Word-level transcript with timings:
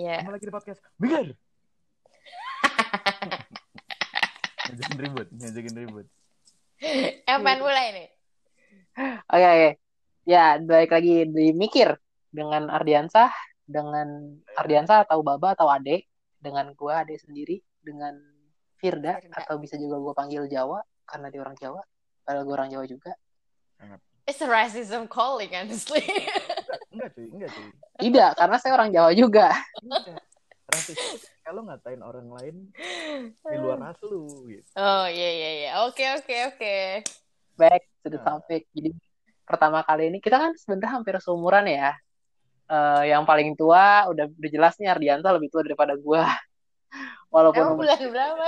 Iya. 0.00 0.24
Kamu 0.24 0.32
lagi 0.32 0.48
di 0.48 0.54
podcast. 0.54 0.80
Mikir. 0.96 1.36
ngajakin 4.70 4.98
ribut, 5.02 5.28
ngajakin 5.28 5.74
ribut. 5.76 6.06
Kapan 7.28 7.58
mulai 7.60 7.86
nih? 7.92 8.08
Oke, 9.28 9.44
oke. 9.44 9.70
Ya, 10.24 10.56
balik 10.56 10.96
lagi 10.96 11.28
di 11.28 11.52
Mikir 11.52 12.00
dengan 12.32 12.72
Ardiansah, 12.72 13.28
dengan 13.68 14.40
Ardiansah 14.56 15.04
atau 15.04 15.20
Baba 15.20 15.52
atau 15.52 15.68
Ade, 15.68 16.08
dengan 16.40 16.72
gua 16.72 17.04
Ade 17.04 17.20
sendiri, 17.20 17.60
dengan 17.84 18.16
Firda, 18.80 19.20
Firda. 19.20 19.36
atau 19.44 19.60
bisa 19.60 19.76
juga 19.76 20.00
gua 20.00 20.16
panggil 20.16 20.48
Jawa 20.48 20.80
karena 21.04 21.28
dia 21.28 21.40
orang 21.44 21.56
Jawa. 21.60 21.82
Padahal 22.24 22.44
gua 22.48 22.54
orang 22.64 22.70
Jawa 22.72 22.84
juga. 22.88 23.12
It's 24.24 24.40
a 24.40 24.48
racism 24.48 25.10
calling, 25.10 25.52
honestly. 25.52 26.00
Enggak 26.90 27.10
cuy, 27.12 27.26
enggak 27.28 27.50
cuy. 27.50 27.66
Tidak, 28.02 28.30
karena 28.34 28.56
saya 28.56 28.72
orang 28.74 28.90
Jawa 28.90 29.10
juga. 29.12 29.46
Rasis 30.66 30.96
kalau 31.42 31.66
ngatain 31.66 31.98
orang 31.98 32.30
lain 32.30 32.56
di 33.42 33.56
luar 33.58 33.82
ras 33.82 33.98
lu 34.06 34.46
gitu. 34.46 34.62
oh, 34.72 35.06
iya, 35.06 35.30
iya, 35.32 35.50
iya. 35.56 35.70
Oke, 35.82 36.06
oke, 36.14 36.36
oke. 36.46 36.76
Back 37.58 37.82
to 38.00 38.08
the 38.08 38.16
Nah. 38.16 38.38
topic. 38.38 38.70
Jadi 38.70 38.94
pertama 39.42 39.82
kali 39.82 40.08
ini 40.08 40.18
kita 40.18 40.38
kan 40.38 40.54
sebenarnya 40.54 40.90
hampir 40.94 41.18
seumuran 41.18 41.66
ya. 41.66 41.90
Eh, 42.64 43.02
yang 43.10 43.26
paling 43.26 43.58
tua 43.58 44.06
udah 44.06 44.30
udah 44.30 44.50
jelas 44.50 44.78
nih 44.78 44.86
Ardiansah 44.86 45.34
lebih 45.34 45.50
tua 45.50 45.66
daripada 45.66 45.98
gua. 45.98 46.22
Walaupun 47.34 47.58
Emang 47.60 47.74
bulan 47.76 47.98
berapa? 47.98 48.46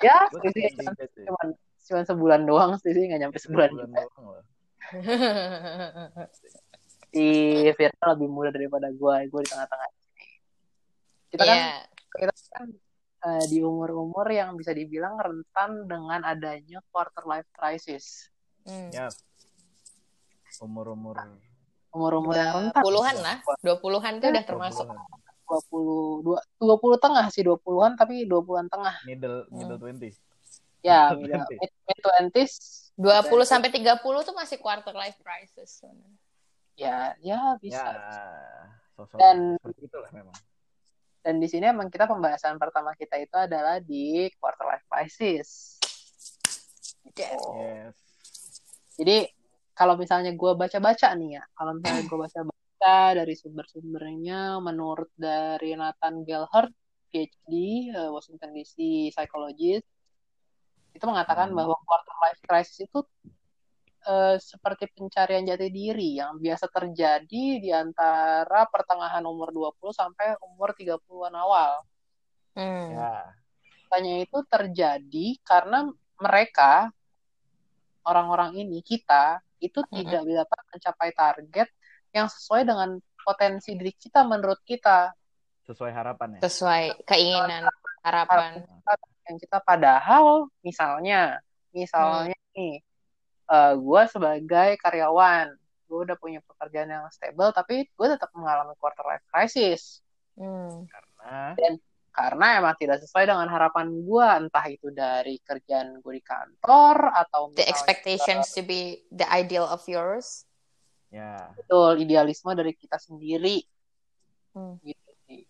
ya 0.00 0.16
cuy. 0.30 0.72
cuman 1.26 1.46
cuman 1.82 2.04
sebulan 2.06 2.40
doang 2.46 2.72
sih 2.78 2.94
nggak 2.94 3.20
nyampe 3.20 3.36
sebulan 3.36 3.68
Sebulan 3.68 3.88
juga. 3.88 4.02
doang 4.08 4.24
loh. 4.30 4.42
Si 7.08 7.26
Firda 7.72 8.04
lebih 8.12 8.28
muda 8.28 8.48
daripada 8.48 8.88
gue 8.88 9.16
gue 9.26 9.40
di 9.40 9.48
tengah-tengah 9.48 9.88
kita 11.28 11.42
kan 11.42 11.56
Iya. 11.56 11.76
kita 12.12 12.32
kan 12.52 12.68
eh, 13.22 13.44
di 13.46 13.58
umur-umur 13.60 14.26
yang 14.28 14.52
bisa 14.54 14.72
dibilang 14.72 15.16
rentan 15.16 15.86
dengan 15.86 16.20
adanya 16.22 16.80
quarter 16.88 17.24
life 17.24 17.48
crisis 17.50 18.28
Hmm. 18.62 18.94
Ya. 18.94 19.10
Umur-umur 20.62 21.18
umur-umur 21.90 22.30
yang 22.32 22.46
Dua 22.48 22.60
rentan 22.62 22.82
puluhan 22.86 23.16
lah. 23.18 23.36
Dua 23.58 23.74
puluhan 23.76 24.22
tuh 24.22 24.30
udah 24.30 24.44
termasuk. 24.46 24.86
20-an. 24.86 25.02
20 25.50 26.22
dua 26.22 26.38
20 26.62 26.96
tengah 26.96 27.26
sih 27.28 27.42
20-an 27.42 27.98
tapi 27.98 28.22
20-an 28.22 28.70
tengah 28.70 28.94
middle 29.02 29.50
Hmm. 29.50 29.56
middle 29.58 29.76
20. 29.76 30.14
ya 30.80 31.10
Middle 31.10 31.42
mid 31.58 31.70
20. 32.38 32.46
Mid 32.96 33.08
20s 33.08 33.28
20 33.28 33.44
sampai 33.46 33.70
30 33.70 34.00
tuh 34.22 34.34
masih 34.36 34.58
quarter 34.58 34.92
life 34.92 35.16
crisis. 35.18 35.80
ya 36.72 37.12
ya 37.20 37.20
Ya, 37.20 37.40
bisa 37.60 37.84
sosok 38.92 39.16
Dan- 39.16 39.56
seperti 39.60 39.80
itulah 39.86 40.10
memang. 40.12 40.36
dan 41.22 41.34
di 41.38 41.46
sini 41.46 41.68
emang 41.68 41.86
kita 41.86 42.04
pembahasan 42.04 42.58
pertama 42.58 42.92
kita 42.94 43.14
itu 43.16 43.36
adalah 43.36 43.78
di 43.78 44.26
quarter 44.36 44.66
life 44.66 44.86
crisis 44.86 45.78
gitu. 47.06 47.28
Yes. 47.60 47.94
Jadi 48.98 49.18
kalau 49.72 49.96
misalnya 49.96 50.32
gue 50.32 50.52
baca-baca 50.52 51.08
nih 51.14 51.40
ya, 51.40 51.42
kalau 51.52 51.76
misalnya 51.76 52.04
gue 52.04 52.18
baca-baca 52.18 52.94
dari 53.14 53.34
sumber-sumbernya, 53.34 54.60
menurut 54.60 55.08
dari 55.14 55.72
Nathan 55.74 56.24
Gelhart, 56.24 56.72
PhD, 57.08 57.52
eh, 57.90 58.08
Washington 58.08 58.52
DC 58.52 58.76
psychologist, 59.12 59.84
itu 60.92 61.04
mengatakan 61.08 61.50
Hmm. 61.50 61.58
bahwa 61.58 61.76
quarter 61.84 62.16
life 62.22 62.40
crisis 62.44 62.86
itu 62.88 63.00
eh, 64.02 64.34
seperti 64.42 64.90
pencarian 64.90 65.46
jati 65.46 65.70
diri 65.70 66.18
yang 66.18 66.34
biasa 66.42 66.66
terjadi 66.66 67.44
di 67.62 67.70
antara 67.70 68.66
pertengahan 68.66 69.22
umur 69.22 69.54
20 69.54 69.94
sampai 69.94 70.34
umur 70.42 70.74
30-an 70.74 71.34
awal. 71.38 71.86
Hmm. 72.58 72.98
Ya. 72.98 73.30
Tanya 73.86 74.26
itu 74.26 74.38
terjadi 74.50 75.26
karena 75.46 75.86
mereka 76.18 76.90
orang-orang 78.02 78.58
ini 78.58 78.82
kita 78.82 79.38
itu 79.62 79.78
tidak 79.86 80.26
dapat 80.26 80.60
mencapai 80.74 81.10
target 81.14 81.68
yang 82.10 82.26
sesuai 82.26 82.66
dengan 82.66 82.98
potensi 83.22 83.70
diri 83.78 83.94
kita 83.94 84.26
menurut 84.26 84.58
kita 84.66 85.14
Sesuai 85.62 85.94
harapan 85.94 86.28
ya. 86.36 86.40
Sesuai 86.50 87.06
keinginan, 87.06 87.70
harapan. 88.02 88.66
Yang 89.24 89.36
kita 89.38 89.58
padahal 89.60 90.50
misalnya 90.60 91.38
misalnya 91.70 92.34
nih 92.52 92.82
gue 93.76 94.02
sebagai 94.08 94.78
karyawan 94.78 95.52
gue 95.86 95.98
udah 96.08 96.16
punya 96.16 96.40
pekerjaan 96.42 96.88
yang 96.88 97.04
stable 97.12 97.52
tapi 97.52 97.84
gue 97.84 98.06
tetap 98.08 98.32
mengalami 98.32 98.72
quarter 98.76 99.04
life 99.04 99.24
crisis 99.28 100.00
Hmm. 100.32 100.88
Karena 100.88 101.76
karena 102.08 102.46
emang 102.56 102.72
tidak 102.80 103.04
sesuai 103.04 103.28
dengan 103.28 103.44
harapan 103.52 103.84
gue 104.00 104.26
entah 104.40 104.64
itu 104.64 104.88
dari 104.88 105.36
kerjaan 105.44 106.00
gue 106.00 106.12
di 106.16 106.24
kantor 106.24 107.12
atau 107.12 107.52
The 107.52 107.68
expectations 107.68 108.56
to 108.56 108.64
be 108.64 109.04
the 109.12 109.28
ideal 109.28 109.68
of 109.68 109.84
yours. 109.84 110.48
ya 111.12 111.52
betul 111.52 112.00
idealisme 112.00 112.48
dari 112.56 112.72
kita 112.72 112.96
sendiri 112.96 113.60
Hmm. 114.56 114.80
gitu 114.80 115.12
sih. 115.28 115.44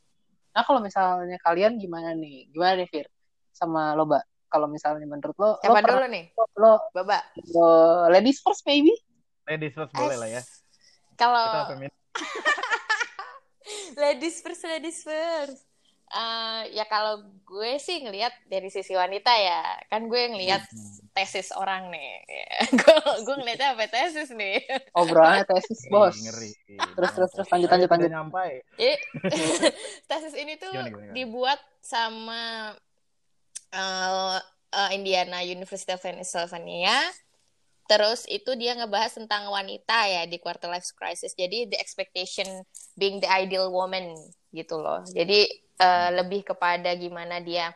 Nah 0.51 0.67
kalau 0.67 0.83
misalnya 0.83 1.39
kalian 1.39 1.79
gimana 1.79 2.11
nih? 2.19 2.51
Gimana 2.51 2.83
nih 2.83 2.91
Fir? 2.91 3.07
Sama 3.53 3.93
lo, 3.93 4.05
Mbak? 4.05 4.25
Kalau 4.49 4.67
misalnya 4.67 5.05
menurut 5.05 5.33
lo, 5.35 5.47
lo, 5.47 5.51
Siapa 5.59 5.79
pernah- 5.79 5.97
dulu 5.97 6.07
nih? 6.09 6.25
lo, 6.55 6.73
Baba. 6.93 7.19
lo 7.53 7.69
ladies 8.09 8.41
first 8.41 8.63
baby? 8.63 8.93
ladies 9.43 9.73
first 9.73 9.93
boleh 9.93 10.17
lah 10.17 10.29
ya. 10.31 10.43
Kalau 11.15 11.45
ladies 13.97 14.41
first, 14.41 14.63
ladies 14.63 15.01
first. 15.03 15.61
Eh, 16.09 16.77
ya 16.77 16.85
kalau 16.85 17.25
gue 17.43 17.81
sih 17.81 18.05
ngelihat 18.05 18.37
dari 18.45 18.69
sisi 18.69 18.93
wanita 18.93 19.33
ya, 19.33 19.61
kan 19.89 20.05
gue 20.05 20.29
ngelihat 20.29 20.61
Hmm. 20.63 21.01
tesis 21.13 21.49
orang 21.51 21.89
nih. 21.89 22.21
gue 22.79 22.97
gue 23.25 23.35
ngeliatnya 23.35 23.73
apa 23.73 23.89
tesis 23.89 24.29
nih. 24.31 24.61
Obrolannya 25.01 25.49
tesis 25.49 25.89
bos. 25.89 26.13
Ngeri. 26.15 26.53
Terus 26.93 27.11
terus 27.11 27.31
terus 27.33 27.49
lanjut 27.49 27.69
lanjut 27.69 27.89
lanjut. 27.89 28.11
nyampai. 28.13 28.51
Tesis 30.05 30.35
ini 30.37 30.61
tuh 30.61 30.69
Gimana, 30.69 30.89
gimana, 30.89 31.01
gimana? 31.03 31.15
dibuat 31.17 31.61
sama 31.81 32.43
eh, 33.73 34.39
eh, 34.73 34.91
Indiana 34.95 35.41
University 35.43 35.93
of 35.93 36.01
Pennsylvania. 36.05 36.97
Terus 37.91 38.25
itu 38.31 38.55
dia 38.57 38.79
ngebahas 38.79 39.19
tentang 39.19 39.51
wanita 39.51 40.07
ya 40.09 40.23
di 40.25 40.39
quarter 40.39 40.71
life 40.71 40.87
crisis. 40.95 41.35
Jadi 41.35 41.69
the 41.69 41.79
expectation 41.83 42.47
being 42.97 43.19
the 43.19 43.29
ideal 43.29 43.69
woman 43.69 44.15
gitu 44.55 44.79
loh. 44.79 45.03
Jadi 45.09 45.49
eh, 45.81 46.11
lebih 46.15 46.47
kepada 46.47 46.95
gimana 46.95 47.43
dia 47.43 47.75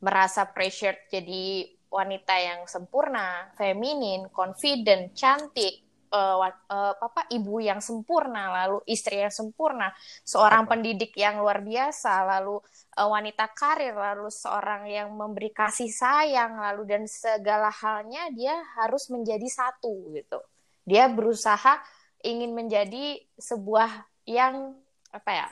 merasa 0.00 0.48
pressured 0.48 0.96
jadi 1.12 1.68
wanita 1.90 2.34
yang 2.38 2.60
sempurna, 2.70 3.50
feminin, 3.58 4.30
confident, 4.30 5.10
cantik, 5.12 5.89
eh, 6.12 6.36
wa- 6.40 6.62
eh, 6.76 6.94
apa 7.06 7.22
ibu 7.32 7.58
yang 7.62 7.80
sempurna, 7.82 8.50
lalu 8.62 8.78
istri 8.86 9.22
yang 9.22 9.32
sempurna, 9.32 9.90
seorang 10.26 10.66
Apa? 10.66 10.70
pendidik 10.76 11.12
yang 11.16 11.40
luar 11.42 11.62
biasa, 11.64 12.12
lalu 12.38 12.60
eh, 12.98 13.08
wanita 13.08 13.46
karir, 13.54 13.94
lalu 13.94 14.28
seorang 14.30 14.82
yang 14.90 15.08
memberi 15.14 15.50
kasih 15.54 15.90
sayang, 15.90 16.58
lalu 16.60 16.82
dan 16.90 17.02
segala 17.06 17.70
halnya 17.70 18.28
dia 18.34 18.54
harus 18.78 19.08
menjadi 19.14 19.46
satu 19.48 20.12
gitu. 20.16 20.38
Dia 20.86 21.06
berusaha 21.10 21.78
ingin 22.24 22.52
menjadi 22.52 23.20
sebuah 23.38 23.90
yang 24.28 24.76
apa 25.14 25.30
ya? 25.32 25.48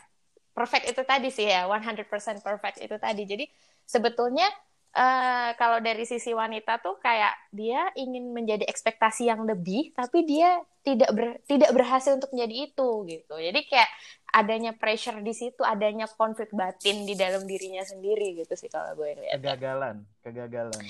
perfect 0.58 0.90
itu 0.90 1.02
tadi 1.06 1.28
sih 1.30 1.46
ya, 1.46 1.70
100% 1.70 2.42
perfect 2.42 2.82
itu 2.82 2.96
tadi. 2.98 3.22
Jadi 3.22 3.44
sebetulnya 3.86 4.46
eh, 4.94 5.50
kalau 5.56 5.78
dari 5.84 6.04
sisi 6.08 6.32
wanita 6.32 6.80
tuh 6.80 6.96
kayak 7.00 7.34
dia 7.52 7.92
ingin 7.98 8.32
menjadi 8.32 8.64
ekspektasi 8.64 9.28
yang 9.28 9.44
lebih, 9.44 9.92
tapi 9.92 10.24
dia 10.24 10.60
tidak 10.82 11.10
ber- 11.12 11.40
tidak 11.44 11.70
berhasil 11.76 12.16
untuk 12.16 12.32
menjadi 12.32 12.72
itu 12.72 12.88
gitu. 13.04 13.34
Jadi 13.36 13.60
kayak 13.68 13.90
adanya 14.32 14.72
pressure 14.76 15.20
di 15.20 15.34
situ, 15.36 15.60
adanya 15.64 16.08
konflik 16.08 16.48
batin 16.52 17.04
di 17.04 17.16
dalam 17.16 17.44
dirinya 17.44 17.84
sendiri 17.84 18.40
gitu 18.40 18.56
sih 18.56 18.72
kalau 18.72 18.96
gue 18.96 19.16
lihat. 19.16 19.40
Kegagalan, 19.40 20.04
kegagalan. 20.24 20.82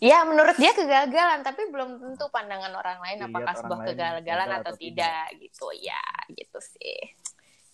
Ya 0.00 0.24
menurut 0.28 0.56
dia 0.60 0.76
kegagalan, 0.76 1.40
tapi 1.40 1.72
belum 1.72 2.00
tentu 2.00 2.28
pandangan 2.28 2.72
orang 2.76 3.00
lain 3.00 3.24
Dilihat 3.24 3.32
apakah 3.32 3.52
orang 3.52 3.60
sebuah 3.60 3.78
lain 3.80 3.88
kegagalan 3.88 4.24
gagal 4.24 4.48
atau 4.48 4.60
atau 4.60 4.72
tidak 4.80 5.24
gitu 5.40 5.66
ya, 5.80 6.04
gitu 6.32 6.58
sih. 6.60 7.00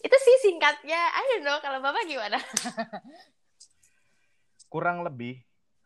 Itu 0.02 0.16
sih 0.18 0.36
singkatnya. 0.50 0.98
I 0.98 1.22
don't 1.34 1.46
know 1.46 1.58
kalau 1.62 1.78
Bapak 1.78 2.02
gimana? 2.06 2.38
Kurang 4.72 5.06
lebih 5.06 5.38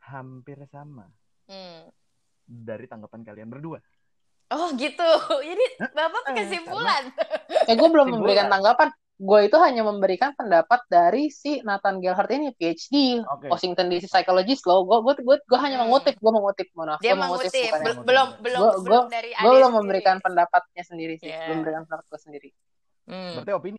hampir 0.07 0.59
sama 0.67 1.07
Hmm. 1.47 1.87
dari 2.43 2.87
tanggapan 2.87 3.23
kalian 3.23 3.47
berdua. 3.49 3.79
Oh 4.49 4.71
gitu. 4.73 5.03
Jadi 5.43 5.67
Bapak 5.89 6.23
Eh, 6.29 6.35
kesimpulan. 6.37 7.03
Eh 7.67 7.75
gue 7.75 7.89
belum 7.89 8.07
Simpulan. 8.07 8.11
memberikan 8.13 8.47
tanggapan. 8.49 8.89
Gue 9.17 9.49
itu 9.49 9.57
hanya 9.57 9.81
memberikan 9.81 10.37
pendapat 10.37 10.85
dari 10.87 11.33
si 11.33 11.59
Nathan 11.61 11.99
Gelhart 11.99 12.29
ini 12.31 12.53
PhD 12.53 13.25
Oke. 13.25 13.49
Washington 13.49 13.89
DC 13.89 14.07
psychologist 14.07 14.63
loh. 14.63 14.85
Gue 14.85 15.01
gue 15.03 15.15
gue 15.19 15.37
gue 15.41 15.59
hanya 15.59 15.81
Hmm. 15.81 15.89
mengutip. 15.89 16.15
Gue 16.17 16.31
mengutip 16.31 16.69
maaf. 16.75 17.01
Dia 17.01 17.15
mengutip 17.15 17.49
mengutip 17.49 17.63
bukan 17.65 17.81
Bel- 17.81 17.89
yang- 17.89 18.05
belum 18.05 18.29
belum 18.39 18.61
Gua- 18.61 18.77
belum 18.77 18.87
gua- 19.01 19.09
dari 19.09 19.31
gue 19.31 19.41
belum 19.41 19.57
sendiri. 19.65 19.79
memberikan 19.79 20.17
pendapatnya 20.21 20.83
sendiri 20.85 21.15
sih. 21.17 21.27
Yeah. 21.27 21.47
Belum 21.47 21.57
memberikan 21.59 21.83
pendapat 21.85 22.07
gue 22.07 22.21
sendiri. 22.21 22.51
Hmm. 23.07 23.33
Berarti 23.35 23.53
opini. 23.53 23.79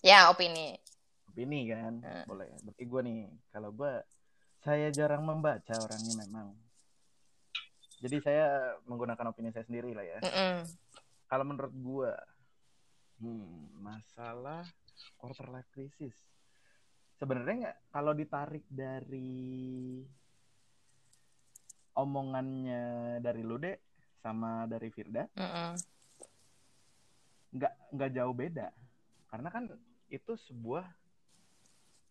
Ya 0.00 0.28
opini. 0.28 0.76
opini 1.26 1.66
kan 1.66 1.98
Hmm. 1.98 2.24
boleh 2.26 2.46
berarti 2.62 2.84
gue 2.84 3.00
nih 3.02 3.18
kalau 3.48 3.70
gue 3.70 3.92
saya 4.64 4.88
jarang 4.88 5.28
membaca 5.28 5.76
orangnya 5.76 6.24
memang. 6.24 6.56
Jadi 8.00 8.16
saya 8.24 8.74
menggunakan 8.88 9.28
opini 9.28 9.52
saya 9.52 9.68
sendiri 9.68 9.92
lah 9.92 10.04
ya. 10.04 10.18
Mm-mm. 10.24 10.64
kalau 11.24 11.44
menurut 11.50 11.74
gue 11.74 12.12
hmm, 13.20 13.80
masalah 13.84 14.64
quarter 15.20 15.52
life 15.52 15.68
crisis. 15.72 16.16
Sebenarnya 17.20 17.54
nggak 17.68 17.78
kalau 17.92 18.12
ditarik 18.16 18.64
dari 18.68 20.00
omongannya 21.94 23.18
dari 23.22 23.42
lu 23.46 23.56
deh 23.60 23.78
sama 24.18 24.66
dari 24.66 24.90
Firda 24.90 25.30
nggak 27.54 27.74
nggak 27.94 28.10
jauh 28.16 28.34
beda. 28.34 28.68
Karena 29.30 29.48
kan 29.52 29.70
itu 30.10 30.32
sebuah 30.50 30.84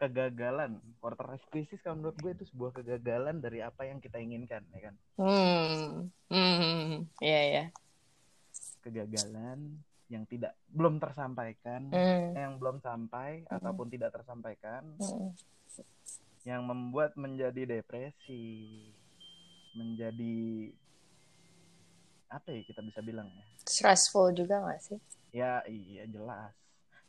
kegagalan 0.03 0.71
quarter 0.97 1.23
life 1.25 1.47
crisis 1.47 1.79
kalau 1.79 1.95
menurut 1.97 2.17
gue 2.17 2.31
itu 2.33 2.45
sebuah 2.45 2.71
kegagalan 2.73 3.39
dari 3.39 3.59
apa 3.59 3.83
yang 3.83 3.97
kita 3.97 4.17
inginkan 4.17 4.59
ya 4.69 4.79
kan 4.83 4.95
Hmm. 5.15 6.11
Hmm. 6.27 7.07
Iya, 7.17 7.41
iya. 7.47 7.65
kegagalan 8.79 9.79
yang 10.07 10.27
tidak 10.27 10.53
belum 10.67 10.99
tersampaikan 10.99 11.87
Hmm. 11.87 12.35
yang 12.35 12.53
belum 12.57 12.77
sampai 12.77 13.41
Mm. 13.41 13.55
ataupun 13.55 13.87
tidak 13.87 14.11
tersampaikan 14.11 14.83
Hmm. 14.99 15.31
yang 16.43 16.61
membuat 16.61 17.15
menjadi 17.15 17.63
depresi 17.65 18.91
menjadi 19.73 20.69
apa 22.27 22.47
ya 22.49 22.61
kita 22.61 22.81
bisa 22.81 22.99
bilang 22.99 23.29
ya 23.29 23.45
Stressful 23.63 24.35
juga 24.35 24.59
gak 24.61 24.81
sih? 24.83 24.99
ya 25.31 25.63
iya 25.65 26.03
jelas 26.05 26.51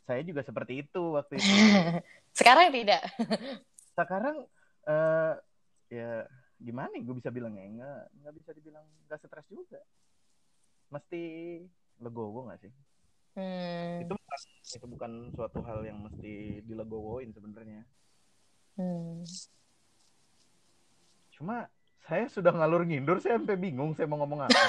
saya 0.01 0.21
juga 0.21 0.41
seperti 0.41 0.81
itu 0.81 1.01
waktu 1.11 1.35
itu 1.35 1.45
Sekarang 2.35 2.67
tidak. 2.69 3.01
sekarang 3.95 4.43
eh 4.85 5.33
ya 5.87 6.27
gimana 6.55 6.91
gue 6.93 7.15
bisa 7.15 7.31
bilangnya 7.31 7.63
nggak 7.65 8.01
nggak 8.19 8.33
bisa 8.35 8.49
dibilang 8.51 8.83
nggak 9.07 9.19
stres 9.19 9.47
juga 9.47 9.79
mesti 10.89 11.21
legowo 11.99 12.45
nggak 12.45 12.61
sih 12.61 12.73
Hmm. 13.35 13.99
itu 13.99 14.15
bukan 14.15 14.39
itu 14.63 14.85
bukan 14.87 15.11
suatu 15.31 15.59
hal 15.63 15.83
yang 15.83 15.99
mesti 15.99 16.63
dilegowoin 16.63 17.31
sebenarnya 17.31 17.83
Hmm. 18.75 19.23
cuma 21.31 21.67
saya 22.03 22.27
sudah 22.27 22.51
ngalur 22.51 22.83
ngindur 22.83 23.19
saya 23.19 23.35
sampai 23.35 23.55
bingung 23.55 23.91
saya 23.91 24.07
mau 24.07 24.19
ngomong 24.19 24.47
apa 24.47 24.55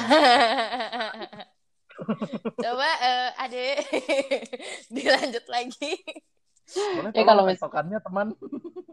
Coba 2.58 2.88
eh 3.00 3.30
Ade 3.38 3.66
dilanjut 4.94 5.46
lagi. 5.46 5.94
Boleh 6.74 7.10
Ya, 7.14 7.22
kalau 7.24 7.42
mis- 7.46 7.58
tektokannya 7.58 7.98
teman. 8.02 8.26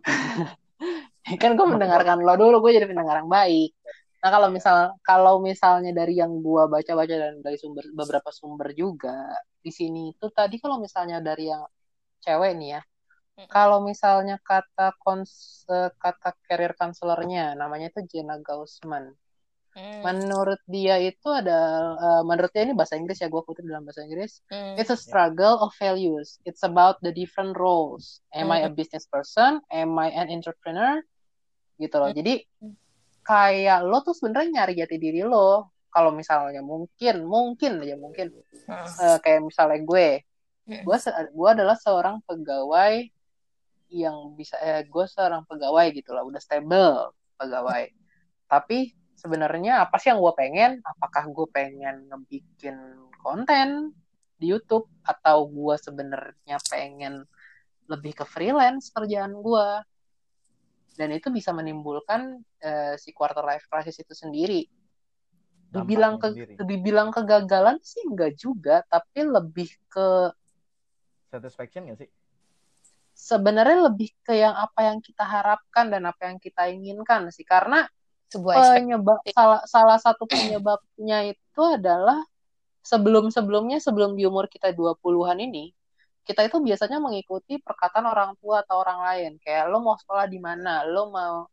Kan 1.42 1.52
gue 1.56 1.68
mendengarkan 1.68 2.20
lo 2.20 2.34
dulu 2.36 2.68
gue 2.68 2.72
jadi 2.78 2.88
pendengar 2.90 3.24
yang 3.24 3.32
baik. 3.32 3.72
Nah 4.24 4.30
kalau 4.32 4.48
misal 4.52 4.96
kalau 5.04 5.36
misalnya 5.44 5.92
dari 5.92 6.16
yang 6.20 6.40
gue 6.40 6.64
baca-baca 6.68 7.12
dan 7.12 7.44
dari 7.44 7.58
sumber 7.60 7.84
beberapa 7.92 8.30
sumber 8.32 8.72
juga 8.72 9.36
di 9.60 9.72
sini 9.72 10.16
itu 10.16 10.28
tadi 10.32 10.60
kalau 10.60 10.80
misalnya 10.80 11.20
dari 11.20 11.52
yang 11.52 11.64
cewek 12.24 12.52
nih 12.60 12.70
ya 12.80 12.82
kalau 13.52 13.84
misalnya 13.84 14.40
kata 14.40 14.96
kons 15.04 15.64
kata 16.00 16.36
career 16.48 16.72
counselornya 16.76 17.56
namanya 17.60 17.92
itu 17.92 18.00
Jenna 18.08 18.40
Gaussman 18.40 19.12
Hmm. 19.74 20.06
menurut 20.06 20.62
dia 20.70 21.02
itu 21.02 21.26
ada 21.34 21.58
eh, 21.98 22.22
menurut 22.22 22.54
dia 22.54 22.62
ini 22.62 22.78
bahasa 22.78 22.94
Inggris 22.94 23.18
ya 23.18 23.26
gue 23.26 23.42
kutip 23.42 23.66
dalam 23.66 23.82
bahasa 23.82 24.06
Inggris 24.06 24.46
Hmm. 24.48 24.78
It's 24.78 24.94
a 24.94 24.98
struggle 24.98 25.58
of 25.60 25.74
values. 25.82 26.38
It's 26.46 26.62
about 26.62 27.02
the 27.02 27.10
different 27.10 27.58
roles. 27.58 28.22
Am 28.34 28.54
I 28.54 28.62
a 28.66 28.70
business 28.70 29.10
person? 29.10 29.66
Am 29.74 29.98
I 29.98 30.14
an 30.14 30.30
entrepreneur? 30.30 31.02
Gitu 31.82 31.96
loh. 31.98 32.14
Jadi 32.14 32.46
kayak 33.26 33.82
lo 33.82 34.06
tuh 34.06 34.14
sebenarnya 34.14 34.62
nyari 34.62 34.74
jati 34.78 35.02
diri 35.02 35.26
lo. 35.26 35.74
Kalau 35.90 36.10
misalnya 36.14 36.62
mungkin, 36.62 37.26
mungkin 37.26 37.82
aja 37.82 37.98
mungkin 37.98 38.34
Hmm. 38.66 38.86
eh, 38.86 39.18
kayak 39.22 39.42
misalnya 39.46 39.80
gue, 39.82 40.08
Hmm. 40.70 40.82
gue 40.86 40.98
gue 41.34 41.50
adalah 41.50 41.78
seorang 41.78 42.22
pegawai 42.26 43.10
yang 43.90 44.34
bisa, 44.34 44.58
eh, 44.62 44.86
gue 44.86 45.06
seorang 45.06 45.46
pegawai 45.46 45.86
gitu 45.94 46.14
lah, 46.14 46.26
udah 46.26 46.42
stable 46.42 47.14
pegawai. 47.38 47.90
Tapi 48.50 48.94
sebenarnya 49.24 49.88
apa 49.88 49.96
sih 49.96 50.12
yang 50.12 50.20
gue 50.20 50.34
pengen? 50.36 50.84
Apakah 50.84 51.32
gue 51.32 51.48
pengen 51.48 52.12
ngebikin 52.12 52.76
konten 53.24 53.96
di 54.36 54.52
YouTube 54.52 54.92
atau 55.08 55.48
gue 55.48 55.76
sebenarnya 55.80 56.60
pengen 56.68 57.24
lebih 57.88 58.20
ke 58.20 58.26
freelance 58.28 58.92
kerjaan 58.92 59.40
gue? 59.40 59.68
Dan 60.94 61.10
itu 61.16 61.32
bisa 61.32 61.56
menimbulkan 61.56 62.44
eh, 62.60 63.00
si 63.00 63.16
quarter 63.16 63.42
life 63.42 63.66
crisis 63.72 63.98
itu 64.04 64.12
sendiri. 64.12 64.68
Dibilang 65.74 66.22
ke, 66.22 66.36
sendiri. 66.36 66.54
dibilang 66.62 67.10
kegagalan 67.10 67.82
sih 67.82 68.06
enggak 68.06 68.38
juga, 68.38 68.86
tapi 68.92 69.26
lebih 69.26 69.74
ke 69.90 70.30
satisfaction 71.34 71.90
nggak 71.90 72.06
sih 72.06 72.10
sebenarnya 73.14 73.90
lebih 73.90 74.14
ke 74.26 74.38
yang 74.38 74.54
apa 74.54 74.90
yang 74.90 75.00
kita 75.00 75.24
harapkan 75.26 75.90
dan 75.90 76.04
apa 76.06 76.30
yang 76.30 76.38
kita 76.38 76.70
inginkan 76.70 77.30
sih 77.34 77.46
karena 77.46 77.88
Sebuah 78.34 78.56
penyebab 78.82 79.18
salah 79.30 79.62
salah 79.70 79.98
satu 80.02 80.26
penyebabnya 80.26 81.18
itu 81.30 81.62
adalah 81.62 82.18
sebelum-sebelumnya 82.84 83.80
sebelum 83.80 84.18
di 84.18 84.26
umur 84.28 84.50
kita 84.52 84.76
20-an 84.76 85.40
ini 85.40 85.72
kita 86.24 86.48
itu 86.48 86.58
biasanya 86.64 87.04
mengikuti 87.04 87.60
perkataan 87.60 88.08
orang 88.08 88.32
tua 88.40 88.64
atau 88.64 88.80
orang 88.80 89.04
lain. 89.04 89.32
Kayak 89.44 89.68
lo 89.68 89.84
mau 89.84 90.00
sekolah 90.00 90.26
di 90.32 90.40
mana? 90.40 90.88
Lo 90.88 91.12
mau 91.12 91.44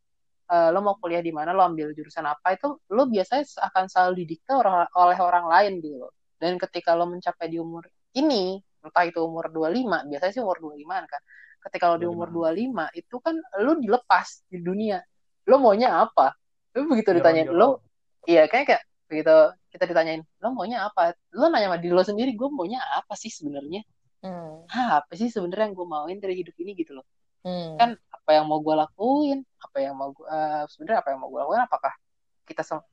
eh, 0.51 0.71
lo 0.71 0.79
mau 0.83 0.95
kuliah 0.99 1.23
di 1.23 1.35
mana? 1.35 1.51
Lo 1.51 1.67
ambil 1.67 1.91
jurusan 1.91 2.23
apa? 2.27 2.55
Itu 2.55 2.79
lo 2.95 3.03
biasanya 3.11 3.67
akan 3.71 3.85
selalu 3.91 4.25
didikte 4.25 4.55
orang- 4.55 4.91
oleh 4.95 5.19
orang 5.19 5.47
lain 5.51 5.73
gitu 5.83 6.07
loh. 6.07 6.13
Dan 6.39 6.55
ketika 6.57 6.95
lo 6.95 7.11
mencapai 7.11 7.51
di 7.51 7.59
umur 7.59 7.87
ini 8.15 8.63
entah 8.81 9.05
itu 9.05 9.21
umur 9.21 9.53
25 9.53 10.09
biasanya 10.09 10.33
sih 10.33 10.41
umur 10.41 10.57
25 10.57 11.05
kan 11.05 11.21
ketika 11.69 11.85
lo 11.93 11.97
di 12.01 12.09
umur 12.09 12.33
25 12.33 12.89
itu 12.97 13.17
kan 13.21 13.37
lo 13.61 13.77
dilepas 13.77 14.47
di 14.49 14.59
dunia. 14.63 15.03
Lo 15.51 15.59
maunya 15.59 15.99
apa 16.01 16.40
lo 16.77 16.83
begitu 16.87 17.09
on 17.11 17.17
ditanyain 17.19 17.49
lo? 17.51 17.83
Iya 18.29 18.47
kayak 18.47 18.65
kayak 18.69 18.83
begitu 19.11 19.37
kita 19.75 19.85
ditanyain 19.91 20.23
lo 20.43 20.49
maunya 20.55 20.87
apa? 20.87 21.15
Lo 21.35 21.51
nanya 21.51 21.73
sama 21.73 21.79
diri 21.83 21.93
lo 21.95 22.05
sendiri 22.05 22.31
gue 22.35 22.49
maunya 22.51 22.79
apa 22.83 23.15
sih 23.19 23.31
sebenarnya? 23.31 23.83
Hmm. 24.21 24.69
Hah, 24.69 25.01
apa 25.01 25.13
sih 25.17 25.33
sebenarnya 25.33 25.73
yang 25.73 25.75
gue 25.75 25.87
mauin 25.89 26.19
dari 26.21 26.45
hidup 26.45 26.55
ini? 26.61 26.77
Gitu 26.77 26.95
loh. 26.95 27.07
Hmm. 27.41 27.73
kan 27.81 27.97
apa 28.13 28.37
yang 28.37 28.45
mau 28.45 28.61
gue 28.61 28.77
lakuin 28.77 29.41
apa 29.65 29.81
yang 29.81 29.97
mau 29.97 30.13
gue 30.13 30.29
eh, 30.29 30.69
sebenarnya 30.69 31.01
apa 31.01 31.09
yang 31.09 31.25
mau 31.25 31.33
gue 31.33 31.41
lakuin 31.41 31.65
apakah 31.65 31.93
kita 32.45 32.61
se- 32.61 32.89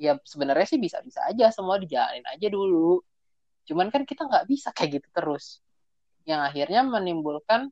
ya 0.00 0.16
sebenarnya 0.24 0.64
sih 0.64 0.80
bisa-bisa 0.80 1.20
aja 1.28 1.52
semua 1.52 1.76
dijalanin 1.76 2.24
aja 2.24 2.48
dulu. 2.48 3.04
Cuman 3.68 3.92
kan 3.92 4.08
kita 4.08 4.24
nggak 4.24 4.48
bisa 4.48 4.72
kayak 4.72 5.04
gitu 5.04 5.08
terus. 5.12 5.60
Yang 6.24 6.40
akhirnya 6.48 6.80
menimbulkan 6.88 7.68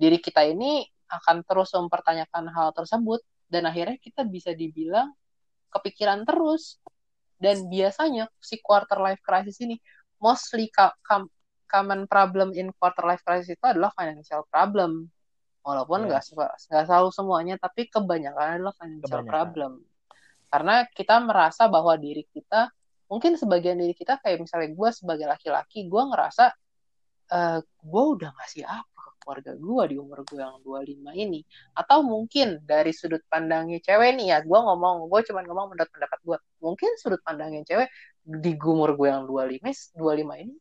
diri 0.00 0.16
kita 0.16 0.40
ini 0.48 0.88
akan 1.12 1.44
terus 1.44 1.68
mempertanyakan 1.76 2.48
hal 2.48 2.72
tersebut 2.72 3.20
dan 3.52 3.68
akhirnya 3.68 4.00
kita 4.00 4.24
bisa 4.24 4.56
dibilang 4.56 5.12
kepikiran 5.68 6.24
terus 6.24 6.80
dan 7.36 7.68
biasanya 7.68 8.32
si 8.40 8.56
quarter 8.64 8.96
life 8.96 9.20
crisis 9.20 9.60
ini 9.60 9.76
mostly 10.16 10.72
common 11.68 12.08
problem 12.08 12.56
in 12.56 12.72
quarter 12.76 13.04
life 13.04 13.20
crisis 13.20 13.52
itu 13.52 13.64
adalah 13.64 13.92
financial 13.92 14.48
problem 14.48 15.12
walaupun 15.60 16.08
nggak 16.08 16.22
Yes. 16.24 16.66
nggak 16.68 16.84
selalu 16.88 17.10
semuanya 17.12 17.54
tapi 17.60 17.86
kebanyakan 17.86 18.60
adalah 18.60 18.74
financial 18.76 19.20
Kebanyakan. 19.22 19.30
problem 19.30 19.72
karena 20.48 20.74
kita 20.92 21.16
merasa 21.24 21.64
bahwa 21.68 21.96
diri 21.96 22.28
kita 22.28 22.68
mungkin 23.08 23.36
sebagian 23.36 23.80
diri 23.80 23.92
kita 23.92 24.20
kayak 24.20 24.40
misalnya 24.44 24.72
gue 24.72 24.90
sebagai 24.92 25.26
laki-laki 25.28 25.88
gue 25.88 26.02
ngerasa 26.12 26.44
eh 27.32 27.58
gue 27.64 28.04
udah 28.16 28.30
ngasih 28.36 28.64
apa 28.68 28.91
keluarga 29.22 29.54
gue 29.54 29.82
di 29.88 29.96
umur 29.96 30.26
gue 30.26 30.42
yang 30.42 30.58
25 30.66 31.14
ini. 31.14 31.40
Atau 31.72 32.02
mungkin 32.02 32.58
dari 32.66 32.90
sudut 32.90 33.22
pandangnya 33.30 33.78
cewek 33.78 34.18
nih 34.18 34.26
ya 34.34 34.38
gue 34.42 34.58
ngomong 34.58 35.06
gue 35.06 35.20
cuma 35.30 35.40
ngomong 35.46 35.72
menurut 35.72 35.90
pendapat 35.94 36.18
gue 36.26 36.36
mungkin 36.60 36.90
sudut 36.98 37.22
pandangnya 37.22 37.62
cewek 37.62 37.88
di 38.22 38.52
umur 38.58 38.98
gue 38.98 39.08
yang 39.08 39.24
25 39.30 39.96
25 39.96 40.44
ini 40.44 40.54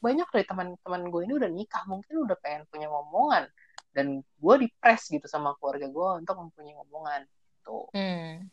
banyak 0.00 0.28
dari 0.32 0.44
teman-teman 0.48 1.02
gue 1.12 1.20
ini 1.28 1.32
udah 1.36 1.50
nikah 1.52 1.84
mungkin 1.84 2.14
udah 2.24 2.36
pengen 2.40 2.64
punya 2.72 2.88
ngomongan. 2.88 3.44
Dan 3.92 4.24
gue 4.24 4.54
dipres 4.56 5.06
gitu 5.12 5.28
sama 5.28 5.52
keluarga 5.60 5.86
gue 5.86 6.08
untuk 6.24 6.34
mempunyai 6.40 6.74
ngomongan 6.74 7.20
tuh 7.60 7.92
Hmm. 7.92 8.48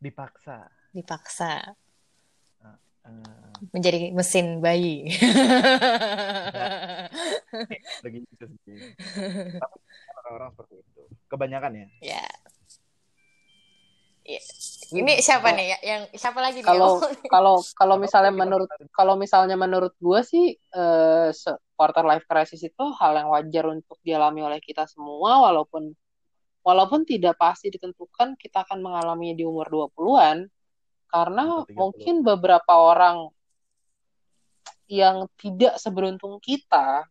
dipaksa. 0.00 0.66
Dipaksa 0.90 1.76
menjadi 3.72 4.10
mesin 4.16 4.64
bayi. 4.64 5.08
begitu 8.04 8.44
sih. 8.64 8.78
Tapi 9.60 9.76
orang-orang 10.24 10.50
seperti 10.56 10.74
itu. 10.80 11.02
Kebanyakan 11.28 11.72
ya. 11.76 11.86
Ya. 12.00 12.24
Ini 14.90 15.22
siapa 15.22 15.54
nih? 15.54 15.66
Ya? 15.74 15.78
Yang 15.82 16.02
siapa 16.18 16.38
lagi? 16.40 16.60
Kalau 16.62 17.02
kalau 17.26 17.54
kalau 17.80 17.96
Apa 17.98 18.02
misalnya 18.04 18.32
menurut 18.32 18.70
kalau 18.94 19.14
misalnya 19.18 19.56
menurut 19.58 19.94
gue 19.98 20.20
sih 20.22 20.44
eh, 20.56 21.28
quarter 21.74 22.04
life 22.04 22.26
crisis 22.28 22.60
itu 22.62 22.84
hal 23.00 23.16
yang 23.16 23.28
wajar 23.32 23.64
untuk 23.72 23.96
dialami 24.04 24.44
oleh 24.44 24.60
kita 24.60 24.84
semua 24.84 25.40
walaupun 25.48 25.90
walaupun 26.60 27.08
tidak 27.08 27.40
pasti 27.40 27.72
ditentukan 27.72 28.36
kita 28.36 28.68
akan 28.68 28.84
mengalaminya 28.84 29.32
di 29.32 29.44
umur 29.48 29.66
20-an 29.72 30.44
karena 31.10 31.42
Atau 31.44 31.66
30. 31.66 31.76
mungkin 31.76 32.14
beberapa 32.22 32.72
orang 32.72 33.28
yang 34.86 35.26
tidak 35.38 35.78
seberuntung 35.78 36.38
kita 36.38 37.06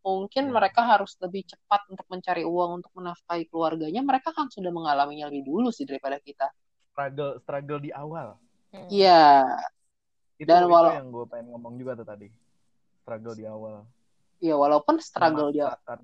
mungkin 0.00 0.48
Ya. 0.48 0.52
mereka 0.52 0.80
harus 0.80 1.12
lebih 1.20 1.44
cepat 1.44 1.84
untuk 1.88 2.08
mencari 2.08 2.40
uang 2.40 2.80
untuk 2.80 2.92
menafkahi 2.94 3.44
keluarganya 3.46 4.00
mereka 4.00 4.32
kan 4.32 4.48
sudah 4.48 4.72
mengalaminya 4.72 5.28
lebih 5.28 5.44
dulu 5.44 5.68
sih 5.68 5.84
daripada 5.84 6.16
kita 6.16 6.48
struggle 6.90 7.36
struggle 7.38 7.80
di 7.80 7.92
awal 7.92 8.36
Hmm. 8.70 8.86
Iya 8.86 9.50
itu 10.38 10.46
Dan 10.46 10.62
itu 10.62 10.70
walau- 10.70 10.94
yang 10.94 11.10
gue 11.10 11.26
pengen 11.26 11.50
ngomong 11.50 11.74
juga 11.74 11.98
tuh 11.98 12.06
tadi 12.06 12.30
struggle 13.02 13.34
di 13.34 13.42
awal 13.44 13.82
ya 14.38 14.54
walaupun 14.54 15.02
struggle 15.02 15.50
dia 15.50 15.74
Memaksakan. 15.74 15.98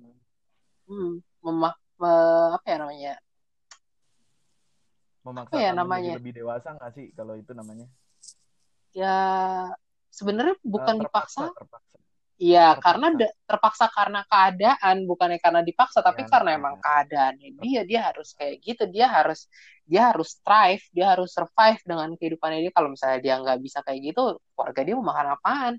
hmm, 0.85 1.11
memak 1.41 1.75
me- 1.95 2.51
apa 2.53 2.65
ya 2.67 2.77
namanya 2.77 3.13
memaksakan 5.27 5.59
ya 5.63 5.71
namanya? 5.75 6.13
lebih 6.19 6.33
dewasa 6.39 6.67
nggak 6.77 6.91
sih 6.95 7.05
kalau 7.17 7.33
itu 7.35 7.51
namanya 7.51 7.85
ya 8.95 9.17
sebenarnya 10.09 10.55
bukan 10.65 10.95
Eh, 10.97 11.01
dipaksa 11.05 11.43
terpaksa 11.53 11.95
Iya, 12.37 12.77
Terpaksa. 12.77 12.85
karena 12.85 13.07
da- 13.17 13.35
terpaksa 13.49 13.85
karena 13.89 14.21
keadaan, 14.29 15.09
bukannya 15.09 15.41
karena 15.41 15.65
dipaksa, 15.65 16.05
tapi 16.05 16.21
Ya, 16.21 16.29
karena 16.29 16.49
ya. 16.53 16.57
emang 16.61 16.75
keadaannya 16.77 17.49
dia, 17.57 17.81
dia 17.81 17.99
harus 18.13 18.29
kayak 18.37 18.61
gitu, 18.61 18.83
dia 18.93 19.09
harus 19.09 19.49
dia 19.89 20.13
harus 20.13 20.37
thrive, 20.45 20.85
dia 20.93 21.17
harus 21.17 21.33
survive 21.33 21.81
dengan 21.81 22.13
kehidupannya 22.13 22.61
dia. 22.61 22.73
Kalau 22.77 22.93
misalnya 22.93 23.19
dia 23.25 23.35
nggak 23.41 23.57
bisa 23.57 23.81
kayak 23.81 24.13
gitu, 24.13 24.37
keluarga 24.53 24.81
dia 24.85 24.93
mau 24.93 25.09
makan 25.09 25.27
apaan? 25.33 25.73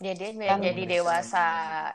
Ya, 0.00 0.16
dia 0.16 0.32
Kan- 0.32 0.64
jadi 0.64 0.82
dewasa 0.96 1.44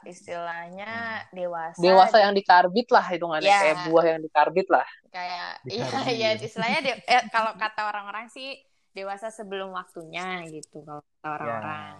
istilahnya 0.05 1.25
dewasa 1.33 1.81
Dewasa 1.81 2.21
yang 2.21 2.37
dikarbit 2.37 2.87
lah 2.93 3.01
hitungannya, 3.09 3.49
Ya. 3.49 3.59
kayak 3.65 3.77
buah 3.89 4.05
yang 4.05 4.19
dikarbit 4.21 4.67
lah. 4.69 4.85
kayak 5.09 5.63
Di 5.63 5.79
iya 5.79 5.85
Cardi. 5.89 6.13
ya 6.19 6.29
istilahnya 6.37 6.79
de- 6.83 7.01
eh, 7.01 7.23
kalau 7.31 7.55
kata 7.55 7.87
orang-orang 7.87 8.27
sih 8.27 8.59
dewasa 8.91 9.31
sebelum 9.31 9.71
waktunya 9.71 10.43
gitu 10.45 10.83
kalau 10.83 11.01
kata 11.01 11.27
orang-orang. 11.33 11.95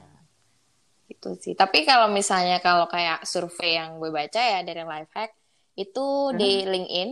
Gitu 1.08 1.30
sih. 1.40 1.54
Tapi 1.56 1.86
kalau 1.86 2.06
misalnya 2.08 2.60
kalau 2.60 2.86
kayak 2.86 3.24
survei 3.24 3.78
yang 3.78 3.98
gue 3.98 4.12
baca 4.12 4.36
ya 4.38 4.62
dari 4.62 4.84
Lifehack 4.84 5.32
itu 5.74 6.06
di 6.34 6.66
LinkedIn 6.66 7.10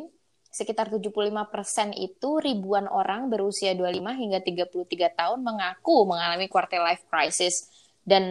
sekitar 0.49 0.93
75% 0.93 1.95
itu 1.95 2.29
ribuan 2.37 2.85
orang 2.85 3.25
berusia 3.25 3.73
25 3.73 4.13
hingga 4.13 4.37
33 4.37 5.09
tahun 5.09 5.41
mengaku 5.41 6.05
mengalami 6.05 6.45
quarter 6.45 6.77
life 6.79 7.01
crisis 7.07 7.65
dan 8.03 8.23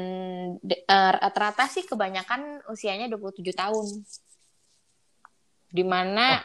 eh, 0.62 0.84
rata-rata 1.14 1.64
sih 1.66 1.82
kebanyakan 1.82 2.40
usianya 2.66 3.08
27 3.08 3.40
tahun 3.52 3.86
di 5.68 5.80
mana 5.82 6.44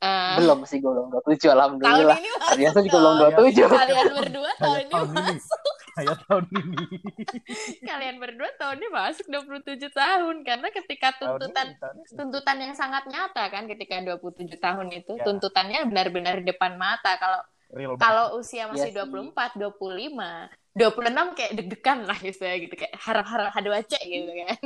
eh, 0.00 0.36
Belum 0.36 0.64
sih, 0.64 0.80
gue 0.80 0.88
belum 0.88 1.12
27, 1.12 1.36
tahun 1.38 1.52
alhamdulillah. 1.52 2.16
ini 2.16 2.28
Ternyata 2.50 2.72
masuk 2.72 2.84
juga 2.88 2.96
belum 2.96 3.14
dong. 3.14 3.30
27. 3.44 3.68
Kalian 3.70 4.08
berdua 4.18 4.50
tahun 4.56 4.78
ini 4.80 4.90
tahun 4.90 5.08
ini 5.10 5.20
masuk. 5.28 5.64
kayak 5.90 6.16
tahun 6.24 6.44
ini 6.48 6.84
Kalian 7.90 8.16
berdua 8.16 8.50
tahun 8.56 8.76
ini 8.78 8.88
masuk 8.88 9.26
27 9.28 9.92
tahun 9.92 10.36
karena 10.40 10.68
ketika 10.72 11.08
tahun 11.14 11.36
tuntutan 11.36 11.66
ini, 11.66 11.76
tahun 11.76 11.94
ini. 11.98 12.16
tuntutan 12.16 12.56
yang 12.58 12.72
sangat 12.72 13.04
nyata 13.04 13.44
kan 13.46 13.64
ketika 13.66 13.94
27 14.00 14.16
tahun 14.56 14.86
itu 14.90 15.12
Ya. 15.12 15.22
tuntutannya 15.22 15.78
benar-benar 15.84 16.40
di 16.40 16.48
depan 16.48 16.72
mata. 16.74 17.12
Kalau 17.14 17.40
real 17.70 17.94
kalau 17.94 18.40
usia 18.40 18.66
masih 18.66 18.88
sih. 18.88 18.96
24, 18.96 19.60
25, 19.60 20.48
26 20.70 21.34
kayak 21.34 21.52
deg-degan 21.58 22.06
lah 22.06 22.18
gitu 22.22 22.42
ya 22.46 22.56
gitu 22.62 22.74
kayak 22.78 22.94
harap-harap 22.94 23.50
hadu 23.50 23.74
aceh 23.74 23.98
gitu 23.98 24.30
kan. 24.30 24.58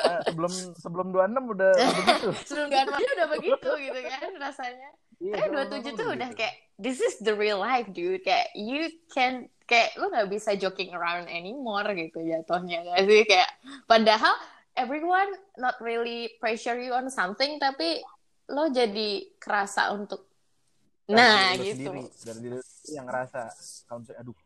Ah, 0.00 0.20
sebelum 0.24 0.52
sebelum 0.80 1.06
26 1.12 1.52
udah 1.52 1.72
begitu 2.00 2.28
Sebelum 2.48 2.66
gak 2.72 2.88
udah 2.88 3.28
begitu 3.36 3.70
gitu 3.84 4.00
kan 4.08 4.30
rasanya. 4.40 4.90
Iya, 5.20 5.36
Tapi 5.36 5.48
26 5.52 5.92
27 5.92 6.00
tuh 6.00 6.08
udah 6.16 6.30
kayak 6.32 6.54
this 6.80 6.98
is 7.04 7.20
the 7.20 7.36
real 7.36 7.60
life 7.60 7.84
dude 7.92 8.24
kayak 8.24 8.48
you 8.56 8.88
can 9.12 9.52
kayak 9.68 9.92
lu 10.00 10.08
nggak 10.08 10.32
bisa 10.32 10.56
joking 10.56 10.96
around 10.96 11.28
anymore 11.28 11.84
gitu 11.92 12.24
jatuhnya 12.24 12.80
gak 12.82 13.04
sih 13.04 13.22
kayak 13.28 13.50
padahal 13.84 14.32
everyone 14.74 15.28
not 15.60 15.76
really 15.84 16.32
pressure 16.40 16.80
you 16.80 16.96
on 16.96 17.12
something 17.12 17.60
tapi 17.60 18.00
lo 18.50 18.72
jadi 18.72 19.30
kerasa 19.38 19.92
untuk 19.94 20.29
nah 21.10 21.52
diri 21.52 21.64
gitu 21.64 21.90
sendiri, 21.90 22.02
dari 22.22 22.38
diri 22.40 22.58
yang 22.90 23.04
ngerasa 23.06 23.40
kalau 23.84 23.98
misalnya 24.00 24.20
aduh 24.22 24.38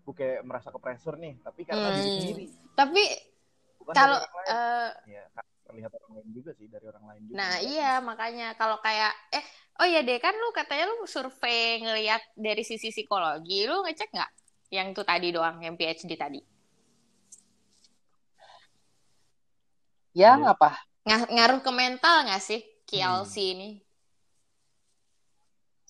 gue 0.00 0.14
kayak 0.16 0.40
merasa 0.42 0.68
ke 0.68 0.78
pressure 0.78 1.16
nih 1.16 1.34
tapi 1.40 1.60
karena 1.62 1.88
diri 1.90 2.02
Hmm. 2.02 2.16
sendiri 2.18 2.44
tapi 2.74 3.02
bukan 3.78 3.94
kalau 3.94 4.18
dari 4.18 4.26
orang 4.26 4.36
lain. 4.36 4.50
eh, 4.50 4.90
ya 5.06 5.22
terlihat 5.64 5.90
orang 5.94 6.12
lain 6.18 6.28
juga 6.34 6.50
sih 6.52 6.66
dari 6.66 6.86
orang 6.88 7.04
lain 7.06 7.22
juga 7.24 7.36
nah 7.36 7.54
iya 7.62 7.90
makanya 8.02 8.48
kalau 8.54 8.76
kayak 8.82 9.12
eh 9.30 9.44
oh 9.78 9.86
ya 9.86 10.00
deh 10.02 10.18
kan 10.18 10.34
lu 10.34 10.50
katanya 10.50 10.90
lu 10.90 11.06
survei 11.06 11.78
ngelihat 11.78 12.22
dari 12.34 12.62
sisi 12.66 12.90
psikologi 12.90 13.64
lu 13.64 13.86
ngecek 13.86 14.10
nggak 14.10 14.30
yang 14.70 14.90
tuh 14.90 15.06
tadi 15.06 15.30
doang 15.30 15.62
yang 15.62 15.74
PhD 15.74 16.14
tadi 16.14 16.40
Yang 20.10 20.42
Iya. 20.42 20.52
apa? 20.58 20.70
Nga- 21.06 21.30
ngaruh 21.30 21.60
ke 21.62 21.70
mental 21.70 22.16
nggak 22.26 22.42
sih 22.42 22.60
KLC 22.82 23.54
ini? 23.54 23.70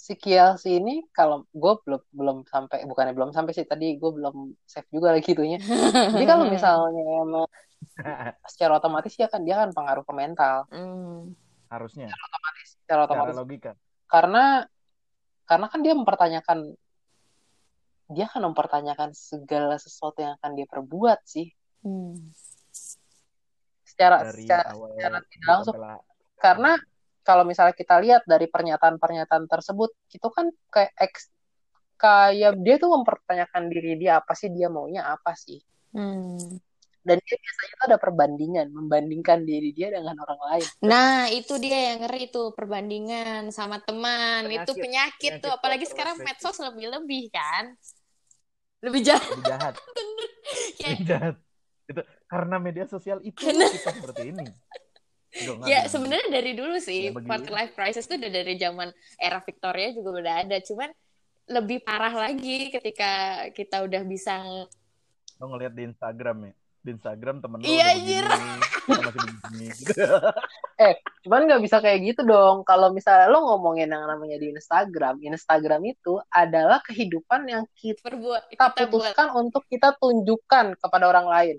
Si 0.00 0.16
Kielsi 0.16 0.80
ini 0.80 1.04
kalau 1.12 1.44
gue 1.52 1.72
belum 1.84 2.00
belum 2.16 2.36
sampai 2.48 2.88
bukannya 2.88 3.12
belum 3.12 3.36
sampai 3.36 3.52
sih 3.52 3.68
tadi 3.68 4.00
gue 4.00 4.10
belum 4.16 4.56
save 4.64 4.88
juga 4.88 5.12
lagi 5.12 5.36
itunya. 5.36 5.60
Jadi 6.08 6.24
kalau 6.24 6.48
misalnya 6.54 7.04
emang 7.20 7.44
secara 8.48 8.80
otomatis 8.80 9.12
dia 9.12 9.28
kan 9.28 9.44
dia 9.44 9.60
kan 9.60 9.72
pengaruh 9.72 10.04
ke 10.04 10.12
mental 10.16 10.68
Hmm. 10.72 11.32
harusnya 11.70 12.08
secara 12.12 12.60
secara 12.64 13.00
otomatis 13.06 13.36
logika 13.36 13.72
karena 14.10 14.66
karena 15.48 15.66
kan 15.70 15.80
dia 15.80 15.94
mempertanyakan 15.96 16.58
dia 18.10 18.26
akan 18.26 18.52
mempertanyakan 18.52 19.14
segala 19.14 19.78
sesuatu 19.78 20.18
yang 20.20 20.34
akan 20.40 20.52
dia 20.58 20.66
perbuat 20.68 21.20
sih 21.24 21.48
Hmm. 21.80 22.32
secara 23.84 24.28
dari 24.28 24.44
secara, 24.44 24.76
awal 24.76 24.92
secara 24.96 25.18
tidak 25.24 25.48
langsung 25.48 25.74
karena 26.36 26.72
kalau 27.20 27.44
misalnya 27.44 27.72
kita 27.72 28.00
lihat 28.00 28.22
dari 28.24 28.46
pernyataan-pernyataan 28.46 29.44
tersebut 29.46 29.92
itu 30.08 30.28
kan 30.28 30.48
kayak 30.68 30.92
eks, 30.96 31.28
kayak 31.94 32.56
dia 32.60 32.76
tuh 32.76 32.90
mempertanyakan 32.92 33.68
diri 33.68 33.96
dia 33.96 34.18
apa 34.18 34.32
sih 34.32 34.48
dia 34.48 34.68
maunya 34.68 35.04
apa 35.04 35.32
sih 35.34 35.60
Hmm. 35.90 36.38
dan 37.02 37.18
dia 37.18 37.34
biasanya 37.34 37.74
tuh 37.74 37.86
ada 37.90 37.98
perbandingan 37.98 38.66
membandingkan 38.70 39.42
diri 39.42 39.74
dia 39.74 39.90
dengan 39.90 40.14
orang 40.16 40.38
lain 40.38 40.68
Nah, 40.80 41.26
itu 41.26 41.58
dia 41.58 41.92
yang 41.92 42.06
ngeri 42.06 42.30
tuh 42.30 42.54
perbandingan 42.54 43.50
sama 43.50 43.82
teman. 43.82 44.46
itu 44.46 44.70
Penyakit. 44.70 44.78
penyakit 44.78 45.32
tuh, 45.36 45.50
Penyakit 45.50 45.58
apalagi 45.58 45.84
sekarang 45.84 46.16
medsos 46.22 46.56
lebih-lebih 46.56 47.24
kan. 47.28 47.74
Lebih 48.80 49.02
jahat. 49.02 49.28
lebih 49.28 49.44
jahat 49.44 49.74
Kayak, 50.78 50.88
lebih 50.88 51.04
jahat 51.04 51.34
itu 51.84 52.00
karena 52.24 52.56
media 52.56 52.86
sosial 52.86 53.18
itu 53.20 53.36
Karena- 53.36 53.66
kita 53.68 53.90
seperti 53.92 54.22
ini 54.30 54.46
Enggak, 55.30 55.66
ya 55.70 55.80
sebenarnya 55.86 56.28
dari 56.28 56.52
dulu 56.58 56.74
sih 56.82 57.14
Ya, 57.14 57.14
quarter 57.14 57.54
life 57.54 57.72
crisis 57.78 58.10
itu 58.10 58.18
udah 58.18 58.32
dari 58.34 58.58
zaman 58.58 58.90
era 59.14 59.38
Victoria 59.38 59.94
juga 59.94 60.18
udah 60.18 60.34
ada. 60.42 60.56
Cuman 60.58 60.90
lebih 61.50 61.82
parah 61.82 62.14
lagi 62.14 62.70
ketika 62.70 63.44
kita 63.54 63.82
udah 63.82 64.02
bisa 64.06 64.42
lo 65.40 65.44
ngeliat 65.50 65.74
di 65.74 65.82
Instagram 65.88 66.36
ya 66.46 66.52
di 66.80 66.90
Instagram 66.96 67.36
temen 67.42 67.58
lo 67.60 67.66
Iya, 67.66 67.86
anjir. 67.96 68.24
masih 68.90 69.20
begini 69.22 69.66
cuman 71.22 71.40
nggak 71.46 71.62
bisa 71.62 71.76
kayak 71.84 72.00
gitu 72.10 72.24
dong 72.24 72.64
kalau 72.64 72.90
misalnya 72.90 73.28
lo 73.28 73.44
ngomongin 73.44 73.92
yang 73.92 74.08
namanya 74.08 74.40
di 74.40 74.50
Instagram 74.50 75.20
Instagram 75.20 75.84
itu 75.84 76.16
adalah 76.32 76.80
kehidupan 76.82 77.44
yang 77.46 77.62
kita 77.76 78.00
berbuat 78.08 78.48
kita 78.48 78.56
kita 78.56 78.64
buat 78.64 78.74
putuskan 78.88 79.28
untuk 79.36 79.62
kita 79.68 79.94
tunjukkan 80.00 80.80
kepada 80.80 81.04
orang 81.06 81.28
lain. 81.28 81.56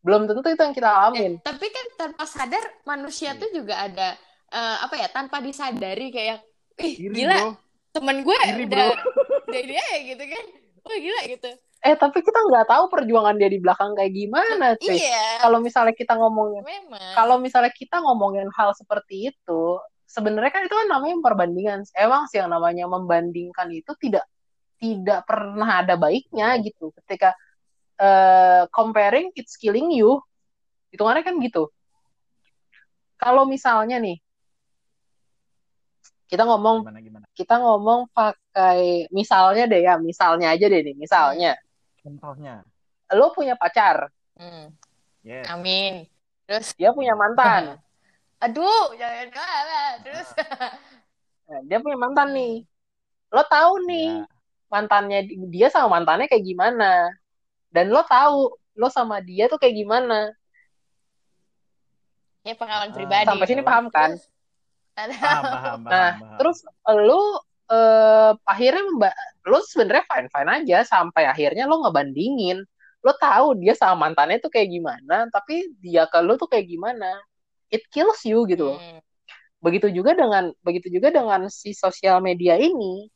Belum 0.00 0.24
tentu 0.24 0.40
itu 0.42 0.56
yang 0.58 0.72
kita 0.72 0.88
alamin. 0.88 1.32
Eh, 1.36 1.44
tapi 1.44 1.66
kan 1.68 1.86
tanpa 1.96 2.24
sadar 2.24 2.64
manusia 2.82 3.32
Iya. 3.32 3.40
tuh 3.40 3.48
juga 3.52 3.74
ada 3.80 4.08
eh, 4.48 4.76
apa 4.80 4.94
ya 4.96 5.08
tanpa 5.08 5.38
disadari 5.38 6.10
kayak 6.10 6.40
ih 6.76 6.94
iri 7.06 7.14
gila 7.22 7.36
bro 7.36 7.50
temen 7.90 8.16
gue 8.22 8.36
iri 8.48 8.64
udah 8.64 8.86
udah 9.46 9.62
dia 9.62 9.84
ya 9.84 9.98
gitu 10.08 10.24
kan 10.24 10.44
wah 10.82 10.98
gila 10.98 11.22
gitu 11.28 11.50
Eh 11.80 11.96
tapi 11.96 12.20
kita 12.20 12.36
nggak 12.36 12.68
tahu 12.68 12.92
perjuangan 12.92 13.40
dia 13.40 13.48
di 13.48 13.56
belakang 13.56 13.96
kayak 13.96 14.12
gimana, 14.12 14.76
cuy. 14.76 15.00
iya 15.00 15.40
Kalau 15.40 15.64
misalnya 15.64 15.96
kita 15.96 16.12
ngomongin, 16.12 16.60
kalau 17.16 17.40
misalnya 17.40 17.72
kita 17.72 18.04
ngomongin 18.04 18.52
hal 18.52 18.76
seperti 18.76 19.32
itu, 19.32 19.80
sebenarnya 20.04 20.52
kan 20.52 20.68
itu 20.68 20.76
kan 20.76 20.84
namanya 20.92 21.16
perbandingan. 21.24 21.80
Emang 21.96 22.28
sih 22.28 22.36
yang 22.36 22.52
namanya 22.52 22.84
membandingkan 22.84 23.72
itu 23.72 23.96
tidak 23.96 24.28
tidak 24.76 25.24
pernah 25.24 25.80
ada 25.80 25.96
baiknya 25.96 26.52
gitu. 26.60 26.92
Ketika 27.00 27.32
eh, 28.00 28.62
comparing 28.72 29.28
it's 29.36 29.54
killing 29.54 29.92
you, 29.92 30.18
hitungannya 30.90 31.20
kan 31.22 31.36
gitu. 31.38 31.68
Kalau 33.14 33.44
misalnya 33.44 34.00
nih, 34.00 34.16
kita 36.24 36.46
ngomong 36.46 36.86
Gimana 36.86 37.00
gimana? 37.02 37.24
kita 37.34 37.58
ngomong 37.58 38.06
pakai 38.14 39.10
misalnya 39.10 39.66
deh 39.66 39.82
ya 39.82 39.98
misalnya 39.98 40.54
aja 40.54 40.66
deh 40.70 40.78
nih 40.80 40.94
misalnya 40.94 41.58
Contohnya. 42.00 42.62
lo 43.12 43.34
punya 43.34 43.58
pacar 43.58 44.08
Hmm. 44.40 44.72
Yes. 45.20 45.44
Amin. 45.52 46.08
Terus, 46.48 46.72
dia 46.80 46.96
punya 46.96 47.12
mantan 47.12 47.76
aduh, 48.44 48.96
jangan 48.96 49.28
jangan. 49.28 49.92
Terus, 50.00 50.28
Nah, 51.44 51.60
dia 51.68 51.76
punya 51.82 51.98
mantan 52.00 52.32
nih 52.32 52.64
lo 53.28 53.42
tahu 53.44 53.84
nih 53.84 54.24
Ya. 54.24 54.26
mantannya 54.70 55.18
dia 55.52 55.68
sama 55.68 55.98
mantannya 56.00 56.24
kayak 56.24 56.46
gimana 56.46 57.10
dan 57.70 57.88
lo 57.88 58.02
tahu 58.04 58.54
lo 58.74 58.88
sama 58.90 59.18
dia 59.22 59.46
tuh 59.46 59.58
kayak 59.58 59.74
gimana? 59.74 60.30
Ya 62.40 62.56
pengalaman 62.56 62.90
pribadi. 62.96 63.26
sampai 63.28 63.46
sini 63.46 63.62
paham 63.62 63.86
kan? 63.92 64.16
Paham, 64.96 65.10
paham, 65.12 65.42
paham, 65.44 65.78
Nah, 65.86 66.10
paham. 66.18 66.36
terus 66.40 66.58
lu 67.06 67.22
eh, 67.70 68.32
akhirnya 68.42 68.82
memba- 68.82 69.18
lu 69.46 69.62
sebenarnya 69.62 70.02
fine 70.10 70.28
fine 70.32 70.50
aja 70.50 70.78
sampai 70.82 71.22
akhirnya 71.28 71.70
lo 71.70 71.86
ngebandingin. 71.86 72.64
Lo 73.00 73.12
tahu 73.16 73.56
dia 73.62 73.72
sama 73.78 74.10
mantannya 74.10 74.42
tuh 74.42 74.50
kayak 74.52 74.68
gimana 74.68 75.30
tapi 75.30 75.70
dia 75.78 76.04
ke 76.10 76.18
lu 76.20 76.34
tuh 76.34 76.50
kayak 76.50 76.66
gimana. 76.66 77.08
It 77.70 77.86
kills 77.94 78.24
you 78.26 78.42
gitu. 78.50 78.74
Loh 78.74 78.80
Hmm. 78.80 78.98
begitu 79.60 79.92
juga 79.92 80.16
dengan 80.16 80.50
begitu 80.64 80.88
juga 80.88 81.12
dengan 81.12 81.44
si 81.52 81.76
sosial 81.76 82.24
media 82.24 82.56
ini 82.56 83.12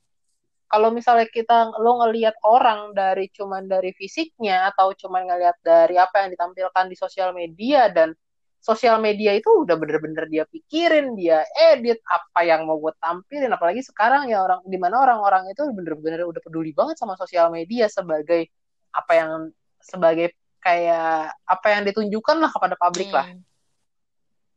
kalau 0.74 0.90
misalnya 0.90 1.30
kita 1.30 1.70
lo 1.78 2.02
ngelihat 2.02 2.34
orang 2.42 2.98
dari 2.98 3.30
cuman 3.30 3.70
dari 3.70 3.94
fisiknya 3.94 4.74
atau 4.74 4.90
cuman 4.90 5.30
ngelihat 5.30 5.62
dari 5.62 5.94
apa 5.94 6.26
yang 6.26 6.34
ditampilkan 6.34 6.90
di 6.90 6.98
sosial 6.98 7.30
media 7.30 7.94
dan 7.94 8.10
sosial 8.58 8.98
media 8.98 9.38
itu 9.38 9.46
udah 9.46 9.78
bener-bener 9.78 10.26
dia 10.26 10.42
pikirin 10.50 11.14
dia 11.14 11.46
edit 11.54 12.02
apa 12.10 12.42
yang 12.42 12.66
mau 12.66 12.82
gue 12.82 12.90
tampilin 12.98 13.54
apalagi 13.54 13.86
sekarang 13.86 14.26
ya 14.26 14.42
orang 14.42 14.66
di 14.66 14.74
mana 14.74 14.98
orang-orang 14.98 15.46
itu 15.54 15.62
bener-bener 15.70 16.26
udah 16.26 16.42
peduli 16.42 16.74
banget 16.74 16.98
sama 16.98 17.14
sosial 17.14 17.54
media 17.54 17.86
sebagai 17.86 18.50
apa 18.90 19.12
yang 19.14 19.30
sebagai 19.78 20.34
kayak 20.58 21.38
apa 21.46 21.66
yang 21.70 21.86
ditunjukkan 21.86 22.36
lah 22.42 22.50
kepada 22.50 22.74
publik 22.74 23.14
lah 23.14 23.30
Hmm. 23.30 23.53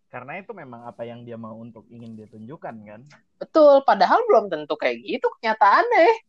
Karena 0.07 0.39
itu 0.39 0.55
memang 0.55 0.87
apa 0.87 1.03
yang 1.03 1.27
dia 1.27 1.35
mau 1.35 1.55
untuk 1.55 1.83
ingin 1.91 2.15
dia 2.15 2.27
tunjukkan 2.31 2.75
kan. 2.81 3.01
betul 3.37 3.83
padahal 3.83 4.23
belum 4.25 4.47
tentu 4.47 4.73
kayak 4.73 5.03
gitu 5.03 5.27
kenyataannya 5.37 6.23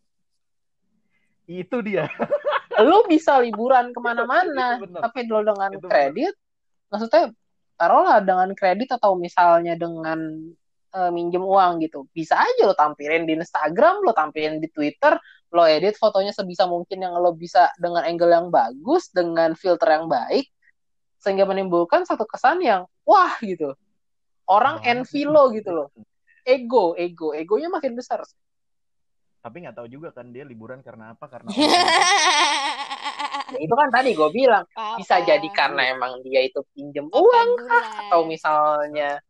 Itu 1.48 1.80
dia. 1.80 2.04
lu 2.84 3.02
bisa 3.10 3.40
liburan 3.42 3.90
ke 3.90 3.98
mana-mana 3.98 4.78
bener. 4.78 5.00
tapi 5.02 5.26
lo 5.26 5.42
dengan 5.42 5.70
Itu 5.72 5.82
bener. 5.82 5.90
kredit 5.90 6.34
maksudnya 6.88 7.22
taruhlah 7.74 8.18
dengan 8.22 8.48
kredit 8.54 8.90
atau 8.94 9.18
misalnya 9.18 9.74
dengan 9.74 10.18
eh, 10.94 11.10
minjem 11.10 11.42
uang 11.42 11.82
gitu 11.82 12.06
bisa 12.12 12.38
aja 12.38 12.62
lo 12.66 12.74
tampilin 12.78 13.26
di 13.26 13.34
Instagram 13.34 14.02
lo 14.06 14.14
tampilin 14.14 14.62
di 14.62 14.70
Twitter 14.70 15.18
lo 15.48 15.64
edit 15.64 15.96
fotonya 15.96 16.30
sebisa 16.30 16.68
mungkin 16.68 17.02
yang 17.02 17.18
lo 17.18 17.34
bisa 17.34 17.72
dengan 17.80 18.04
angle 18.06 18.30
yang 18.30 18.46
bagus 18.52 19.10
dengan 19.10 19.58
filter 19.58 19.88
yang 19.98 20.06
baik 20.06 20.46
sehingga 21.18 21.48
menimbulkan 21.48 22.06
satu 22.06 22.28
kesan 22.30 22.62
yang 22.62 22.86
wah 23.08 23.32
gitu. 23.40 23.72
Orang 24.44 24.84
envy 24.84 25.24
lo 25.24 25.48
gitu 25.56 25.72
loh. 25.72 25.88
Ego 26.44 26.92
ego. 27.00 27.32
Egonya 27.32 27.72
makin 27.72 27.96
besar. 27.96 28.20
Tapi 29.40 29.64
nggak 29.64 29.76
tahu 29.80 29.88
juga 29.88 30.12
kan 30.12 30.28
dia 30.28 30.44
liburan 30.44 30.84
karena 30.84 31.16
apa? 31.16 31.24
Karena 31.30 31.48
ya, 33.54 33.56
itu 33.56 33.74
kan 33.74 33.88
tadi 33.88 34.12
gue 34.12 34.28
bilang 34.28 34.64
bisa 35.00 35.24
jadi 35.24 35.48
karena 35.56 35.94
emang 35.96 36.20
dia 36.20 36.44
itu 36.44 36.60
pinjem 36.76 37.08
uang 37.08 37.48
bulan? 37.56 37.84
atau 38.04 38.28
misalnya 38.28 39.22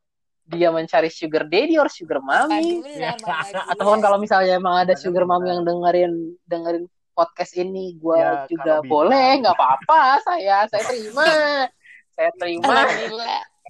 dia 0.49 0.73
mencari 0.73 1.13
sugar 1.13 1.45
daddy 1.45 1.77
or 1.77 1.93
sugar 1.93 2.25
mommy 2.25 2.81
apa 3.05 3.53
ataupun 3.77 4.01
kalau 4.01 4.17
misalnya 4.17 4.57
emang 4.57 4.81
ada 4.81 4.97
sugar 4.97 5.29
mommy 5.29 5.53
yang 5.53 5.63
dengerin 5.63 6.35
dengerin 6.49 6.89
podcast 7.13 7.53
ini 7.59 7.99
gue 7.99 8.17
Ya, 8.17 8.47
juga 8.47 8.79
boleh 8.87 9.43
nggak 9.43 9.55
apa-apa. 9.55 10.23
Saya 10.23 10.71
saya 10.71 10.83
terima. 10.87 11.27
Saya 12.19 12.35
terima 12.35 12.83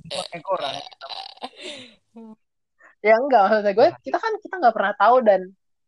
Ekor 0.08 0.58
orang. 0.58 0.74
ya 2.98 3.14
enggak 3.14 3.40
maksudnya 3.46 3.72
gue 3.78 3.88
kita 4.02 4.18
kan 4.18 4.32
kita 4.42 4.54
nggak 4.58 4.74
pernah 4.74 4.94
tahu 4.98 5.16
dan 5.22 5.40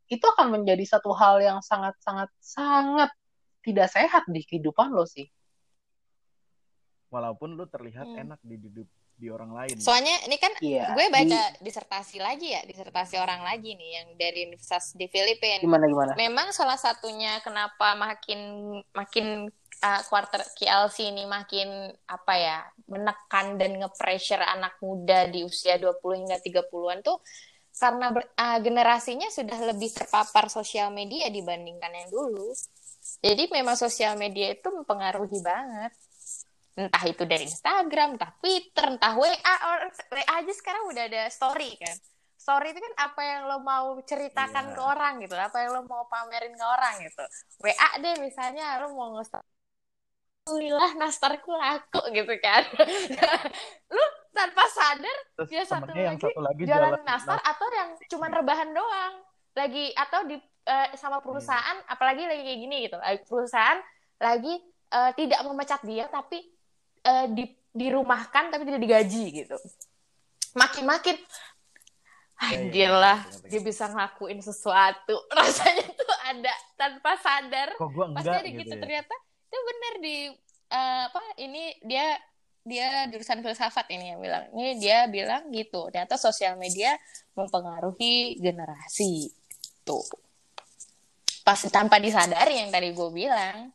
itu 0.07 0.23
akan 0.23 0.47
menjadi 0.55 0.85
satu 0.87 1.11
hal 1.15 1.43
yang 1.43 1.59
sangat 1.59 1.99
sangat 1.99 2.31
sangat 2.39 3.11
tidak 3.67 3.91
sehat 3.91 4.23
di 4.31 4.43
kehidupan 4.47 4.95
lo 4.95 5.07
sih 5.07 5.27
Walaupun 7.11 7.59
lu 7.59 7.67
terlihat 7.67 8.07
Hmm. 8.07 8.23
enak 8.31 8.41
di 8.47 8.55
hidup 8.55 8.87
di 9.21 9.29
orang 9.29 9.53
lain. 9.53 9.77
Soalnya 9.77 10.17
ini 10.25 10.37
kan 10.41 10.53
iya 10.65 10.97
gue 10.97 11.07
di- 11.07 11.13
baca 11.13 11.43
disertasi 11.61 12.17
lagi 12.19 12.57
ya, 12.57 12.65
disertasi 12.65 13.21
orang 13.21 13.45
lagi 13.45 13.77
nih 13.77 13.91
yang 14.01 14.07
dari 14.17 14.49
universitas 14.49 14.97
di 14.97 15.05
Filipina. 15.13 15.61
gimana 15.61 15.85
gimana 15.85 16.13
Memang 16.17 16.49
salah 16.57 16.81
satunya 16.81 17.37
kenapa 17.45 17.93
makin 17.95 18.41
makin 18.97 19.53
uh, 19.85 20.01
quarter 20.09 20.41
KLC 20.57 21.13
ini 21.13 21.29
makin 21.29 21.93
apa 22.09 22.35
ya, 22.41 22.59
menekan 22.89 23.61
dan 23.61 23.77
nge-pressure 23.77 24.41
anak 24.41 24.81
muda 24.81 25.29
di 25.29 25.45
usia 25.45 25.77
20 25.77 26.01
hingga 26.25 26.41
30-an 26.41 27.05
tuh 27.05 27.21
karena 27.77 28.13
ber- 28.13 28.33
uh, 28.35 28.59
generasinya 28.61 29.29
sudah 29.31 29.57
lebih 29.73 29.89
terpapar 29.93 30.49
sosial 30.49 30.89
media 30.91 31.29
dibandingkan 31.29 31.93
yang 31.93 32.09
dulu. 32.09 32.53
Jadi 33.21 33.49
memang 33.53 33.77
sosial 33.77 34.17
media 34.17 34.53
itu 34.53 34.69
mempengaruhi 34.69 35.41
banget. 35.41 35.93
Entah 36.87 37.05
itu 37.05 37.23
dari 37.29 37.45
Instagram, 37.45 38.17
entah 38.17 38.33
Twitter, 38.41 38.87
entah 38.97 39.13
WA. 39.19 39.55
Or, 39.69 39.79
WA 40.15 40.25
aja 40.41 40.53
sekarang 40.55 40.89
udah 40.89 41.05
ada 41.11 41.23
story 41.29 41.77
kan. 41.77 41.97
Story 42.41 42.73
itu 42.73 42.81
kan 42.81 42.95
apa 43.11 43.21
yang 43.21 43.41
lo 43.53 43.61
mau 43.61 44.01
ceritakan 44.01 44.73
Iya. 44.73 44.75
ke 44.75 44.81
orang 44.81 45.13
gitu. 45.21 45.35
Apa 45.37 45.57
yang 45.61 45.71
lo 45.77 45.83
mau 45.85 46.09
pamerin 46.09 46.57
ke 46.57 46.65
orang 46.65 46.95
gitu. 47.05 47.25
WA 47.61 47.89
deh 48.01 48.17
misalnya 48.17 48.81
lo 48.81 48.97
mau 48.97 49.13
nge 49.21 49.37
Alhamdulillah 50.41 50.97
nastarku 50.97 51.53
laku 51.53 52.01
gitu 52.17 52.35
kan. 52.41 52.65
lu 53.95 54.05
tanpa 54.33 54.65
sadar 54.73 55.17
Terus 55.37 55.49
dia 55.53 55.63
satu 55.67 55.91
lagi 55.93 56.17
satu 56.17 56.41
lagi 56.41 56.63
jalan 56.65 56.97
jalan 56.97 57.03
nastar 57.05 57.39
atau 57.43 57.67
yang 57.75 57.91
cuman 58.09 58.31
rebahan 58.31 58.71
doang 58.73 59.15
lagi 59.59 59.91
atau 59.95 60.25
di 60.25 60.39
eh, 60.65 60.89
sama 60.97 61.19
perusahaan 61.19 61.77
apalagi 61.87 62.25
lagi 62.25 62.43
kayak 62.47 62.61
gini 62.63 62.77
gitu 62.89 62.97
Lagi- 62.97 63.27
perusahaan 63.27 63.79
lagi 64.23 64.55
eh, 64.91 65.11
tidak 65.19 65.41
memecat 65.45 65.81
dia 65.83 66.07
tapi 66.07 66.41
eh, 67.05 67.27
di 67.31 67.45
dirumahkan 67.71 68.51
tapi 68.51 68.63
tidak 68.67 68.83
digaji 68.83 69.25
gitu. 69.45 69.57
Makin-makin 70.59 71.15
iya, 71.15 72.47
anjir 72.51 72.91
lah 72.91 73.19
ngerti, 73.23 73.37
ngerti. 73.39 73.51
dia 73.51 73.61
bisa 73.63 73.85
ngelakuin 73.87 74.41
sesuatu. 74.43 75.17
Rasanya 75.39 75.87
tuh 75.95 76.15
ada 76.27 76.55
tanpa 76.75 77.15
sadar. 77.23 77.69
Kok 77.79 77.91
gua 77.95 78.07
pas 78.11 78.27
enggak 78.27 78.35
dari 78.43 78.51
gitu 78.55 78.61
gitu 78.67 78.75
ya. 78.75 78.81
ternyata 78.83 79.15
itu 79.51 79.59
bener 79.67 79.95
di 80.03 80.17
eh, 80.71 81.03
apa 81.07 81.23
ini 81.39 81.63
dia 81.87 82.07
dia 82.61 83.09
jurusan 83.09 83.41
filsafat 83.41 83.87
ini 83.95 84.15
yang 84.15 84.21
bilang. 84.21 84.45
Ini 84.53 84.71
dia 84.83 84.99
bilang 85.07 85.49
gitu 85.55 85.89
ternyata 85.95 86.19
sosial 86.19 86.59
media 86.59 86.99
mempengaruhi 87.39 88.37
generasi 88.43 89.31
tuh. 89.87 90.03
Pas 91.47 91.57
tanpa 91.71 91.97
disadari 92.03 92.61
yang 92.61 92.69
tadi 92.75 92.93
gue 92.93 93.11
bilang. 93.15 93.71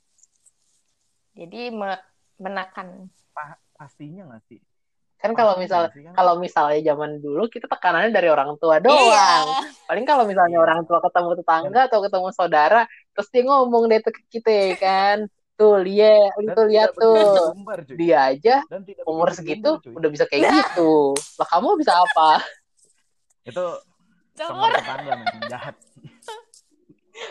Jadi 1.35 1.71
me- 1.73 2.14
menekan 2.39 3.10
Pa- 3.36 3.60
pastinya 3.76 4.32
nggak 4.32 4.43
sih? 4.48 4.60
kan 5.15 5.32
kalau 5.34 5.58
misal? 5.58 5.89
Kan. 5.89 6.13
kalau 6.13 6.34
misalnya 6.38 6.80
zaman 6.86 7.17
dulu 7.17 7.50
kita 7.50 7.65
tekanannya 7.65 8.13
dari 8.13 8.30
orang 8.30 8.60
tua 8.62 8.78
doang. 8.78 9.02
Iya. 9.10 9.74
Paling 9.89 10.06
kalau 10.06 10.24
misalnya 10.30 10.62
orang 10.62 10.86
tua 10.86 11.02
ketemu 11.02 11.41
tetangga 11.41 11.82
atau 11.89 12.00
ketemu 12.06 12.30
saudara 12.36 12.82
terus 13.15 13.28
dia 13.34 13.41
ngomong 13.48 13.89
deh 13.89 14.00
tuh 14.06 14.13
ke 14.13 14.21
kita 14.30 14.52
ya 14.54 14.69
kan? 14.86 15.17
Tuh 15.56 15.80
lihat 15.82 16.36
itu 16.36 16.62
lihat 16.67 16.91
tuh. 17.00 17.56
dia 17.95 18.28
aja 18.28 18.60
umur 19.08 19.32
segitu 19.32 19.80
udah 19.88 20.10
bisa 20.12 20.28
kayak 20.28 20.52
gitu. 20.52 21.15
Lah 21.15 21.48
kamu 21.48 21.80
bisa 21.80 21.95
apa? 21.95 22.43
Itu 23.48 23.65
sama 24.36 24.67
tetangga 24.76 25.13
jahat. 25.48 25.76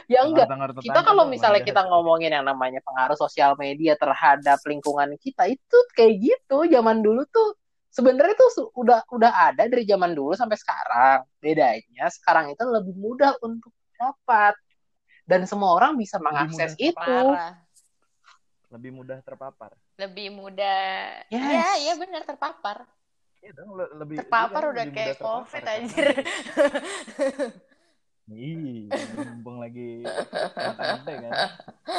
Ya 0.09 0.25
enggak. 0.25 0.49
kita 0.81 1.01
kalau 1.05 1.29
misalnya 1.29 1.61
kita 1.61 1.85
ngomongin 1.89 2.33
yang 2.33 2.47
namanya 2.47 2.81
pengaruh 2.81 3.17
sosial 3.17 3.57
media 3.61 3.97
terhadap 3.97 4.61
lingkungan 4.65 5.17
kita 5.21 5.49
itu 5.49 5.79
kayak 5.93 6.15
gitu. 6.21 6.65
Zaman 6.69 7.05
dulu 7.05 7.25
tuh 7.29 7.57
sebenarnya 7.93 8.35
tuh 8.37 8.73
udah 8.75 9.05
udah 9.13 9.33
ada 9.53 9.69
dari 9.69 9.85
zaman 9.85 10.13
dulu 10.17 10.33
sampai 10.33 10.57
sekarang. 10.57 11.19
Bedanya 11.39 12.09
sekarang 12.09 12.53
itu 12.53 12.65
lebih 12.65 12.95
mudah 12.97 13.37
untuk 13.45 13.73
dapat. 13.97 14.57
Dan 15.25 15.49
semua 15.49 15.73
orang 15.73 15.97
bisa 15.97 16.21
mengakses 16.21 16.77
itu. 16.77 16.93
parah 16.93 17.65
lebih 18.75 18.91
mudah 18.91 19.23
terpapar. 19.23 19.71
lebih 19.95 20.35
mudah. 20.35 21.23
Yes. 21.31 21.47
ya 21.47 21.69
iya 21.79 21.95
benar 21.95 22.27
terpapar. 22.27 22.83
Iya 23.39 23.53
dong, 23.55 23.79
le- 23.79 23.93
lebih 24.03 24.17
terpapar 24.25 24.63
udah 24.75 24.85
lebih 24.89 24.97
kayak 24.99 25.17
terpapar, 25.21 25.45
covid 25.47 25.65
anjir 25.69 26.07
Ih, 28.33 28.89
mumpung 29.21 29.61
lagi 29.61 30.01
santai 30.57 31.29
kan. 31.29 31.33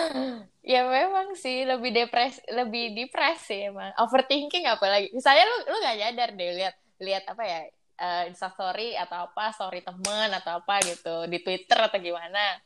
ya 0.73 0.81
memang 0.89 1.37
sih 1.37 1.69
lebih 1.69 1.93
depres 1.93 2.41
lebih 2.49 2.97
depres 2.97 3.45
sih 3.45 3.69
emang. 3.69 3.93
Overthinking 4.01 4.65
apalagi. 4.65 5.13
Misalnya 5.13 5.45
lu 5.45 5.57
lu 5.69 5.77
nggak 5.85 5.97
nyadar 6.01 6.29
deh 6.33 6.49
lihat 6.57 6.75
lihat 6.97 7.23
apa 7.29 7.43
ya 7.45 7.59
uh, 8.01 8.23
instastory 8.25 8.97
atau 8.97 9.29
apa 9.29 9.53
story 9.53 9.85
temen 9.85 10.33
atau 10.33 10.65
apa 10.65 10.81
gitu 10.81 11.29
di 11.29 11.45
Twitter 11.45 11.77
atau 11.77 12.01
gimana. 12.01 12.57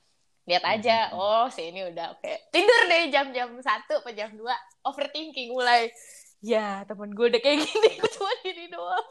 Lihat 0.48 0.64
aja 0.64 1.12
oh 1.12 1.52
si 1.52 1.68
ini 1.68 1.84
udah 1.84 2.16
oke. 2.16 2.24
Okay. 2.24 2.40
tidur 2.56 2.82
deh 2.88 3.12
jam-jam 3.12 3.52
satu 3.60 4.00
atau 4.00 4.14
jam 4.16 4.32
dua. 4.40 4.56
Overthinking 4.88 5.52
mulai. 5.52 5.92
Ya 6.40 6.88
temen 6.88 7.12
gue 7.12 7.28
udah 7.28 7.42
kayak 7.44 7.60
gini 7.60 8.00
cuma 8.16 8.32
gini 8.40 8.72
doang 8.72 9.08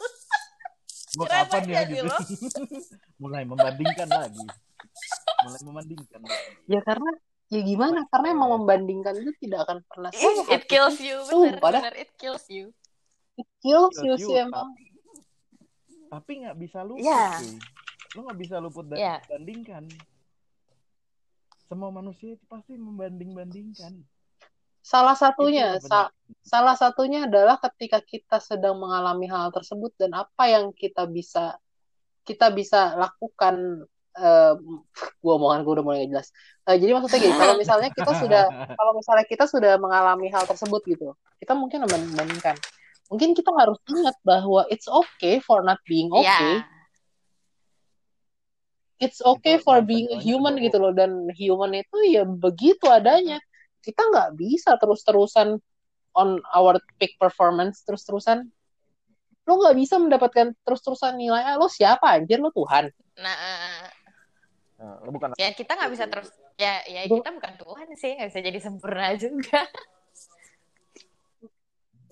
mau 1.18 1.26
kapan 1.26 1.62
ya 1.66 1.83
gitu. 1.90 2.07
Mulai 3.22 3.42
membandingkan 3.42 4.07
lagi. 4.07 4.46
Mulai 5.42 5.61
membandingkan 5.66 6.20
lagi. 6.22 6.46
ya 6.70 6.81
karena 6.87 7.11
ya 7.50 7.61
gimana? 7.66 8.07
Karena 8.07 8.28
emang 8.31 8.50
membandingkan 8.62 9.18
itu 9.18 9.35
tidak 9.42 9.66
akan 9.66 9.78
pernah 9.90 10.11
sehat 10.14 10.46
it 10.54 10.62
kills 10.70 11.02
you. 11.02 11.18
Bener, 11.26 11.59
bener. 11.59 11.92
It 11.98 12.14
kills 12.14 12.46
you. 12.46 12.70
It 13.38 13.46
kills, 13.62 13.94
you, 14.02 14.18
sih 14.18 14.35
emang 14.35 14.74
tapi 16.09 16.42
nggak 16.44 16.57
bisa 16.57 16.81
luput 16.83 17.04
yeah. 17.04 17.37
sih 17.38 17.61
lo 18.16 18.24
nggak 18.24 18.40
bisa 18.40 18.57
luput 18.59 18.88
dari 18.88 19.04
yeah. 19.04 19.20
bandingkan 19.28 19.85
semua 21.68 21.92
manusia 21.92 22.33
itu 22.33 22.44
pasti 22.48 22.81
membanding-bandingkan 22.81 24.00
salah 24.88 25.12
satunya 25.12 25.77
sa 25.85 26.09
salah 26.40 26.72
satunya 26.72 27.29
adalah 27.29 27.61
ketika 27.61 28.01
kita 28.01 28.40
sedang 28.40 28.81
mengalami 28.81 29.29
hal 29.29 29.53
tersebut 29.53 29.92
dan 30.01 30.16
apa 30.16 30.48
yang 30.48 30.72
kita 30.72 31.05
bisa 31.05 31.61
kita 32.24 32.48
bisa 32.48 32.96
lakukan 32.96 33.85
uh, 34.16 34.57
gua 35.20 35.33
omongan 35.37 35.61
gue 35.64 35.72
udah 35.77 35.85
mulai 35.85 35.98
gak 36.09 36.11
jelas. 36.16 36.29
Uh, 36.64 36.77
jadi 36.81 36.96
maksudnya 36.96 37.20
gini 37.20 37.37
kalau 37.37 37.55
misalnya 37.61 37.90
kita 37.92 38.12
sudah 38.16 38.44
kalau 38.81 38.92
misalnya 38.96 39.27
kita 39.29 39.44
sudah 39.44 39.72
mengalami 39.77 40.33
hal 40.33 40.48
tersebut 40.48 40.81
gitu 40.88 41.12
kita 41.37 41.53
mungkin 41.53 41.85
membandingkan. 41.85 42.57
Mungkin 43.12 43.33
kita 43.33 43.53
harus 43.57 43.81
ingat 43.88 44.16
bahwa 44.24 44.68
it's 44.72 44.88
okay 44.88 45.40
for 45.40 45.61
not 45.64 45.81
being 45.85 46.09
okay. 46.12 46.64
Yeah 46.64 46.64
it's 48.98 49.22
okay 49.22 49.62
for 49.62 49.79
being 49.79 50.11
human 50.18 50.59
gitu 50.59 50.74
loh 50.83 50.90
dan 50.90 51.31
human 51.38 51.70
itu 51.70 51.98
ya 52.11 52.27
begitu 52.27 52.90
adanya 52.90 53.38
kita 53.83 54.03
nggak 54.03 54.31
bisa 54.38 54.75
terus-terusan 54.77 55.59
on 56.19 56.43
our 56.55 56.79
peak 56.99 57.14
performance 57.17 57.87
terus-terusan. 57.87 58.49
Lo 59.49 59.53
nggak 59.57 59.77
bisa 59.79 59.97
mendapatkan 59.97 60.53
terus-terusan 60.67 61.17
nilai 61.17 61.41
ah, 61.41 61.57
lo 61.57 61.71
siapa 61.71 62.19
anjir? 62.19 62.43
Lo 62.43 62.53
Tuhan. 62.53 62.91
Nah, 63.23 63.37
nah 64.79 64.95
lo 65.03 65.11
bukan 65.14 65.35
ya 65.38 65.51
kita 65.57 65.75
nggak 65.75 65.91
bisa 65.91 66.05
terus 66.07 66.31
ya 66.59 66.83
ya 66.87 67.07
kita 67.07 67.31
bukan 67.33 67.55
Tuhan 67.57 67.88
sih 67.97 68.12
nggak 68.19 68.29
bisa 68.29 68.41
jadi 68.45 68.59
sempurna 68.61 69.14
juga. 69.17 69.64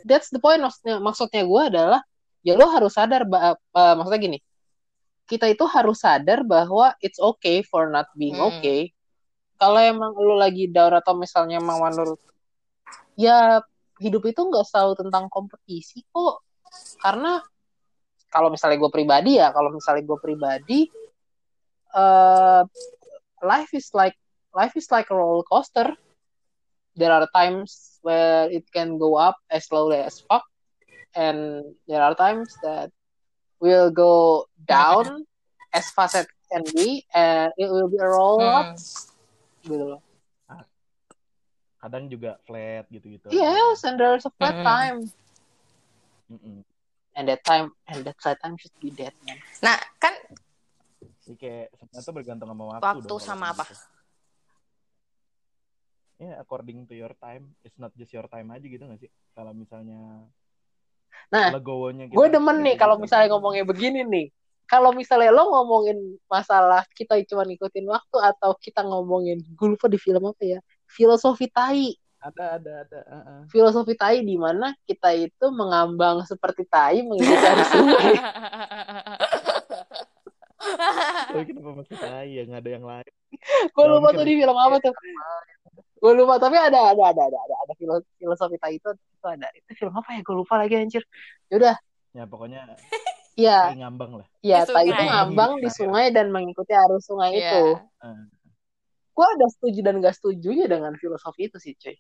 That's 0.07 0.31
the 0.31 0.39
point. 0.39 0.63
Maksudnya 0.63 1.03
maksudnya 1.03 1.43
gue 1.43 1.63
adalah 1.67 2.01
ya 2.47 2.55
lo 2.55 2.71
harus 2.71 2.95
sadar 2.95 3.27
uh, 3.27 3.59
uh, 3.59 3.95
maksudnya 3.99 4.23
gini. 4.23 4.39
Kita 5.27 5.51
itu 5.51 5.67
harus 5.67 5.99
sadar 5.99 6.47
bahwa 6.47 6.95
it's 7.03 7.19
okay 7.19 7.67
for 7.67 7.91
not 7.91 8.07
being 8.15 8.39
hmm. 8.39 8.49
okay. 8.55 8.96
Kalau 9.57 9.81
emang 9.81 10.13
lu 10.13 10.37
lagi 10.37 10.69
down 10.69 10.93
atau 11.01 11.17
misalnya 11.17 11.57
emang 11.57 11.81
menurut 11.81 12.21
ya 13.17 13.65
hidup 13.97 14.23
itu 14.29 14.41
nggak 14.41 14.69
selalu 14.69 14.93
tentang 15.01 15.33
kompetisi 15.33 16.05
kok. 16.13 16.45
Karena 17.01 17.41
kalau 18.29 18.53
misalnya 18.53 18.77
gue 18.77 18.93
pribadi 18.93 19.41
ya, 19.41 19.49
kalau 19.57 19.73
misalnya 19.73 20.05
gue 20.05 20.19
pribadi, 20.21 20.81
uh, 21.97 22.69
life 23.41 23.73
is 23.73 23.89
like 23.97 24.17
life 24.53 24.77
is 24.77 24.89
like 24.93 25.09
a 25.09 25.17
roller 25.17 25.45
coaster. 25.49 25.89
There 26.97 27.13
are 27.13 27.29
times 27.33 28.01
where 28.01 28.49
it 28.49 28.69
can 28.73 28.97
go 28.97 29.17
up 29.17 29.37
as 29.49 29.69
slowly 29.69 30.01
as 30.01 30.21
fuck, 30.21 30.45
and 31.17 31.65
there 31.89 32.05
are 32.05 32.17
times 32.17 32.53
that 32.61 32.93
will 33.61 33.89
go 33.89 34.45
down 34.69 35.25
as 35.77 35.89
fast 35.93 36.17
as 36.17 36.27
can 36.53 36.63
be 36.75 37.05
and 37.15 37.51
it 37.59 37.67
will 37.67 37.89
be 37.91 37.99
a 37.99 38.07
roll 38.07 38.41
up 38.41 38.79
hmm. 38.79 39.16
Gitu 39.67 39.85
loh 39.97 40.01
kadang 41.77 42.11
juga 42.11 42.41
flat 42.49 42.89
gitu-gitu 42.91 43.31
yes 43.31 43.85
and 43.87 44.01
there's 44.01 44.27
a 44.27 44.33
flat 44.41 44.59
hmm. 44.59 44.67
time 44.67 44.99
mm 46.33 46.39
-mm. 46.41 46.59
and 47.15 47.25
that 47.31 47.43
time 47.47 47.71
and 47.87 48.03
that 48.03 48.17
flat 48.19 48.35
time 48.43 48.57
should 48.59 48.75
be 48.83 48.91
dead 48.91 49.15
man 49.23 49.39
nah 49.63 49.79
kan 50.03 50.15
jadi 51.23 51.37
kayak 51.39 51.67
sebenarnya 51.79 52.07
tuh 52.07 52.15
bergantung 52.15 52.49
sama 52.51 52.65
waktu 52.71 52.83
waktu 52.83 53.07
dong, 53.07 53.23
sama 53.23 53.47
apa 53.55 53.65
gitu. 53.71 53.77
ya 56.17 56.25
yeah, 56.27 56.35
according 56.43 56.83
to 56.89 56.95
your 56.97 57.13
time 57.23 57.55
it's 57.63 57.79
not 57.79 57.95
just 57.95 58.11
your 58.11 58.27
time 58.27 58.51
aja 58.51 58.67
gitu 58.67 58.83
gak 58.83 58.99
sih 58.99 59.11
kalau 59.37 59.53
misalnya 59.55 60.27
Nah, 61.33 61.51
gue 61.59 62.27
demen 62.31 62.63
nih 62.63 62.77
kalau 62.79 63.01
misalnya 63.01 63.35
ngomongnya 63.35 63.67
begini 63.67 64.07
nih. 64.07 64.27
Kalau 64.67 64.91
misalnya 64.91 65.31
lo 65.31 65.47
ngomongin 65.47 66.19
masalah 66.27 66.83
kita 66.91 67.15
cuma 67.31 67.47
ngikutin 67.47 67.87
waktu 67.87 68.17
atau 68.19 68.51
kita 68.59 68.83
ngomongin 68.83 69.39
gue 69.43 69.69
lupa 69.71 69.87
di 69.87 69.99
film 69.99 70.27
apa 70.27 70.43
ya? 70.43 70.59
Filosofi 70.91 71.47
tai. 71.47 71.95
Ada 72.19 72.59
ada 72.59 72.73
ada 72.83 73.01
uh 73.07 73.17
-uh. 73.23 73.41
filosofi 73.47 73.95
tai 73.95 74.27
di 74.27 74.35
mana 74.35 74.75
kita 74.83 75.15
itu 75.15 75.47
mengambang 75.55 76.27
seperti 76.27 76.67
tai 76.67 77.07
mengikuti 77.07 77.47
arus 77.47 77.69
sungai 77.71 78.07
Oh, 80.67 81.43
kenapa 81.47 81.71
masih 81.79 81.95
tai 81.95 82.31
yang 82.35 82.51
ada 82.51 82.67
yang 82.67 82.83
lain? 82.83 83.07
gue 83.71 83.85
lupa 83.87 84.11
tuh 84.11 84.25
di 84.27 84.35
film 84.35 84.57
apa 84.59 84.83
tuh. 84.83 84.91
gue 85.97 86.13
lupa 86.13 86.43
tapi 86.43 86.59
ada 86.59 86.91
ada 86.91 87.15
ada 87.15 87.23
ada 87.31 87.39
ada 87.39 87.55
ada 87.63 87.73
filosofi 88.19 88.59
tai 88.59 88.83
itu 88.83 88.91
itu 88.91 89.27
ada. 89.29 89.47
Itu 89.55 89.71
film 89.79 89.95
apa 89.95 90.19
ya? 90.19 90.21
Gue 90.27 90.35
lupa 90.43 90.59
lagi 90.59 90.75
anjir. 90.75 91.07
Yaudah 91.53 91.79
ya 92.17 92.25
pokoknya 92.25 92.65
Iya. 93.37 93.77
ngambang 93.77 94.25
lah. 94.25 94.27
Iya, 94.41 94.65
tai 94.65 94.89
itu 94.89 95.03
ngambang 95.05 95.61
di 95.61 95.69
sungai 95.69 96.09
dan 96.09 96.33
mengikuti 96.33 96.73
arus 96.73 97.05
sungai 97.05 97.37
yeah. 97.37 97.53
itu. 97.53 97.65
Uh. 98.01 98.25
Gue 99.13 99.27
ada 99.29 99.47
setuju 99.53 99.81
dan 99.85 100.01
gak 100.01 100.17
setujunya 100.17 100.67
dengan 100.69 100.97
filosofi 100.97 101.49
itu 101.53 101.57
sih, 101.61 101.77
cuy. 101.77 101.97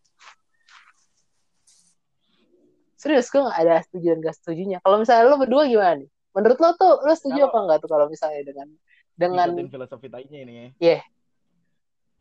Serius, 2.97 3.29
gue 3.29 3.45
gak 3.45 3.57
ada 3.61 3.85
setuju 3.85 4.17
dan 4.17 4.19
gak 4.25 4.37
setujunya. 4.41 4.79
Kalau 4.81 4.97
misalnya 4.97 5.29
lo 5.29 5.37
berdua 5.37 5.69
gimana 5.69 6.01
nih? 6.01 6.09
Menurut 6.37 6.59
lo 6.61 6.71
tuh, 6.77 6.95
lo 7.05 7.13
setuju 7.17 7.41
kalo, 7.45 7.49
apa 7.49 7.59
enggak 7.65 7.79
tuh 7.81 7.91
kalau 7.93 8.07
misalnya 8.13 8.43
dengan 8.45 8.69
dengan 9.17 9.49
filosofi 9.73 10.09
tainya 10.13 10.39
ini 10.45 10.53
ya? 10.53 10.61
Iya. 10.61 10.69
Yeah. 10.81 11.03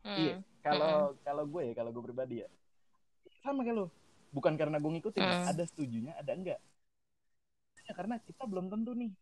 Hmm. 0.04 0.16
Iya. 0.16 0.34
Kalau 0.64 0.92
hmm. 0.92 1.16
kalau 1.24 1.44
gue 1.44 1.62
ya, 1.68 1.72
kalau 1.76 1.90
gue 1.92 2.02
pribadi 2.04 2.34
ya, 2.44 2.48
sama 3.44 3.64
kayak 3.64 3.76
lo. 3.76 3.86
Bukan 4.32 4.56
karena 4.56 4.80
gue 4.80 4.90
ngikutin, 4.96 5.20
hmm. 5.20 5.44
ada 5.52 5.64
setujunya, 5.68 6.12
ada 6.16 6.32
enggak. 6.32 6.60
Karena 7.92 8.16
kita 8.22 8.48
belum 8.48 8.72
tentu 8.72 8.96
nih 8.96 9.12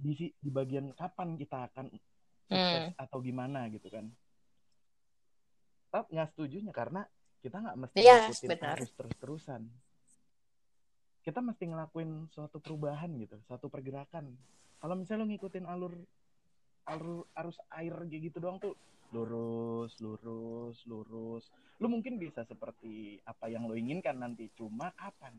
di 0.00 0.32
di 0.32 0.50
bagian 0.50 0.96
kapan 0.96 1.36
kita 1.36 1.68
akan 1.68 1.92
sukses 2.48 2.90
hmm. 2.90 2.98
atau 2.98 3.18
gimana 3.20 3.68
gitu 3.68 3.86
kan. 3.92 4.08
Tapi 5.90 6.06
nggak 6.16 6.28
setujunya 6.34 6.72
karena 6.72 7.04
kita 7.44 7.56
nggak 7.60 7.76
mesti 7.76 7.96
ya, 8.00 8.30
ngikutin 8.30 8.58
terus 8.58 8.90
terus 8.96 9.14
terusan. 9.20 9.62
Kita 11.20 11.44
mesti 11.44 11.68
ngelakuin 11.68 12.32
suatu 12.32 12.58
perubahan 12.64 13.12
gitu, 13.20 13.36
suatu 13.44 13.68
pergerakan. 13.68 14.32
Kalau 14.80 14.94
misalnya 14.96 15.22
lo 15.22 15.26
ngikutin 15.28 15.64
alur 15.68 15.94
alur 16.88 17.28
arus 17.36 17.60
air 17.76 17.92
gitu 18.08 18.40
doang 18.40 18.56
tuh 18.56 18.72
lurus, 19.10 19.98
lurus, 19.98 20.78
lurus. 20.86 21.44
Lu 21.82 21.90
mungkin 21.90 22.16
bisa 22.16 22.46
seperti 22.46 23.18
apa 23.26 23.50
yang 23.50 23.66
lo 23.66 23.74
inginkan 23.74 24.22
nanti, 24.22 24.50
cuma 24.54 24.94
kapan? 24.94 25.34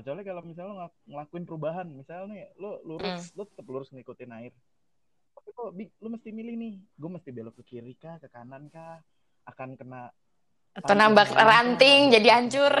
Kecuali 0.00 0.24
kalau 0.24 0.40
misalnya 0.40 0.72
lo 0.72 0.76
ng 0.80 1.12
ngelakuin 1.12 1.44
perubahan, 1.44 1.86
misalnya 1.92 2.48
lo 2.56 2.80
lurus, 2.88 3.28
hmm. 3.28 3.36
lo 3.36 3.42
tetap 3.44 3.68
lurus 3.68 3.92
ngikutin 3.92 4.32
air. 4.32 4.52
Tapi 5.36 5.48
kok 5.52 5.76
lo 5.76 6.08
mesti 6.08 6.32
milih 6.32 6.56
nih, 6.56 6.74
gue 6.80 7.10
mesti 7.12 7.28
belok 7.28 7.60
ke 7.60 7.76
kiri 7.76 8.00
kah, 8.00 8.16
ke 8.16 8.32
kanan 8.32 8.72
kah, 8.72 9.04
akan 9.44 9.76
kena 9.76 10.08
atau 10.70 10.94
nambah 10.96 11.36
ranting 11.36 12.14
jadi 12.16 12.28
hancur. 12.40 12.72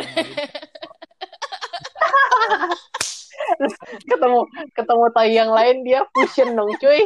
ketemu 4.08 4.40
ketemu 4.72 5.04
tai 5.12 5.32
yang 5.34 5.50
lain 5.52 5.84
dia 5.84 6.00
fusion 6.14 6.54
dong 6.54 6.70
cuy 6.80 7.02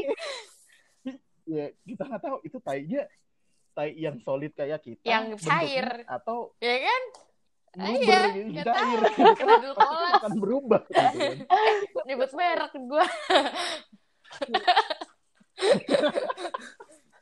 ya 1.49 1.73
kita 1.83 2.03
nggak 2.07 2.23
tahu 2.23 2.37
itu 2.47 2.59
tainya 2.63 3.03
tai 3.75 3.91
yang 3.97 4.17
solid 4.23 4.53
kayak 4.55 4.81
kita 4.85 5.03
yang 5.03 5.35
cair 5.41 6.07
atau 6.07 6.55
ya 6.63 6.79
kan 6.85 7.03
Iya, 7.75 8.21
gitu, 8.39 8.71
cair 8.71 9.01
kan 9.03 9.49
akan 10.23 10.33
berubah 10.39 10.83
gitu 10.87 10.95
kan. 10.95 11.15
nyebut 12.09 12.31
merek 12.35 12.71
gue 12.75 13.07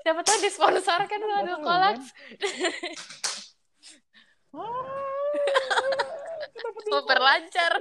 siapa 0.02 0.20
tahu 0.24 0.38
disponsor 0.44 1.00
kan 1.08 1.20
Adul 1.40 1.58
Kolaps 1.64 2.08
super 6.90 7.18
lancar 7.22 7.72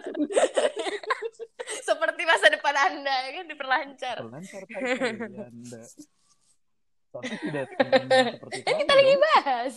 seperti 1.82 2.22
masa 2.26 2.48
depan 2.50 2.76
anda 2.76 3.16
ya 3.28 3.32
kan? 3.42 3.46
Diperlancar. 3.46 4.18
Lancar 4.26 4.64
anda. 5.50 5.82
Tapi 7.12 7.34
tidak 7.44 7.68
seperti 7.76 8.58
itu. 8.64 8.72
Kita 8.72 8.94
lagi 8.96 9.16
bahas. 9.20 9.74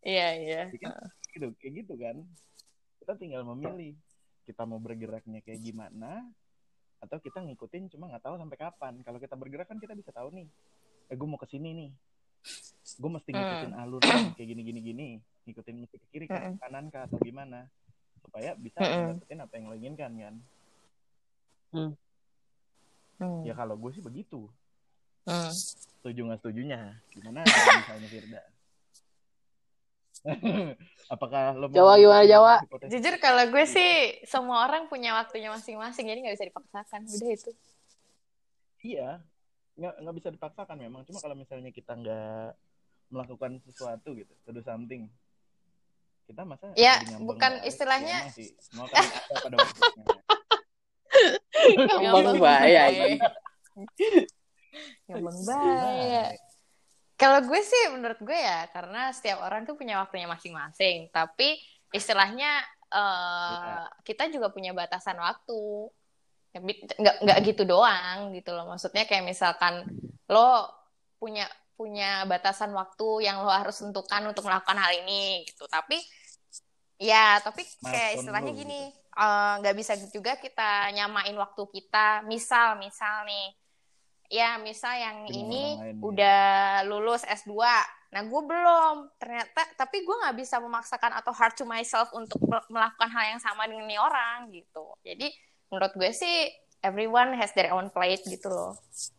Iya, 0.00 0.28
iya. 0.40 0.62
Gitu, 0.72 1.46
kayak 1.60 1.72
gitu 1.84 1.94
kan. 2.00 2.16
kita 3.00 3.16
tinggal 3.16 3.42
memilih 3.48 3.96
kita 4.44 4.68
mau 4.68 4.76
bergeraknya 4.76 5.40
kayak 5.40 5.62
gimana 5.64 6.20
atau 7.00 7.16
kita 7.16 7.40
ngikutin 7.40 7.88
cuma 7.96 8.12
nggak 8.12 8.22
tahu 8.28 8.36
sampai 8.36 8.58
kapan. 8.60 8.94
Kalau 9.00 9.16
kita 9.16 9.34
bergerak 9.40 9.66
kan 9.72 9.80
kita 9.80 9.96
bisa 9.96 10.12
tahu 10.12 10.28
nih 10.36 10.46
eh 11.10 11.16
gue 11.16 11.26
mau 11.28 11.40
ke 11.40 11.48
sini 11.48 11.72
nih. 11.72 11.90
Gue 13.00 13.10
mesti 13.10 13.30
ngikutin 13.32 13.72
alur 13.72 14.02
nih, 14.04 14.36
kayak 14.36 14.48
gini 14.52 14.62
gini 14.62 14.80
gini. 14.84 15.08
Ngikutin 15.48 15.76
mesti 15.80 15.96
ke 15.96 16.06
kiri 16.12 16.26
ke 16.28 16.36
Mm. 16.36 16.56
kanan 16.60 16.84
kah 16.92 17.08
atau 17.08 17.16
gimana? 17.24 17.66
Supaya 18.20 18.52
bisa 18.52 18.78
dapetin 18.84 19.40
apa 19.40 19.52
yang 19.56 19.64
lo 19.72 19.74
inginkan 19.76 20.12
kan? 20.16 20.34
Hmm. 21.70 21.94
ya 23.46 23.52
kalau 23.54 23.76
gue 23.78 23.90
sih 23.94 24.02
begitu. 24.04 24.48
Hmm. 25.28 25.52
setuju 25.52 26.20
nggak 26.26 26.40
setujunya? 26.44 26.96
Gimana 27.12 27.44
misalnya 27.44 28.08
Firda 28.08 28.40
apakah 31.14 31.54
lo 31.54 31.66
mau 31.66 31.74
Jawa, 31.74 31.94
gimana, 31.96 32.24
Jawa? 32.24 32.54
hipotesis? 32.60 32.90
Jujur 32.92 33.14
kalau 33.16 33.44
gue 33.46 33.64
sih 33.64 33.90
semua 34.22 34.64
orang 34.64 34.86
punya 34.86 35.14
waktunya 35.14 35.48
masing-masing, 35.48 36.04
jadi 36.04 36.18
nggak 36.20 36.36
bisa 36.36 36.46
dipaksakan. 36.46 37.00
Udah 37.04 37.30
itu. 37.30 37.50
iya 38.80 39.20
nggak 39.76 39.94
nggak 39.98 40.14
bisa 40.14 40.28
dipaksakan 40.30 40.76
memang 40.78 41.04
cuma 41.04 41.20
kalau 41.20 41.32
misalnya 41.32 41.68
kita 41.68 41.92
nggak 41.94 42.52
melakukan 43.08 43.60
sesuatu 43.62 44.12
gitu 44.12 44.32
to 44.42 44.50
do 44.50 44.60
something 44.60 45.04
kita 46.24 46.44
masa 46.44 46.72
Ya, 46.74 47.00
ngambang 47.02 47.24
bukan 47.26 47.52
istilahnya- 47.64 48.24
Ya, 48.24 48.32
sih 48.32 48.56
semua 48.58 48.88
kan 48.88 49.00
ada 49.00 49.36
pada 49.36 49.56
waktunya 49.56 50.04
Ngambang 51.90 52.38
bahaya, 52.38 52.82
Ngomong 55.06 55.38
bahaya. 55.42 56.24
Kalau 57.20 57.44
gue 57.44 57.60
sih 57.60 57.82
menurut 57.92 58.16
gue 58.24 58.32
ya 58.32 58.64
karena 58.72 59.12
setiap 59.12 59.44
orang 59.44 59.68
tuh 59.68 59.76
punya 59.76 60.00
waktunya 60.00 60.24
masing-masing. 60.24 61.12
Tapi 61.12 61.60
istilahnya 61.92 62.64
eh, 62.90 63.60
Iya. 63.60 63.84
kita 64.02 64.24
juga 64.32 64.48
punya 64.48 64.72
batasan 64.72 65.20
waktu. 65.20 65.92
Ya, 66.56 66.58
Nggak 66.64 67.16
nggak 67.22 67.38
gitu 67.44 67.62
doang 67.68 68.32
gitu 68.32 68.50
loh. 68.56 68.64
Maksudnya 68.72 69.04
kayak 69.04 69.22
misalkan 69.28 69.84
lo 70.32 70.64
punya 71.20 71.44
punya 71.76 72.24
batasan 72.24 72.72
waktu 72.72 73.28
yang 73.28 73.44
lo 73.44 73.52
harus 73.52 73.78
tentukan 73.84 74.24
untuk 74.24 74.48
melakukan 74.48 74.80
hal 74.80 74.92
ini 75.04 75.44
gitu. 75.44 75.68
Tapi 75.68 76.00
ya 77.00 77.40
tapi 77.40 77.64
kayak 77.84 78.16
istilahnya 78.20 78.52
lo 78.52 78.58
gini 78.58 78.80
eh, 78.96 79.52
nggak 79.60 79.76
bisa 79.76 79.92
juga 80.08 80.40
kita 80.40 80.88
nyamain 80.96 81.36
waktu 81.36 81.62
kita. 81.68 82.24
Misal 82.24 82.80
misal 82.80 83.28
nih 83.28 83.59
ya 84.30 84.56
misal 84.56 84.94
yang 84.94 85.26
Dengan 85.26 85.34
ini 85.36 85.62
ya. 85.74 85.92
udah 86.00 86.40
lulus 86.86 87.26
S2 87.26 87.52
nah 88.10 88.22
gue 88.22 88.42
belum. 88.42 89.06
Ternyata 89.18 89.70
tapi 89.76 90.02
gue 90.02 90.16
nggak 90.16 90.34
bisa 90.34 90.58
memaksakan 90.58 91.14
atau 91.14 91.30
hard 91.30 91.54
to 91.54 91.62
myself 91.62 92.10
untuk 92.10 92.42
mel- 92.42 92.66
melakukan 92.66 93.06
hal 93.06 93.24
yang 93.28 93.40
sama 93.40 93.66
dengan 93.66 93.86
nih 93.86 93.98
orang 93.98 94.50
gitu. 94.50 94.94
Jadi 95.02 95.30
menurut 95.68 95.94
gue 95.94 96.10
sih 96.10 96.50
everyone 96.80 97.34
has 97.34 97.52
their 97.52 97.70
own 97.70 97.86
plate 97.90 98.22
gitu 98.24 98.50
loh. 98.50 98.74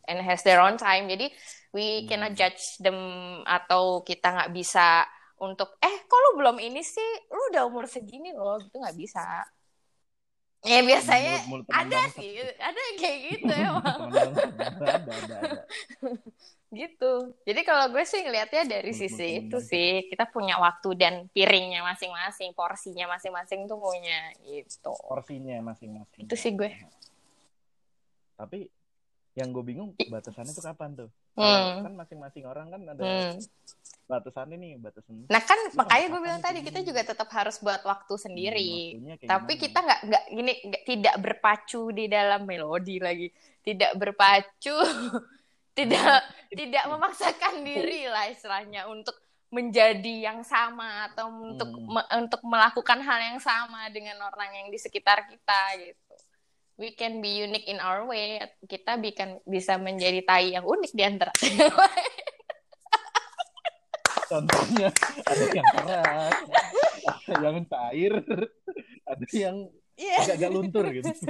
And 0.08 0.20
has 0.20 0.44
their 0.44 0.60
own 0.60 0.76
time. 0.76 1.08
Jadi 1.08 1.32
we 1.72 2.04
Hmm. 2.04 2.08
cannot 2.08 2.34
judge 2.34 2.80
them 2.80 3.00
atau 3.44 4.04
kita 4.04 4.28
nggak 4.28 4.52
bisa 4.52 5.08
untuk 5.40 5.80
eh 5.80 5.96
kok 6.04 6.20
lu 6.22 6.32
belum 6.38 6.60
ini 6.60 6.84
sih? 6.84 7.12
Lu 7.28 7.48
udah 7.50 7.64
umur 7.64 7.88
segini 7.88 8.36
loh 8.36 8.60
gitu 8.60 8.76
nggak 8.76 8.98
bisa 9.00 9.24
ya 10.62 10.80
biasanya 10.82 11.36
Mulut- 11.46 11.66
mulut 11.66 11.74
ada 11.74 11.90
bangsat. 12.00 12.16
sih 12.16 12.30
ada 12.56 12.80
yang 12.80 12.98
kayak 12.98 13.18
gitu 13.28 13.52
emang 13.52 13.82
bangsat. 13.82 14.50
ada 14.70 15.12
ada 15.12 15.36
ada 15.42 15.62
gitu. 16.72 17.12
Jadi 17.44 17.62
kalau 17.62 17.92
gue 17.92 18.00
sih 18.02 18.22
ngelihatnya 18.22 18.64
dari 18.64 18.90
Mulut-mulut 18.90 19.12
sisi 19.12 19.28
temen 19.28 19.42
itu 19.44 19.58
bangsa. 19.58 19.70
sih 19.70 19.90
kita 20.08 20.24
punya 20.26 20.56
waktu 20.56 20.90
dan 20.96 21.14
piringnya 21.28 21.84
masing-masing, 21.84 22.54
porsinya 22.54 23.12
masing-masing 23.12 23.66
tuh 23.66 23.76
punya 23.76 24.32
gitu. 24.42 24.96
porsinya 25.04 25.60
masing-masing 25.62 26.24
Itu 26.24 26.36
sih 26.36 26.54
gue. 26.54 26.72
tapi 28.34 28.72
yang 29.34 29.50
gue 29.50 29.62
bingung 29.62 29.92
batasannya 29.98 30.52
tuh 30.52 30.64
kapan 30.64 30.90
tuh 30.96 31.10
Hmm. 31.34 31.82
Kan 31.82 31.94
masing-masing 31.96 32.44
orang 32.44 32.68
kan 32.68 32.82
ada 32.86 33.02
Hmm. 33.02 33.40
batasannya 34.04 34.58
nih 34.58 34.72
batasan 34.78 35.24
Nah 35.26 35.40
kan 35.40 35.56
makanya 35.72 36.08
gue 36.10 36.22
bilang 36.22 36.42
tadi 36.42 36.60
kita 36.60 36.80
juga 36.82 37.02
tetap 37.02 37.30
harus 37.30 37.56
buat 37.58 37.80
waktu 37.82 38.14
sendiri. 38.14 38.72
waktunya 38.94 39.16
kayak 39.16 39.30
Tapi 39.30 39.48
gimana? 39.50 39.64
kita 39.64 39.78
nggak 39.80 40.00
nggak 40.04 40.24
gini 40.30 40.54
nggak- 40.62 40.86
tidak 40.86 41.16
berpacu 41.18 41.82
di 41.90 42.06
dalam 42.06 42.42
melodi 42.44 42.98
lagi, 42.98 43.32
tidak 43.62 43.92
berpacu, 43.96 44.76
tidak 45.72 46.20
tidak 46.52 46.84
memaksakan 46.86 47.64
diri 47.68 48.06
lah 48.06 48.28
istilahnya 48.28 48.86
untuk 48.86 49.16
menjadi 49.48 50.16
yang 50.26 50.44
sama 50.44 51.08
atau 51.08 51.28
untuk 51.28 51.68
Hmm. 51.70 51.88
me- 51.90 52.10
untuk 52.18 52.40
melakukan 52.42 53.00
hal 53.00 53.20
yang 53.22 53.40
sama 53.40 53.88
dengan 53.88 54.20
orang 54.22 54.52
yang 54.54 54.68
di 54.68 54.76
sekitar 54.76 55.24
kita 55.26 55.62
gitu. 55.78 56.11
We 56.82 56.98
can 56.98 57.22
be 57.22 57.46
unique 57.46 57.70
in 57.70 57.78
our 57.78 58.10
way. 58.10 58.42
Kita 58.66 58.98
bikin 58.98 59.38
bisa 59.46 59.78
menjadi 59.78 60.26
tai 60.26 60.58
yang 60.58 60.66
unik 60.66 60.92
di 60.98 61.04
antara 61.06 61.30
contohnya 64.32 64.88
ada 65.28 65.46
yang 65.52 65.68
keras 65.76 66.36
ada 67.04 67.34
yang 67.44 67.68
cair 67.68 68.14
ada 69.04 69.26
yang 69.36 69.68
Iya. 70.02 70.18
agak-agak 70.24 70.50
luntur 70.50 70.86
gitu 70.90 71.14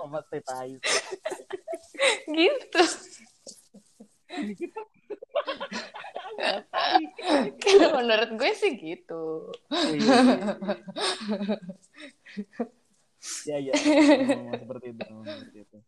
sama 0.00 0.18
teh 0.26 0.42
tai 0.42 0.74
gitu. 2.26 2.82
Menurut 7.94 8.30
gue 8.34 8.50
sih 8.58 8.74
gitu. 8.74 9.54
Ya 13.44 13.56
ya 13.60 13.72
seperti 14.58 14.86
itu 14.92 15.02
seperti 15.02 15.58
itu. 15.64 15.78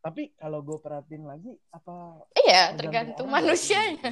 Tapi 0.00 0.22
kalau 0.38 0.62
gue 0.62 0.78
perhatiin 0.78 1.24
lagi 1.26 1.50
apa 1.74 2.22
Iya, 2.36 2.78
Tergantung 2.78 3.26
ya, 3.26 3.32
manusianya. 3.32 4.10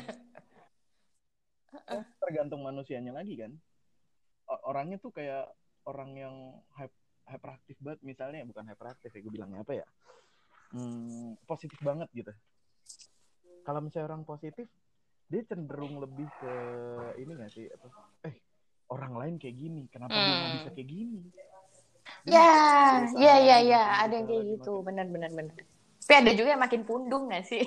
ya, 1.86 2.00
tergantung 2.22 2.60
manusianya 2.66 3.14
lagi 3.14 3.38
kan? 3.38 3.52
Orangnya 4.66 4.98
tuh 4.98 5.14
kayak 5.14 5.46
orang 5.86 6.10
yang 6.18 6.34
hype 6.74 6.92
hyperaktif 7.24 7.76
banget 7.80 8.00
misalnya 8.04 8.44
bukan 8.44 8.68
hyperaktif 8.68 9.08
ya 9.14 9.20
gue 9.22 9.32
bilangnya 9.32 9.62
apa 9.62 9.72
ya? 9.80 9.86
Hmm, 10.74 11.38
positif 11.46 11.78
banget 11.80 12.10
gitu. 12.12 12.32
Kalau 13.64 13.80
misalnya 13.80 14.12
orang 14.12 14.26
positif 14.26 14.66
dia 15.30 15.40
cenderung 15.46 16.02
lebih 16.02 16.26
ke 16.28 16.52
ini 17.16 17.32
gak 17.38 17.52
sih? 17.54 17.64
Apa? 17.70 17.86
Eh 18.28 18.34
orang 18.92 19.14
lain 19.16 19.34
kayak 19.40 19.56
gini 19.56 19.82
kenapa 19.88 20.18
gue 20.18 20.34
Hmm. 20.34 20.52
bisa 20.58 20.68
kayak 20.74 20.88
gini 20.90 21.22
Ya, 22.24 22.48
ya, 23.20 23.34
ya, 23.36 23.56
ya, 23.60 23.82
ada 24.00 24.14
yang 24.16 24.24
kayak 24.24 24.44
gitu, 24.56 24.80
benar, 24.80 25.04
benar, 25.12 25.28
benar. 25.28 25.54
Tapi 26.04 26.14
ada 26.24 26.32
juga 26.32 26.48
yang 26.56 26.62
makin 26.64 26.82
pundung 26.84 27.28
gak 27.28 27.44
sih? 27.44 27.64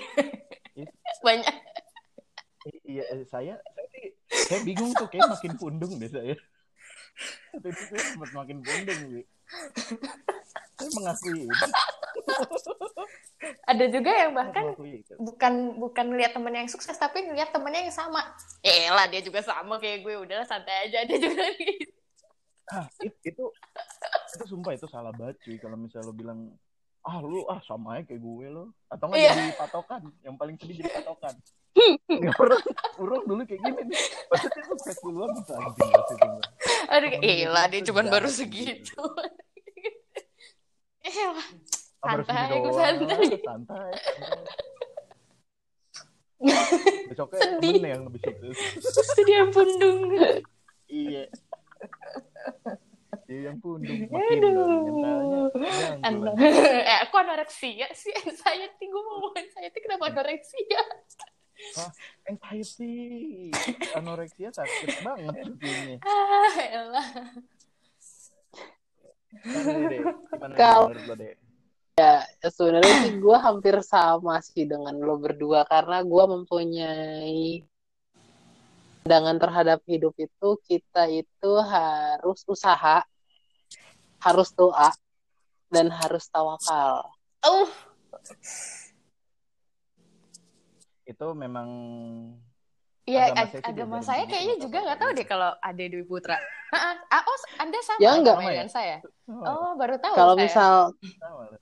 Iya. 0.73 0.89
Banyak. 1.25 1.55
Iya, 2.83 3.03
eh, 3.13 3.23
saya 3.29 3.53
saya 3.61 3.87
sih 3.95 4.05
saya 4.27 4.59
bingung 4.65 4.91
tuh 4.91 5.07
kayak 5.07 5.29
makin 5.29 5.55
pundung 5.55 5.93
deh 5.97 6.09
saya. 6.09 6.35
Waktu 7.55 7.67
itu 7.71 7.83
saya 7.87 8.01
sempat 8.11 8.31
makin 8.35 8.57
pundung 8.59 8.99
gitu. 9.13 9.29
Saya 10.77 10.89
mengakui. 10.91 11.47
Ada 13.63 13.85
juga 13.87 14.11
yang 14.11 14.31
bahkan 14.35 14.73
bukan 15.15 15.53
bukan 15.79 16.05
ngeliat 16.11 16.35
temennya 16.35 16.65
yang 16.67 16.71
sukses, 16.73 16.97
tapi 16.97 17.23
ngeliat 17.23 17.53
temennya 17.55 17.87
yang 17.87 17.95
sama. 17.95 18.21
Eh 18.61 18.89
lah, 18.91 19.07
dia 19.07 19.21
juga 19.23 19.39
sama 19.45 19.79
kayak 19.79 20.03
gue, 20.03 20.13
udahlah 20.27 20.45
santai 20.45 20.89
aja, 20.91 21.07
dia 21.07 21.17
juga 21.17 21.45
gitu. 21.61 21.93
Ah, 22.67 22.83
it- 22.99 23.21
itu 23.23 23.45
itu 24.37 24.45
sumpah 24.47 24.71
itu 24.71 24.87
salah 24.87 25.11
banget 25.11 25.35
cuy 25.41 25.57
kalau 25.57 25.75
misalnya 25.75 26.07
lo 26.07 26.13
bilang 26.13 26.39
ah 27.01 27.17
lu 27.19 27.43
ah 27.47 27.57
sama 27.61 27.97
aja 27.97 28.07
kayak 28.07 28.19
gue 28.19 28.47
lo 28.47 28.65
atau 28.87 29.05
nggak 29.07 29.17
Iya. 29.17 29.31
jadi 29.33 29.53
patokan 29.55 30.01
yang 30.21 30.35
paling 30.35 30.55
sedih 30.55 30.75
jadi 30.77 30.91
patokan 30.93 31.33
ya, 32.09 32.31
orang 32.35 32.61
orang 32.97 33.21
dulu 33.23 33.41
kayak 33.43 33.61
gini 33.61 33.81
nih 33.85 33.99
maksudnya 34.27 34.63
sukses 34.65 34.97
duluan 34.99 35.29
bisa 35.31 35.53
anjing 35.55 35.89
sumpah. 35.89 36.41
Aduh, 36.87 37.09
tuh 37.45 37.65
dia 37.67 37.81
cuma 37.83 38.01
baru 38.03 38.25
gitu. 38.25 38.37
segitu. 38.39 38.97
eh 41.01 41.15
lah, 41.27 41.47
Ah, 41.97 42.13
baru 42.13 42.23
Santai, 42.23 42.57
gue 42.57 42.73
santai. 42.73 43.25
santai, 43.39 43.91
besoknya 47.09 47.39
Sedih. 47.39 47.73
temen 47.73 47.89
yang 47.89 48.03
lebih 48.05 48.21
sukses 48.83 49.07
dia 49.23 49.41
pundung. 49.49 49.99
Iya. 50.87 51.23
Dia 53.27 53.51
yang 53.51 53.59
pundung 53.59 54.07
makin 54.07 54.39
lah. 54.55 55.51
eh, 56.87 56.97
aku 57.03 57.15
anoreksia 57.19 57.91
sih, 57.91 58.15
anxiety. 58.23 58.87
Gue 58.87 59.03
mau 59.03 59.35
anxiety, 59.35 59.77
kenapa 59.83 60.07
anoreksia? 60.07 60.81
Anxiety, 62.31 63.51
anoreksia 63.91 64.55
sakit 64.55 65.03
banget 65.03 65.35
ini. 65.59 65.99
Ah, 66.07 66.55
elah. 66.71 67.09
Kalau-? 70.55 70.95
Ya, 71.97 72.23
sebenarnya 72.53 72.93
sih 73.09 73.13
gue 73.17 73.37
hampir 73.41 73.75
sama 73.81 74.37
sih 74.39 74.69
dengan 74.69 74.93
lo 75.01 75.17
berdua 75.17 75.65
karena 75.65 76.05
gue 76.05 76.23
mempunyai 76.29 77.65
pandangan 79.01 79.39
terhadap 79.39 79.79
hidup 79.87 80.13
itu 80.19 80.49
kita 80.67 81.09
itu 81.09 81.51
harus 81.63 82.43
usaha, 82.45 83.01
harus 84.17 84.49
doa, 84.53 84.89
dan 85.69 85.91
harus 85.91 86.25
tawakal. 86.29 87.05
Oh, 87.43 87.67
Itu 91.07 91.31
memang 91.31 91.67
Iya, 93.07 93.31
Agama 93.31 93.39
ag- 93.39 93.47
saya 93.47 93.61
sih 93.63 93.71
agama 93.71 93.97
saya 94.03 94.23
kayaknya 94.27 94.55
juga 94.59 94.77
nggak 94.83 94.99
tahu 94.99 95.11
deh 95.15 95.23
kalau 95.23 95.55
Ade 95.63 95.87
Dwi 95.87 96.03
Putra. 96.03 96.35
Ah, 96.75 96.99
ah, 97.07 97.23
oh, 97.23 97.39
Anda 97.55 97.79
sama 97.79 98.03
Ya, 98.03 98.19
enggak. 98.19 98.35
agamanya 98.35 98.51
dengan 98.59 98.67
saya. 98.67 98.97
Oh, 99.31 99.47
Oh, 99.47 99.71
baru 99.79 99.95
tahu 99.95 100.11
Kalau 100.11 100.35
saya. 100.35 100.43
misal 100.43 100.73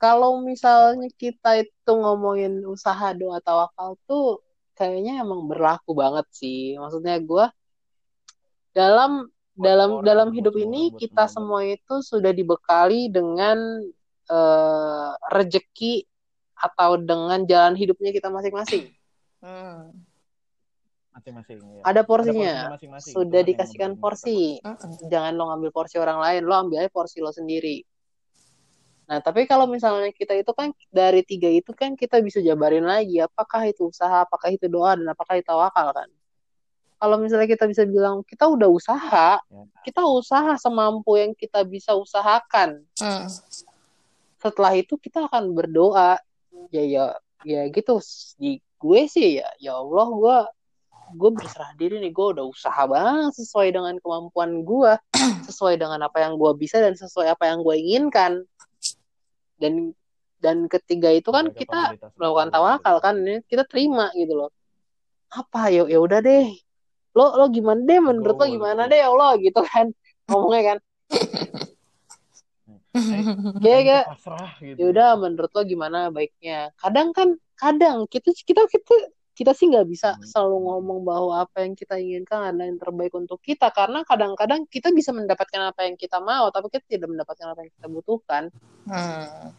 kalau 0.02 0.30
misalnya 0.42 1.06
kita 1.14 1.62
itu 1.62 1.92
ngomongin 1.94 2.66
usaha 2.66 3.14
doa 3.14 3.38
tawakal 3.38 3.94
tuh 4.10 4.42
kayaknya 4.74 5.22
emang 5.22 5.46
berlaku 5.46 5.94
banget 5.94 6.26
sih. 6.34 6.74
Maksudnya 6.82 7.22
gue 7.22 7.46
dalam 8.74 9.30
dalam 9.56 10.04
dalam 10.04 10.28
hidup 10.36 10.54
ini 10.60 10.92
kita 10.94 11.26
semua 11.26 11.64
itu 11.64 12.04
sudah 12.04 12.30
dibekali 12.30 13.08
dengan 13.08 13.56
eh, 14.28 15.10
rejeki 15.32 16.04
atau 16.56 16.96
dengan 17.00 17.44
jalan 17.44 17.76
hidupnya 17.76 18.12
kita 18.12 18.32
masing-masing. 18.32 18.88
Hmm. 19.44 19.92
masing-masing 21.16 21.56
ya. 21.60 21.80
Ada 21.80 21.88
Ada 21.88 22.02
porsinya. 22.04 22.54
masing-masing. 22.76 23.12
Sudah 23.16 23.40
yang 23.40 23.48
dikasihkan 23.48 23.92
porsi. 23.96 24.60
Jangan 25.08 25.32
lo 25.32 25.48
ngambil 25.48 25.70
porsi 25.72 25.96
orang 25.96 26.20
lain, 26.20 26.44
lo 26.44 26.52
ambil 26.52 26.84
aja 26.84 26.92
porsi 26.92 27.24
lo 27.24 27.32
sendiri. 27.32 27.80
Nah, 29.06 29.22
tapi 29.22 29.46
kalau 29.46 29.70
misalnya 29.70 30.10
kita 30.10 30.34
itu 30.34 30.50
kan 30.50 30.74
dari 30.90 31.22
tiga 31.22 31.46
itu 31.46 31.70
kan 31.70 31.94
kita 31.94 32.18
bisa 32.18 32.42
jabarin 32.42 32.82
lagi 32.82 33.22
apakah 33.22 33.64
itu 33.70 33.88
usaha, 33.88 34.26
apakah 34.26 34.50
itu 34.50 34.66
doa, 34.66 34.98
dan 34.98 35.06
apakah 35.06 35.38
itu 35.38 35.46
tawakal 35.46 35.94
kan. 35.94 36.08
Kalau 36.96 37.16
misalnya 37.20 37.44
kita 37.44 37.68
bisa 37.68 37.84
bilang 37.84 38.24
kita 38.24 38.48
udah 38.48 38.68
usaha, 38.72 39.36
Ya. 39.36 39.62
kita 39.84 40.00
usaha 40.04 40.56
semampu 40.56 41.20
yang 41.20 41.36
kita 41.36 41.60
bisa 41.64 41.92
usahakan. 41.92 42.82
Hmm. 42.96 43.28
Setelah 44.40 44.72
itu 44.76 44.96
kita 44.96 45.28
akan 45.28 45.52
berdoa. 45.52 46.16
Ya 46.72 46.82
ya 46.82 47.04
ya 47.44 47.68
gitu. 47.68 48.00
Di 48.40 48.64
gue 48.76 49.00
sih 49.08 49.40
ya 49.40 49.48
ya 49.60 49.76
Allah 49.76 50.08
gue 50.08 50.36
gue 51.16 51.30
berserah 51.32 51.70
diri 51.78 52.02
nih 52.02 52.10
gue 52.10 52.26
udah 52.34 52.44
usaha 52.50 52.82
banget 52.84 53.32
sesuai 53.38 53.70
dengan 53.70 53.94
kemampuan 54.02 54.66
gue 54.66 54.92
sesuai 55.48 55.78
dengan 55.78 56.02
apa 56.02 56.18
yang 56.20 56.34
gue 56.34 56.52
bisa 56.58 56.82
dan 56.82 56.98
sesuai 56.98 57.30
apa 57.30 57.46
yang 57.46 57.62
gue 57.62 57.76
inginkan 57.78 58.42
dan 59.56 59.94
dan 60.42 60.66
ketiga 60.68 61.14
itu 61.14 61.30
kan 61.32 61.48
kita 61.54 61.96
melakukan 62.18 62.50
tawakal 62.52 62.96
kan 63.00 63.14
ini 63.22 63.40
kita 63.48 63.64
terima 63.64 64.10
gitu 64.18 64.34
loh 64.34 64.50
apa 65.32 65.72
ya 65.72 65.86
ya 65.88 65.98
udah 66.02 66.20
deh 66.20 66.52
lo 67.16 67.32
lo 67.34 67.48
gimana 67.48 67.80
deh 67.80 67.98
menurut 67.98 68.36
lo 68.36 68.44
Goal. 68.44 68.52
gimana 68.54 68.80
deh 68.86 69.00
ya 69.00 69.08
Allah 69.08 69.32
gitu 69.40 69.60
kan 69.64 69.86
ngomongnya 70.28 70.62
kan 70.74 70.78
kayak 72.96 74.04
gitu. 74.60 74.76
ya 74.80 74.84
udah 74.88 75.08
menurut 75.20 75.50
lo 75.52 75.62
gimana 75.64 76.08
baiknya 76.08 76.72
kadang 76.80 77.12
kan 77.12 77.36
kadang 77.56 78.04
kita 78.08 78.32
kita 78.32 78.64
kita 78.68 78.94
kita 79.36 79.52
sih 79.52 79.68
nggak 79.68 79.84
bisa 79.84 80.16
Hmm. 80.16 80.24
selalu 80.24 80.56
ngomong 80.64 80.98
bahwa 81.04 81.44
apa 81.44 81.60
yang 81.60 81.76
kita 81.76 82.00
inginkan 82.00 82.40
adalah 82.40 82.66
yang 82.72 82.80
terbaik 82.80 83.12
untuk 83.12 83.36
kita 83.44 83.68
karena 83.68 84.00
kadang-kadang 84.00 84.64
kita 84.64 84.88
bisa 84.96 85.12
mendapatkan 85.12 85.60
apa 85.60 85.84
yang 85.84 85.96
kita 86.00 86.24
mau 86.24 86.48
tapi 86.48 86.72
kita 86.72 86.84
tidak 86.88 87.08
mendapatkan 87.12 87.46
apa 87.52 87.60
yang 87.68 87.72
kita 87.76 87.88
butuhkan 87.92 88.42
Hmm. 88.88 89.52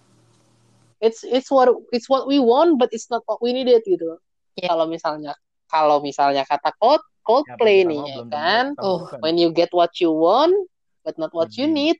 it's 0.98 1.22
it's 1.22 1.54
what 1.54 1.70
it's 1.94 2.10
what 2.10 2.26
we 2.26 2.42
want 2.42 2.82
but 2.82 2.90
it's 2.90 3.06
not 3.14 3.22
what 3.30 3.38
we 3.38 3.54
needed 3.54 3.86
gitu 3.86 4.18
Ya. 4.58 4.74
kalau 4.74 4.90
misalnya 4.90 5.38
kalau 5.70 6.02
misalnya 6.02 6.42
kata 6.42 6.74
Apa 6.74 6.98
Coldplay 7.28 7.84
yang 7.84 7.92
kita 7.92 7.92
nih 7.92 8.00
ya 8.08 8.22
kan 8.32 8.66
Oh, 8.80 9.04
when 9.20 9.36
you 9.36 9.52
get 9.52 9.70
what 9.76 9.92
you 10.00 10.16
want 10.16 10.56
but 11.04 11.20
not 11.20 11.36
what 11.36 11.52
you 11.60 11.68
Mhm. 11.68 11.76
need 11.76 11.98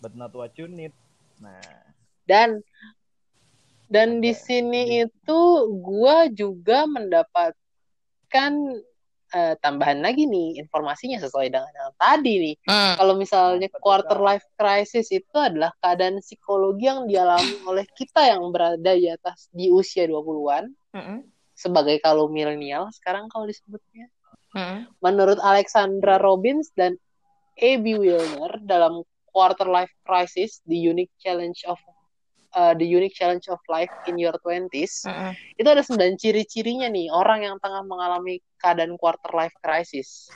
But 0.00 0.16
not 0.16 0.32
what 0.32 0.56
you 0.56 0.64
need. 0.64 0.96
Nah, 1.44 1.60
dan 2.24 2.64
dan 3.84 4.22
di 4.24 4.32
sini 4.32 5.04
itu 5.04 5.40
gua 5.82 6.30
juga 6.32 6.88
mendapatkan 6.88 8.52
eh, 9.30 9.54
tambahan 9.62 10.02
lagi 10.02 10.26
nih 10.26 10.58
informasinya 10.58 11.22
sesuai 11.22 11.54
dengan 11.54 11.70
yang 11.70 11.92
tadi 11.94 12.34
nih 12.50 12.56
Hmm. 12.64 12.94
kalau 12.98 13.14
misalnya 13.14 13.68
quarter 13.78 14.18
life 14.18 14.42
crisis 14.58 15.12
itu 15.12 15.36
adalah 15.36 15.70
keadaan 15.78 16.18
psikologi 16.18 16.90
yang 16.90 17.06
dialami 17.06 17.54
oleh 17.62 17.86
kita 17.94 18.26
yang 18.26 18.42
berada 18.50 18.90
di 18.96 19.06
atas 19.06 19.46
di 19.54 19.70
usia 19.70 20.08
20-an 20.08 20.64
Mm-mm. 20.90 21.18
Sebagai 21.60 22.00
kalau 22.00 22.32
milenial 22.32 22.88
sekarang 22.96 23.28
kalau 23.28 23.44
disebutnya 23.44 24.08
Mm-mm. 24.56 24.88
menurut 25.04 25.36
Alexandra 25.44 26.16
Robbins 26.16 26.72
dan 26.72 26.96
A.B. 27.60 28.00
Wilner 28.00 28.56
dalam 28.64 29.04
Quarter 29.28 29.68
Life 29.68 29.92
Crisis, 30.02 30.64
The 30.64 30.74
Unique 30.74 31.12
Challenge 31.20 31.54
of 31.68 31.76
uh, 32.56 32.72
The 32.72 32.82
Unique 32.82 33.12
Challenge 33.12 33.44
of 33.52 33.60
Life 33.68 33.92
in 34.08 34.16
Your 34.16 34.34
Twenties, 34.40 35.04
Mm-mm. 35.04 35.36
itu 35.54 35.68
ada 35.68 35.84
sembilan 35.84 36.16
ciri-cirinya 36.16 36.88
nih 36.88 37.12
orang 37.12 37.44
yang 37.44 37.56
tengah 37.60 37.84
mengalami 37.84 38.40
keadaan 38.58 38.96
Quarter 38.96 39.30
Life 39.36 39.54
Crisis. 39.60 40.32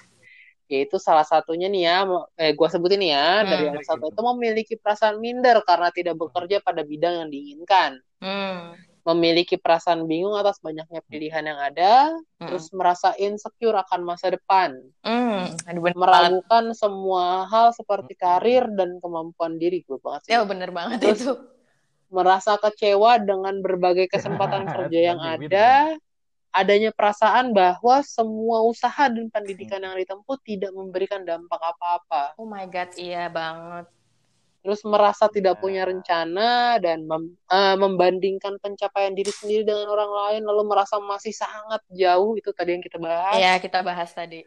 Yaitu 0.71 0.97
salah 0.97 1.25
satunya 1.27 1.69
nih 1.69 1.83
ya, 1.85 1.97
eh, 2.41 2.53
gue 2.57 2.69
sebutin 2.71 3.01
nih 3.01 3.13
ya, 3.13 3.27
Hmm. 3.43 3.49
dari 3.53 3.65
yang 3.69 3.85
satu 3.85 4.09
itu 4.09 4.21
memiliki 4.21 4.75
perasaan 4.81 5.21
minder 5.21 5.61
karena 5.67 5.93
tidak 5.93 6.17
bekerja 6.17 6.61
pada 6.65 6.81
bidang 6.85 7.25
yang 7.25 7.29
diinginkan. 7.29 8.01
Hmm. 8.23 8.73
Memiliki 9.05 9.61
perasaan 9.61 10.09
bingung 10.09 10.33
atas 10.33 10.57
banyaknya 10.65 11.05
pilihan 11.05 11.45
yang 11.45 11.61
ada, 11.61 12.09
Mm-mm. 12.09 12.49
terus 12.49 12.73
merasa 12.73 13.13
insecure 13.21 13.77
akan 13.77 14.01
masa 14.01 14.33
depan. 14.33 14.81
Hmm. 15.05 15.45
Aduh, 15.69 15.81
bener 15.85 15.93
banget. 15.93 16.01
meragukan 16.01 16.65
semua 16.73 17.45
hal 17.45 17.77
seperti 17.77 18.17
karir 18.17 18.65
dan 18.73 18.97
kemampuan 19.05 19.61
diri 19.61 19.85
gue 19.85 20.01
banget 20.01 20.21
sih. 20.25 20.33
Ya, 20.33 20.41
bener 20.49 20.73
banget 20.73 21.05
Terus- 21.05 21.21
itu. 21.21 21.33
Merasa 22.09 22.57
kecewa 22.57 23.21
dengan 23.21 23.61
berbagai 23.61 24.09
kesempatan 24.09 24.65
kerja 24.73 25.13
yang 25.13 25.21
ada, 25.21 25.99
adanya 26.55 26.95
perasaan 26.95 27.51
bahwa 27.51 28.01
semua 28.07 28.63
usaha 28.63 29.11
dan 29.11 29.27
pendidikan 29.29 29.83
yang 29.83 29.99
ditempuh 29.99 30.39
tidak 30.47 30.71
memberikan 30.71 31.27
dampak 31.27 31.59
apa-apa. 31.59 32.39
Oh 32.39 32.47
my 32.47 32.65
God, 32.71 32.95
iya 32.95 33.27
banget. 33.27 33.91
Terus 34.65 34.81
merasa 34.89 35.29
tidak 35.29 35.61
Ya. 35.61 35.61
punya 35.61 35.83
rencana 35.85 36.81
dan 36.81 37.05
mem- 37.05 37.37
eh, 37.53 37.77
membandingkan 37.77 38.57
pencapaian 38.65 39.13
diri 39.13 39.29
sendiri 39.29 39.69
dengan 39.69 39.93
orang 39.93 40.09
lain, 40.09 40.43
lalu 40.49 40.73
merasa 40.73 40.97
masih 41.05 41.37
sangat 41.37 41.85
jauh 41.93 42.33
itu 42.33 42.49
tadi 42.57 42.73
yang 42.73 42.81
kita 42.81 42.97
bahas. 42.97 43.37
Iya, 43.37 43.61
kita 43.61 43.85
bahas 43.85 44.11
tadi. 44.17 44.41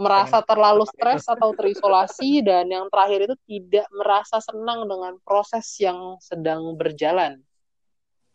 merasa 0.00 0.40
terlalu 0.40 0.88
stres 0.88 1.28
atau 1.28 1.52
terisolasi 1.52 2.40
dan 2.48 2.64
yang 2.70 2.88
terakhir 2.88 3.28
itu 3.28 3.36
tidak 3.44 3.86
merasa 3.92 4.40
senang 4.40 4.88
dengan 4.88 5.20
proses 5.20 5.66
yang 5.76 6.16
sedang 6.22 6.72
berjalan. 6.78 7.36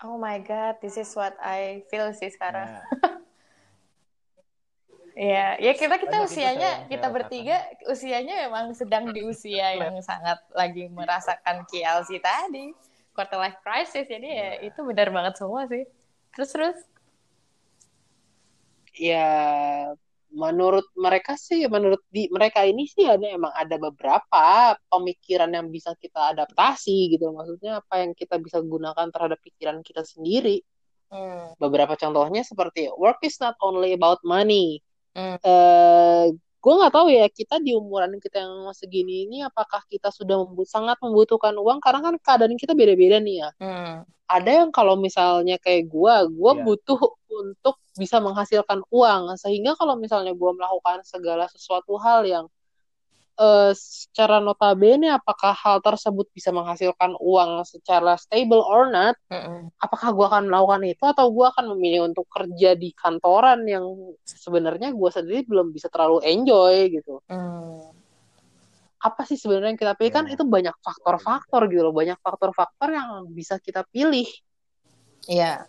Oh 0.04 0.19
my 0.19 0.38
God, 0.43 0.78
this 0.84 1.00
is 1.00 1.15
what 1.15 1.34
I 1.41 1.82
feel 1.89 2.12
sih 2.13 2.30
sekarang. 2.30 2.67
Nah, 2.67 2.84
Iya, 5.15 5.56
ya 5.63 5.71
kita 5.80 5.95
kita 5.95 6.12
Banyak 6.12 6.28
usianya 6.28 6.71
kita 6.91 7.08
saya 7.08 7.15
bertiga 7.15 7.58
usianya 7.88 8.36
memang 8.51 8.75
sedang 8.75 9.15
di 9.15 9.23
usia 9.23 9.71
yang 9.80 9.95
sangat 10.04 10.43
lagi 10.51 10.91
merasakan 10.91 11.63
KLC 11.71 12.19
tadi, 12.19 12.75
quarter 13.15 13.39
life 13.39 13.56
crisis. 13.63 14.12
Jadi 14.12 14.28
ya 14.28 14.60
Iya. 14.60 14.67
itu 14.67 14.80
benar 14.84 15.15
banget 15.15 15.39
semua 15.39 15.71
sih. 15.71 15.88
Terus 16.36 16.49
terus. 16.51 16.78
Ya, 18.95 19.28
menurut 20.36 20.84
mereka 20.99 21.39
sih, 21.39 21.63
menurut 21.71 22.04
di 22.12 22.28
mereka 22.28 22.67
ini 22.67 22.84
sih 22.84 23.08
ada 23.08 23.23
emang 23.23 23.56
ada 23.56 23.80
beberapa 23.80 24.75
pemikiran 24.91 25.47
yang 25.47 25.71
bisa 25.71 25.95
kita 25.95 26.36
adaptasi 26.36 27.15
gitu. 27.15 27.32
Maksudnya 27.32 27.80
apa 27.80 28.04
yang 28.04 28.12
kita 28.12 28.36
bisa 28.36 28.60
gunakan 28.60 29.08
terhadap 29.15 29.39
pikiran 29.39 29.80
kita 29.80 30.04
sendiri. 30.04 30.60
Hmm. 31.08 31.56
Beberapa 31.56 31.95
contohnya 31.95 32.43
seperti 32.43 32.91
work 32.99 33.23
is 33.23 33.39
not 33.39 33.56
only 33.63 33.95
about 33.95 34.19
money. 34.28 34.84
Hmm. 35.15 35.38
Eh, 35.39 36.25
gue 36.36 36.73
nggak 36.75 36.91
tahu 36.91 37.08
ya 37.08 37.25
kita 37.30 37.62
di 37.62 37.71
umuran 37.71 38.17
kita 38.17 38.41
yang 38.43 38.67
segini 38.71 39.25
ini 39.25 39.38
apakah 39.41 39.80
kita 39.88 40.10
sudah 40.10 40.43
membu- 40.43 40.66
sangat 40.66 40.97
membutuhkan 40.99 41.55
uang 41.55 41.80
karena 41.80 42.01
kan 42.03 42.16
keadaan 42.20 42.57
kita 42.57 42.74
beda-beda 42.74 43.18
nih 43.18 43.45
ya. 43.45 43.49
Hmm. 43.57 43.95
ada 44.26 44.49
yang 44.49 44.74
kalau 44.74 44.97
misalnya 44.97 45.61
kayak 45.61 45.86
gua, 45.86 46.26
gua 46.26 46.57
Iya. 46.57 46.66
butuh 46.66 46.97
untuk 47.30 47.78
bisa 47.93 48.18
menghasilkan 48.18 48.82
uang 48.89 49.38
sehingga 49.38 49.78
kalau 49.78 49.93
misalnya 49.93 50.34
gua 50.34 50.49
melakukan 50.57 51.05
segala 51.05 51.45
sesuatu 51.45 51.93
hal 52.01 52.26
yang 52.26 52.45
eh, 53.36 53.71
secara 53.75 54.39
notabene 54.39 55.11
apakah 55.11 55.51
hal 55.51 55.83
tersebut 55.83 56.31
bisa 56.31 56.55
menghasilkan 56.55 57.19
uang 57.19 57.67
secara 57.67 58.15
stable 58.15 58.63
or 58.63 58.88
not 58.88 59.15
Hmm. 59.27 59.67
apakah 59.77 60.15
gua 60.15 60.31
akan 60.31 60.47
melakukan 60.47 60.81
itu 60.88 61.03
atau 61.03 61.27
gua 61.29 61.51
akan 61.51 61.75
memilih 61.75 62.07
untuk 62.07 62.23
kerja 62.27 62.73
di 62.73 62.95
kantoran 62.95 63.67
yang 63.67 63.83
sebenarnya 64.23 64.95
gua 64.95 65.11
sendiri 65.11 65.43
belum 65.43 65.69
bisa 65.69 65.91
terlalu 65.91 66.23
enjoy 66.23 66.95
gitu 66.95 67.19
Hmm. 67.27 67.91
apa 68.97 69.21
sih 69.27 69.38
sebenarnya 69.38 69.75
yang 69.75 69.81
kita 69.81 69.93
pilih 69.93 70.13
kan 70.15 70.25
Ya. 70.25 70.33
itu 70.33 70.43
banyak 70.47 70.75
faktor-faktor 70.81 71.69
gitu 71.69 71.86
loh 71.86 71.93
banyak 71.93 72.17
faktor-faktor 72.23 72.89
yang 72.89 73.27
bisa 73.29 73.59
kita 73.59 73.83
pilih 73.86 74.25
Iya. 75.25 75.65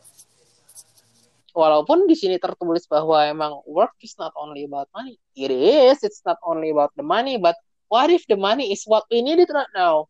Walaupun 1.57 2.05
di 2.05 2.13
sini 2.13 2.37
tertulis 2.37 2.85
bahwa 2.85 3.25
emang 3.25 3.65
work 3.65 3.97
is 4.05 4.13
not 4.21 4.37
only 4.37 4.69
about 4.69 4.93
money. 4.93 5.17
It 5.33 5.49
is, 5.49 6.05
it's 6.05 6.21
not 6.29 6.37
only 6.45 6.69
about 6.69 6.93
the 7.01 7.03
money, 7.03 7.41
but 7.41 7.57
what 7.89 8.13
if 8.13 8.29
the 8.29 8.37
money 8.37 8.77
is 8.77 8.85
what 8.85 9.09
we 9.09 9.25
need 9.25 9.41
it 9.41 9.49
right 9.49 9.73
now? 9.73 10.05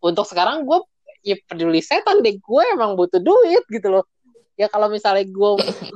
Untuk 0.00 0.24
sekarang 0.24 0.64
gue 0.64 0.80
ya 1.22 1.36
peduli 1.44 1.84
setan 1.84 2.24
deh, 2.24 2.40
gue 2.40 2.62
emang 2.72 2.96
butuh 2.96 3.20
duit 3.20 3.68
gitu 3.68 4.00
loh. 4.00 4.08
Ya 4.56 4.72
kalau 4.72 4.88
misalnya 4.88 5.28
gue 5.28 5.50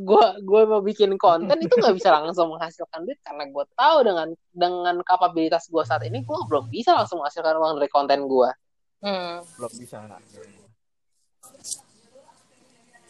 gue 0.08 0.24
gue 0.44 0.62
mau 0.68 0.84
bikin 0.84 1.16
konten 1.16 1.56
itu 1.56 1.72
nggak 1.72 1.96
bisa 1.96 2.12
langsung 2.12 2.52
menghasilkan 2.52 3.04
duit 3.04 3.20
karena 3.24 3.48
gue 3.48 3.64
tahu 3.76 3.96
dengan 4.04 4.28
dengan 4.52 4.96
kapabilitas 5.04 5.68
gue 5.72 5.84
saat 5.84 6.04
ini 6.04 6.24
gue 6.24 6.38
belum 6.48 6.68
bisa 6.68 6.96
langsung 6.96 7.24
menghasilkan 7.24 7.56
uang 7.56 7.80
dari 7.80 7.88
konten 7.88 8.28
gue. 8.28 8.50
Hmm. 8.96 9.44
belum 9.60 9.72
bisa 9.76 10.08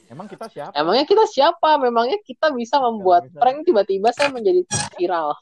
emang 0.09 0.27
kita 0.27 0.47
siapa 0.47 0.73
Emangnya 0.73 1.05
kita 1.05 1.25
siapa? 1.27 1.71
Memangnya 1.77 2.19
kita 2.21 2.51
bisa 2.51 2.77
membuat 2.79 3.27
bisa. 3.27 3.37
prank 3.37 3.63
tiba-tiba 3.63 4.09
saya 4.11 4.29
menjadi 4.29 4.63
viral. 4.95 5.35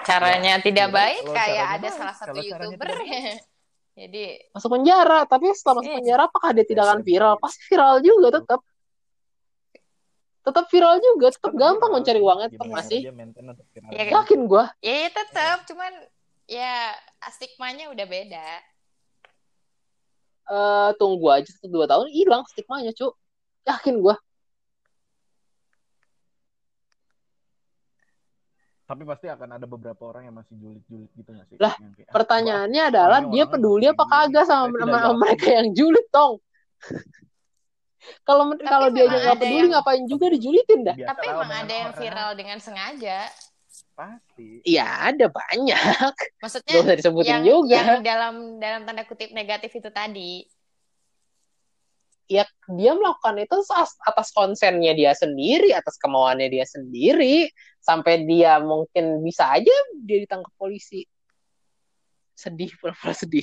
Caranya 0.00 0.58
tidak 0.58 0.86
Iya, 0.86 0.94
baik 0.94 1.20
kalau 1.22 1.36
kayak 1.36 1.66
ada 1.70 1.80
baik, 1.82 1.94
salah 1.94 2.14
satu 2.14 2.30
kalau 2.32 2.42
youtuber 2.42 2.88
jadi 3.98 4.24
Masuk 4.50 4.70
penjara, 4.70 5.20
tapi 5.24 5.46
setelah 5.50 5.74
masuk 5.76 5.90
Iya. 5.90 5.98
penjara 5.98 6.22
apakah 6.26 6.50
dia 6.50 6.64
tidak 6.64 6.84
akan 6.86 6.98
Iya, 6.98 7.06
viral? 7.06 7.34
iya. 7.34 7.42
Pasti 7.42 7.60
viral 7.66 7.94
juga 8.00 8.28
tetap. 8.34 8.60
Tetap 10.40 10.64
viral 10.66 10.96
juga, 10.98 11.26
tetap 11.28 11.42
Tetap 11.46 11.52
gampang 11.54 11.78
viral. 11.82 11.96
mencari 12.00 12.18
uangnya 12.18 12.48
tetap 12.48 12.64
Gimana 12.64 12.80
masih. 12.80 13.00
dia 13.02 13.12
maintain 13.12 13.44
untuk 13.46 13.66
viral. 13.68 13.90
Ya? 13.90 14.04
Yakin 14.10 14.40
gua. 14.46 14.64
ya, 14.80 14.94
ya 14.98 15.08
tetap 15.10 15.56
cuman 15.64 15.92
ya 16.46 16.72
stigmanya 17.28 17.84
udah 17.88 18.06
beda 18.06 18.46
Eh 20.50 20.90
tunggu 20.98 21.26
aja 21.30 21.46
satu 21.46 21.70
dua 21.70 21.86
tahun 21.86 22.10
hilang 22.10 22.42
stigmanya, 22.50 22.90
cu. 22.90 23.14
Yakin 23.64 24.02
gua. 24.02 24.18
tapi 28.90 29.06
pasti 29.06 29.30
akan 29.30 29.54
ada 29.54 29.66
beberapa 29.70 30.02
orang 30.10 30.26
yang 30.26 30.34
masih 30.34 30.58
julid-julid 30.58 31.10
gitu 31.14 31.30
nggak 31.30 31.46
sih 31.46 31.56
Lah, 31.62 31.78
Yang 31.78 31.92
kayak, 31.94 32.08
"Ah, 32.10 32.14
Pertanyaannya 32.18 32.82
adalah 32.90 33.18
orangnya 33.22 33.30
dia 33.30 33.44
peduli 33.46 33.86
apa 33.86 34.02
kagak 34.02 34.44
sama, 34.50 34.66
saya 34.66 34.66
sama, 34.66 34.74
tidak 34.74 34.90
sama 34.90 34.98
yakin." 34.98 35.20
mereka 35.22 35.46
yang 35.46 35.68
julid 35.78 36.06
dong. 36.10 36.34
kalau 38.26 38.44
kalau 38.66 38.88
dia 38.90 39.04
nggak 39.06 39.38
peduli 39.38 39.54
yang- 39.62 39.72
ngapain 39.78 40.04
juga 40.10 40.26
dijulitin 40.34 40.80
dah. 40.82 40.94
Biasa 40.98 41.10
tapi 41.14 41.24
emang 41.30 41.50
ada 41.54 41.70
yang 41.70 41.92
orang. 41.94 42.00
viral 42.02 42.30
dengan 42.34 42.58
sengaja 42.58 43.18
pasti 43.94 44.64
Iya 44.64 45.12
ada 45.12 45.26
banyak. 45.28 46.14
maksudnya 46.40 46.72
Gak 46.74 46.84
usah 46.86 46.96
disebutin 46.96 47.30
yang 47.30 47.44
juga. 47.44 47.76
yang 47.76 48.02
dalam 48.02 48.34
dalam 48.58 48.80
tanda 48.88 49.04
kutip 49.04 49.30
negatif 49.34 49.70
itu 49.74 49.90
tadi 49.92 50.46
ya 52.30 52.46
dia 52.70 52.94
melakukan 52.94 53.42
itu 53.42 53.58
atas, 53.66 53.98
atas 54.06 54.30
konsennya 54.30 54.94
dia 54.94 55.10
sendiri, 55.18 55.74
atas 55.74 55.98
kemauannya 55.98 56.46
dia 56.46 56.62
sendiri, 56.62 57.50
sampai 57.82 58.22
dia 58.22 58.62
mungkin 58.62 59.18
bisa 59.26 59.50
aja 59.50 59.74
dia 60.06 60.22
ditangkap 60.22 60.54
polisi. 60.54 61.02
Sedih, 62.38 62.70
pura-pura 62.78 63.18
sedih. 63.18 63.42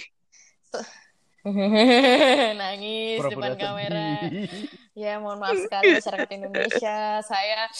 nangis 2.64 3.20
Pura-pura 3.20 3.52
depan 3.52 3.54
kamera 3.60 4.24
sedih. 4.24 4.48
ya 4.96 5.20
mohon 5.20 5.40
maaf 5.40 5.56
sekali 5.64 5.96
masyarakat 5.96 6.30
Indonesia 6.36 7.24
saya 7.24 7.68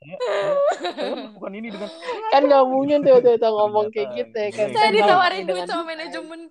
Saya- 0.00 0.16
saya 0.96 1.12
melakukan 1.14 1.52
ini 1.54 1.68
dengan 1.68 1.90
Kan 2.32 2.42
gak 2.46 2.64
mungkin 2.66 2.98
tuh 3.00 3.20
tuh, 3.20 3.36
tuh 3.36 3.52
ngomong 3.52 3.86
kayak 3.90 4.08
gitu 4.16 4.32
ya 4.34 4.48
kan. 4.48 4.66
gini. 4.66 4.74
saya 4.74 4.88
Kan 4.88 4.96
ditawarin 4.96 5.44
duit 5.44 5.64
sama 5.66 5.84
manajemen 5.86 6.40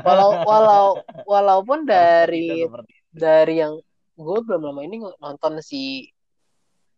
Walau 0.00 0.30
walau 0.42 0.86
walaupun 1.24 1.84
dari 1.84 2.64
seperti 2.64 2.92
itu. 2.92 3.12
dari 3.12 3.54
yang 3.58 3.74
gue 4.14 4.38
belum 4.40 4.62
lama 4.62 4.80
ini 4.82 4.96
nonton 5.16 5.60
si 5.60 6.08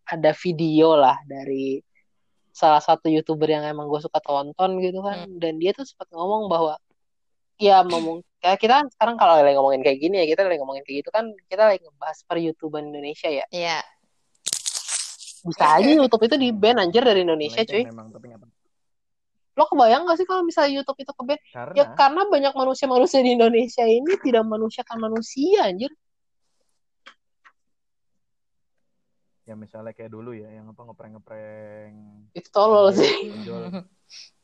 ada 0.03 0.31
video 0.33 0.95
lah 0.95 1.15
dari 1.23 1.79
salah 2.49 2.79
satu 2.79 3.07
youtuber 3.07 3.47
yang 3.47 3.63
emang 3.63 3.87
gue 3.87 3.99
suka 3.99 4.19
tonton 4.19 4.77
gitu 4.77 4.99
kan 4.99 5.25
dan 5.37 5.57
dia 5.57 5.71
tuh 5.71 5.83
sempat 5.83 6.07
ngomong 6.11 6.47
bahwa 6.47 6.75
ya 7.57 7.81
ngomong 7.81 8.21
kayak 8.43 8.59
kita 8.59 8.73
kan 8.83 8.87
sekarang 8.91 9.15
kalau 9.15 9.39
lagi 9.39 9.55
ngomongin 9.55 9.79
kayak 9.79 10.03
gini 10.03 10.19
ya 10.19 10.25
kita 10.27 10.43
lagi 10.43 10.59
ngomongin 10.59 10.83
kayak 10.83 10.97
gitu 10.99 11.09
kan 11.15 11.31
kita 11.47 11.63
lagi 11.63 11.79
ngebahas 11.79 12.19
per 12.27 12.37
youtuber 12.43 12.83
Indonesia 12.83 13.31
ya. 13.31 13.45
Iya. 13.55 13.79
Bisa 15.47 15.63
aja 15.79 15.87
YouTube 15.87 16.23
itu 16.27 16.35
di 16.35 16.51
ban 16.51 16.75
anjir 16.83 17.07
dari 17.07 17.23
Indonesia 17.23 17.63
Melenceng 17.63 17.87
cuy. 17.87 17.87
memang 17.87 18.07
tapi 18.11 18.27
lo 19.53 19.69
kebayang 19.69 20.09
gak 20.09 20.17
sih 20.17 20.25
kalau 20.25 20.41
misalnya 20.41 20.81
YouTube 20.81 20.99
itu 20.99 21.13
ke 21.13 21.23
ban 21.23 21.39
karena? 21.53 21.73
Ya 21.77 21.85
karena 21.95 22.21
banyak 22.27 22.53
manusia-manusia 22.57 23.21
di 23.23 23.31
Indonesia 23.37 23.85
ini 23.87 24.11
tidak 24.19 24.43
manusiakan 24.43 24.97
manusia 24.99 25.63
anjir. 25.63 25.93
Ya 29.47 29.55
misalnya 29.55 29.95
kayak 29.95 30.11
dulu 30.11 30.35
ya 30.35 30.51
yang 30.51 30.71
apa 30.71 30.81
ngeprank 30.83 31.19
ngeprank 31.19 31.95
itu 32.31 32.47
tolol 32.51 32.95
sih 32.95 33.11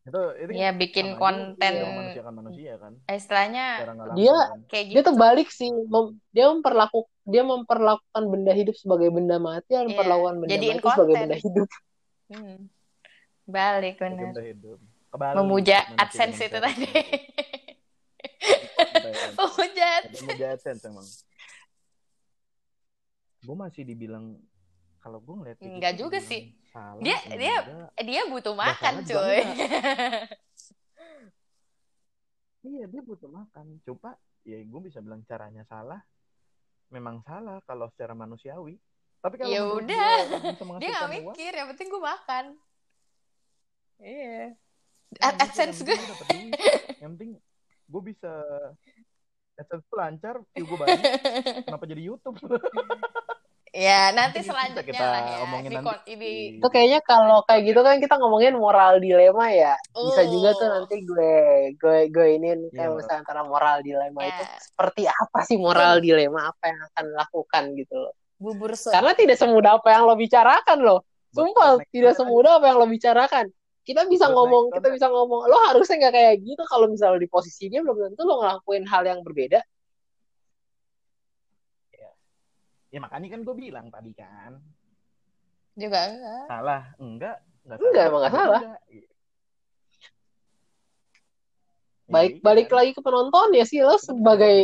itu 0.00 0.20
itu 0.38 0.50
ya 0.54 0.70
bikin 0.72 1.14
konten 1.14 1.70
dia 1.70 1.84
memanusiakan 1.84 2.32
manusia 2.34 2.72
kan 2.76 2.92
istilahnya 3.06 3.64
nggak 3.78 4.14
Dia- 4.14 4.46
kan. 4.48 4.58
kayak 4.66 4.84
dia 4.86 4.94
gitu 4.96 5.06
terbalik 5.06 5.48
sih 5.50 5.68
Mem- 5.68 6.16
dia 6.30 6.44
memperlaku 6.48 6.98
dia 7.22 7.42
memperlakukan 7.42 8.22
benda 8.24 8.50
hidup 8.50 8.74
sebagai 8.74 9.08
benda 9.08 9.36
mati 9.36 9.70
dan 9.70 9.82
Iya, 9.82 9.86
memperlakukan 9.92 10.34
benda 10.38 10.50
jadiin 10.50 10.72
mati 10.72 10.86
sebagai 10.86 11.06
konten. 11.06 11.22
benda 11.22 11.36
hidup 11.38 11.68
Hmm. 12.26 12.56
balik 13.44 13.94
Sebagai 13.94 14.16
benar 14.16 14.26
benda 14.30 14.42
hidup 14.42 14.78
Kebalik, 15.10 15.34
memuja 15.36 15.76
manusia 15.82 16.00
AdSense 16.00 16.40
itu 16.40 16.56
tadi 16.56 16.86
itu. 19.10 19.30
memuja 19.36 19.88
memuja 20.16 20.46
AdSense 20.50 20.82
emang 20.86 21.06
gue 23.40 23.56
masih 23.58 23.82
dibilang 23.82 24.38
kalau 24.98 25.18
gue 25.18 25.34
ngeliat 25.34 25.56
gitu 25.58 25.66
juga 25.92 26.16
dibilang 26.16 26.26
sih. 26.26 26.40
Salah, 26.70 27.00
Dia- 27.00 27.24
dia 27.32 27.56
enggak. 27.58 27.90
dia 28.00 28.22
butuh 28.26 28.54
makan 28.54 28.92
juga 29.00 29.20
cuy 29.20 29.40
Iya 32.60 32.84
dia 32.86 33.00
butuh 33.00 33.24
makan. 33.26 33.80
Coba 33.82 34.14
ya 34.44 34.60
gue 34.60 34.80
bisa 34.82 35.00
bilang 35.00 35.24
caranya 35.24 35.64
salah. 35.64 36.00
Memang 36.88 37.24
salah 37.24 37.64
kalau 37.64 37.88
secara 37.88 38.12
manusiawi. 38.12 38.76
Tapi 39.20 39.34
kalau 39.36 39.48
Ya 39.48 39.62
udah. 39.64 40.16
dia 40.28 40.78
dia 40.80 40.88
nggak 40.90 41.10
mikir 41.10 41.52
yang 41.52 41.68
penting 41.68 41.88
gue 41.88 42.00
makan 42.00 42.44
iya 44.00 44.16
ya 44.16 44.46
Ad- 45.20 45.36
mikir, 45.36 45.44
AdSense 45.44 45.78
gue. 45.84 45.96
Yang 47.00 47.10
penting 47.10 47.30
gue 47.84 48.02
bisa 48.02 48.32
AdSense 49.56 49.88
lancar, 49.92 50.40
view 50.52 50.64
gue 50.64 50.78
banyak. 50.78 51.04
Kenapa 51.68 51.84
jadi 51.84 52.00
YouTube? 52.00 52.36
Ya 53.70 54.10
nanti 54.10 54.42
selanjutnya 54.42 54.82
kita 54.82 55.04
lah 55.06 55.20
ya 55.22 55.36
omongin 55.46 55.70
ini, 55.70 55.76
nanti. 55.78 56.10
ini. 56.10 56.32
Itu 56.58 56.68
kayaknya 56.68 57.00
kalau 57.06 57.46
kayak 57.46 57.62
gitu 57.70 57.80
kan 57.80 57.96
kita 58.02 58.14
ngomongin 58.18 58.54
moral 58.58 58.98
dilema 58.98 59.46
ya. 59.54 59.74
Bisa 59.94 60.26
juga 60.26 60.50
tuh 60.58 60.66
Oh. 60.66 60.72
nanti 60.82 60.96
gue 61.06 61.32
gue 61.78 61.98
gue 62.10 62.26
ini 62.34 62.48
Iya, 62.50 62.56
kayak 62.74 62.90
moral. 62.90 62.98
misalnya 62.98 63.20
antara 63.22 63.42
moral 63.46 63.76
dilema 63.80 64.20
Ya. 64.20 64.28
itu 64.34 64.42
seperti 64.66 65.02
apa 65.06 65.38
sih 65.46 65.56
moral 65.56 66.02
dilema 66.02 66.50
apa 66.50 66.64
yang 66.66 66.80
akan 66.90 67.04
dilakukan 67.14 67.62
gitu 67.78 67.94
loh. 67.96 68.12
Bubur 68.40 68.72
so 68.74 68.90
karena 68.90 69.12
tidak 69.14 69.36
semudah 69.38 69.78
apa 69.78 69.88
yang 69.92 70.02
lo 70.08 70.14
bicarakan 70.18 70.78
loh. 70.82 71.00
Sumpah 71.30 71.78
tidak 71.94 72.18
semudah 72.18 72.58
apa 72.58 72.66
yang 72.74 72.78
lo 72.82 72.90
bicarakan. 72.90 73.46
Kita 73.86 74.02
bisa 74.06 74.26
Bottleneck 74.28 74.34
ngomong 74.34 74.64
kita 74.74 74.88
bisa 74.90 75.06
ngomong. 75.08 75.40
Lo 75.46 75.56
harusnya 75.70 75.96
nggak 76.02 76.14
kayak 76.14 76.34
gitu 76.42 76.62
kalau 76.66 76.86
misalnya 76.90 77.22
di 77.22 77.30
posisi 77.30 77.70
dia 77.70 77.80
belum 77.80 78.12
tentu 78.12 78.26
lo 78.26 78.42
ngelakuin 78.42 78.84
hal 78.86 79.02
yang 79.06 79.20
berbeda 79.22 79.62
Ya 82.90 82.98
makanya 82.98 83.28
kan 83.30 83.40
gue 83.42 83.54
bilang 83.54 83.86
tadi 83.88 84.12
kan. 84.12 84.58
juga 85.72 85.98
enggak 86.10 86.44
Salah. 86.46 86.82
Enggak. 86.98 87.36
Enggak, 87.62 87.78
Enggak, 87.78 88.04
emang 88.04 88.20
nggak 88.20 88.34
salah. 88.34 88.60
Enggak. 88.60 88.80
Ya, 88.90 89.06
baik 92.10 92.32
iya 92.34 92.42
balik 92.42 92.66
kan? 92.66 92.76
lagi 92.82 92.90
ke 92.90 93.00
penonton 93.00 93.48
ya 93.54 93.62
sih 93.62 93.78
lo 93.80 93.94
sebagai 93.94 94.56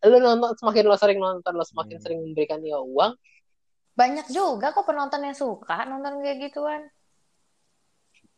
lo 0.00 0.18
nonton 0.18 0.54
semakin 0.54 0.84
lo 0.86 0.94
sering 0.94 1.18
nonton 1.18 1.52
lo 1.52 1.66
semakin 1.66 1.98
Hmm. 1.98 2.04
sering 2.06 2.18
memberikan 2.22 2.62
dia 2.62 2.78
uang 2.78 3.18
banyak 3.92 4.30
juga 4.30 4.70
kok 4.70 4.86
penonton 4.86 5.26
yang 5.26 5.34
suka 5.34 5.82
nonton 5.84 6.22
kayak 6.22 6.38
gituan 6.46 6.86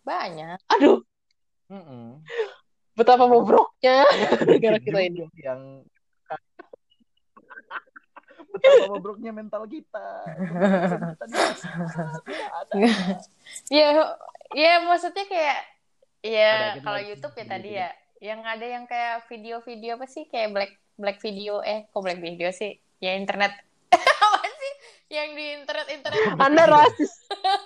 banyak 0.00 0.56
aduh 0.66 1.04
Mm-mm. 1.68 2.24
betapa 2.96 3.28
bobroknya 3.28 4.08
negara 4.48 4.80
kita 4.84 5.00
ini 5.02 5.28
yang 5.36 5.84
betapa 8.54 8.84
bobroknya 8.86 9.34
mental 9.34 9.66
kita 9.66 10.08
kita 10.30 11.24
di- 11.26 11.38
tidak 12.22 12.50
ada 12.54 12.72
ya 13.74 13.86
ya 14.54 14.72
maksudnya 14.86 15.26
kayak 15.26 15.58
ya 16.22 16.78
kalau 16.80 17.02
lagi 17.02 17.10
YouTube 17.12 17.34
ya 17.34 17.44
tadi 17.44 17.70
gitu. 17.74 17.80
ya 17.82 17.88
yang 18.22 18.40
ada 18.40 18.64
yang 18.64 18.84
kayak 18.86 19.26
video-video 19.28 19.98
apa 19.98 20.06
sih 20.08 20.24
kayak 20.24 20.54
black 20.54 20.72
black 20.94 21.18
video 21.20 21.60
eh 21.60 21.84
kok 21.90 22.00
black 22.00 22.22
video 22.22 22.48
sih 22.48 22.72
ya 23.02 23.18
internet 23.18 23.52
apa 24.24 24.48
sih 24.48 24.72
yang 25.12 25.36
di 25.36 25.44
internet 25.52 25.86
internet 25.92 26.38
Anda 26.40 26.64
rasis. 26.64 27.12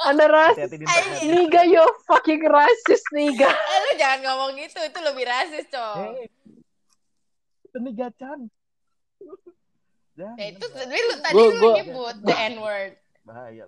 Anda 0.05 0.27
rasis. 0.27 0.69
Niga, 1.23 1.63
you 1.65 1.81
fucking 2.05 2.43
racist, 2.45 3.07
Niga. 3.15 3.47
eh, 3.47 3.79
lu 3.79 3.91
jangan 3.95 4.21
ngomong 4.27 4.59
gitu 4.59 4.83
itu 4.83 4.99
lebih 5.01 5.25
rasis 5.25 5.65
cowok 5.71 5.97
Hei, 6.03 6.27
itu 7.65 7.77
nih 7.79 7.95
gacan. 7.95 8.51
Ya 10.35 10.47
itu 10.49 10.67
tapi 10.67 10.97
lu 10.97 11.15
tadi 11.19 11.35
Gua- 11.35 11.47
lu 11.47 11.59
gua- 11.59 11.77
nyebut 11.77 12.17
the 12.23 12.37
n 12.37 12.55
word 12.59 12.93
bahaya. 13.23 13.65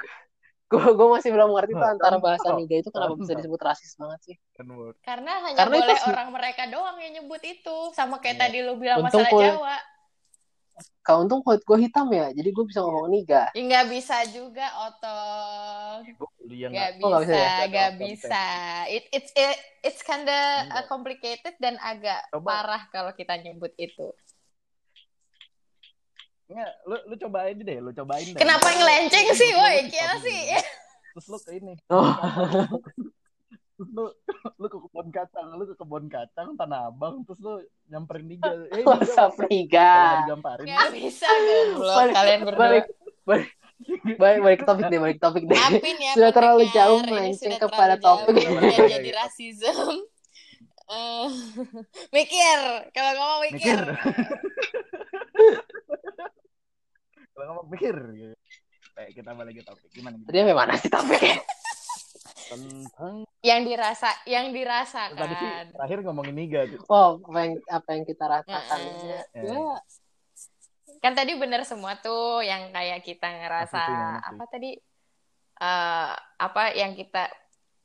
Gue 0.66 0.86
gue 0.88 1.08
masih 1.10 1.30
belum 1.30 1.50
ngerti 1.50 1.72
tuh 1.72 1.88
antara 1.88 2.16
bahasa 2.16 2.54
Niga 2.54 2.78
itu 2.78 2.88
kenapa 2.88 3.14
bisa 3.14 3.34
disebut 3.34 3.58
rasis 3.58 3.92
banget 3.94 4.20
sih. 4.24 4.36
Kan 4.52 4.66
word. 4.68 4.94
karena 5.00 5.32
hanya 5.42 5.58
Karena 5.58 5.76
boleh 5.76 5.98
orang 6.06 6.28
mereka 6.30 6.62
doang 6.66 6.96
yang 6.96 7.12
nyebut 7.12 7.42
itu 7.42 7.76
sama 7.90 8.18
kayak 8.18 8.36
Iya. 8.36 8.42
tadi 8.44 8.58
lu 8.60 8.74
bilang 8.76 8.98
Untung 9.00 9.18
masalah 9.18 9.30
gua- 9.30 9.46
Jawa 9.50 9.76
Kalau 11.02 11.18
untung 11.22 11.42
kulit 11.42 11.60
gue 11.60 11.78
hitam 11.78 12.08
ya, 12.08 12.30
jadi 12.30 12.48
gue 12.48 12.64
bisa 12.64 12.80
ngomong 12.80 13.10
Niga. 13.10 13.50
ya 13.50 13.60
nggak 13.60 13.86
bisa 13.90 14.16
juga 14.26 14.64
otong 14.80 16.08
Gua 16.14 16.28
kuliah 16.34 16.68
nggak 16.68 16.88
nggak- 16.94 17.04
Oh, 17.04 17.10
nggak 17.10 17.20
bisa 17.20 17.34
bisa 17.34 17.66
ya? 17.68 17.88
bisa 17.92 18.44
it 18.86 19.04
it's 19.10 19.30
it, 19.34 19.58
it's 19.82 20.00
kinda 20.00 20.40
uh, 20.70 20.84
complicated 20.86 21.52
dan 21.58 21.76
agak 21.80 22.24
Coba. 22.30 22.46
parah 22.64 22.82
kalau 22.88 23.12
kita 23.12 23.36
nyebut 23.36 23.74
itu 23.76 24.08
Nggak, 26.50 26.72
lu 26.84 26.96
lu 27.04 27.14
cobain 27.16 27.54
deh, 27.56 27.78
lu 27.78 27.90
cobain 27.92 28.26
deh. 28.26 28.34
kenapa 28.36 28.66
ngelenceng 28.68 29.22
lu- 29.24 29.38
sih 29.38 29.50
woi 29.52 29.86
kira 29.86 30.18
sih 30.18 30.40
Terus 31.10 31.26
lu 31.26 31.38
ke 31.38 31.50
ini. 31.52 31.74
Oh. 31.88 32.10
Terus 33.72 33.90
lu 33.90 34.04
lu 34.56 34.66
ke 34.66 34.78
kebun 34.80 35.08
kacang, 35.08 35.46
lu 35.52 35.64
ke 35.64 35.74
kebun 35.74 36.04
kacang 36.06 36.48
Tanah 36.52 36.86
Abang, 36.86 37.22
terus 37.24 37.38
lu 37.38 37.58
nyamperin 37.86 38.26
Niga. 38.28 38.50
Eh, 38.68 38.82
what's 38.84 39.14
up? 39.16 39.34
Niga? 39.44 39.90
Kalau 39.90 40.18
digamparin. 40.26 40.64
nggak 40.66 40.88
bisa 40.92 41.26
goblok 41.26 41.96
Balik- 41.96 42.14
kalian 42.14 42.40
berdua 42.44 42.60
Balik, 42.60 42.84
balik, 43.24 43.48
balik, 44.16 44.38
balik 44.40 44.60
topik 44.60 44.86
deh, 44.86 45.00
balik 45.00 45.18
topik 45.18 45.44
deh. 45.44 45.56
Apin 45.56 45.96
ya 45.96 46.12
Sudah 46.12 46.30
terlalu 46.30 46.64
jauh 46.68 47.00
melenceng 47.00 47.56
kepada 47.56 47.94
topik. 47.96 48.42
jadi 48.90 49.10
rasism 49.16 50.02
Eh, 50.86 51.26
mikir 52.16 52.58
kalau 52.90 53.12
ngomong 53.16 53.40
mikir, 53.46 53.78
Mikir. 53.78 53.94
Kalau 57.30 57.44
ngomong 57.54 57.66
mikir. 57.72 57.94
gitu. 58.14 58.34
Kayak 58.96 59.10
kita 59.16 59.30
balik 59.32 59.54
ke 59.60 59.62
topik. 59.64 59.88
Gimana? 59.94 60.16
Tadi 60.26 60.36
sampai 60.42 60.56
mana 60.56 60.74
sih 60.76 60.90
topiknya? 60.92 61.36
Tentang 62.50 63.22
yang 63.40 63.62
dirasa 63.62 64.10
yang 64.26 64.50
tadi 64.50 65.34
sih 65.38 65.38
dirasakan 65.38 65.70
terakhir 65.70 65.98
ngomongin 66.04 66.34
Niga 66.34 66.66
gitu. 66.66 66.82
Oh, 66.90 67.22
apa 67.22 67.38
yang 67.46 67.54
apa 67.70 67.88
yang 67.94 68.04
kita 68.04 68.24
rasakan? 68.26 68.78
Heeh. 69.32 69.44
Ya, 69.46 69.78
kan 71.00 71.14
tadi 71.16 71.32
bener 71.38 71.62
semua 71.64 71.96
tuh 71.96 72.42
yang 72.44 72.74
kayak 72.74 73.06
kita 73.06 73.30
ngerasa 73.30 73.80
Apa 74.34 74.44
tadi 74.50 74.76
eh 75.60 76.12
apa 76.18 76.62
yang 76.74 76.92
kita 76.98 77.30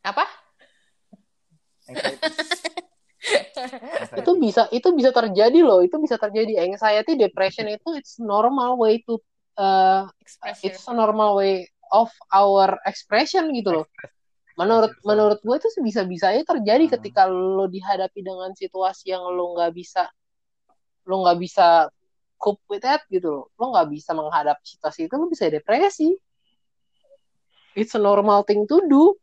apa. 0.02 0.26
Itu 4.20 4.32
bisa 4.40 4.68
itu 4.72 4.88
bisa 4.94 5.12
terjadi 5.12 5.60
loh. 5.64 5.80
Itu 5.82 5.98
bisa 6.00 6.16
terjadi 6.20 6.62
anxiety, 6.68 7.16
depression 7.16 7.66
itu 7.70 7.96
it's 7.96 8.20
normal 8.20 8.76
way 8.80 9.02
to 9.04 9.20
uh, 9.58 10.06
express 10.20 10.62
it's 10.64 10.84
a 10.86 10.94
yourself. 10.94 10.98
normal 10.98 11.40
way 11.40 11.66
of 11.94 12.10
our 12.34 12.76
expression 12.86 13.52
gitu 13.54 13.82
loh. 13.82 13.86
Menurut 14.56 14.96
menurut 15.04 15.40
gue 15.44 15.56
itu 15.60 15.68
bisa-bisanya 15.84 16.44
terjadi 16.48 16.88
Hmm. 16.88 16.94
ketika 17.00 17.28
lo 17.28 17.68
dihadapi 17.68 18.20
dengan 18.24 18.56
situasi 18.56 19.12
yang 19.12 19.24
lo 19.28 19.56
nggak 19.60 19.72
bisa 19.76 20.08
lo 21.06 21.22
nggak 21.28 21.38
bisa 21.38 21.92
cope 22.40 22.64
with 22.72 22.84
that 22.84 23.04
gitu 23.12 23.28
loh. 23.32 23.46
Lo 23.60 23.76
nggak 23.76 23.88
bisa 23.92 24.16
menghadapi 24.16 24.64
situasi 24.64 25.12
itu 25.12 25.16
lo 25.16 25.28
bisa 25.28 25.52
depresi. 25.52 26.16
It's 27.76 27.92
a 27.92 28.00
normal 28.00 28.48
thing 28.48 28.64
to 28.72 28.80
do. 28.88 29.20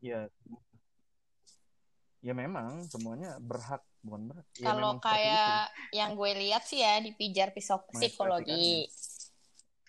Ya. 0.00 0.32
Ya 2.22 2.32
memang 2.32 2.86
semuanya 2.86 3.34
berhak, 3.42 3.82
bukan 3.98 4.30
berhak. 4.30 4.46
Ya, 4.54 4.70
kalau 4.70 5.02
kayak 5.02 5.58
yang 5.90 6.14
gue 6.14 6.30
lihat 6.38 6.62
sih 6.62 6.78
ya 6.78 7.02
di 7.02 7.10
pijar 7.12 7.50
pisok- 7.50 7.90
Mengekspresikan. 7.90 7.98
psikologi 7.98 8.86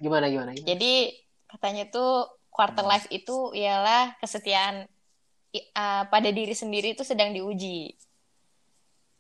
Gimana 0.02 0.26
gimana? 0.28 0.50
gimana? 0.52 0.66
Jadi 0.66 0.94
katanya 1.46 1.86
tuh 1.88 2.26
quarter 2.50 2.82
Hmm. 2.82 2.90
life 2.90 3.06
itu 3.14 3.54
ialah 3.54 4.18
kesetiaan 4.18 4.90
i- 5.54 5.70
uh, 5.72 6.10
pada 6.10 6.34
diri 6.34 6.58
sendiri 6.58 6.98
itu 6.98 7.06
sedang 7.06 7.30
diuji. 7.30 7.94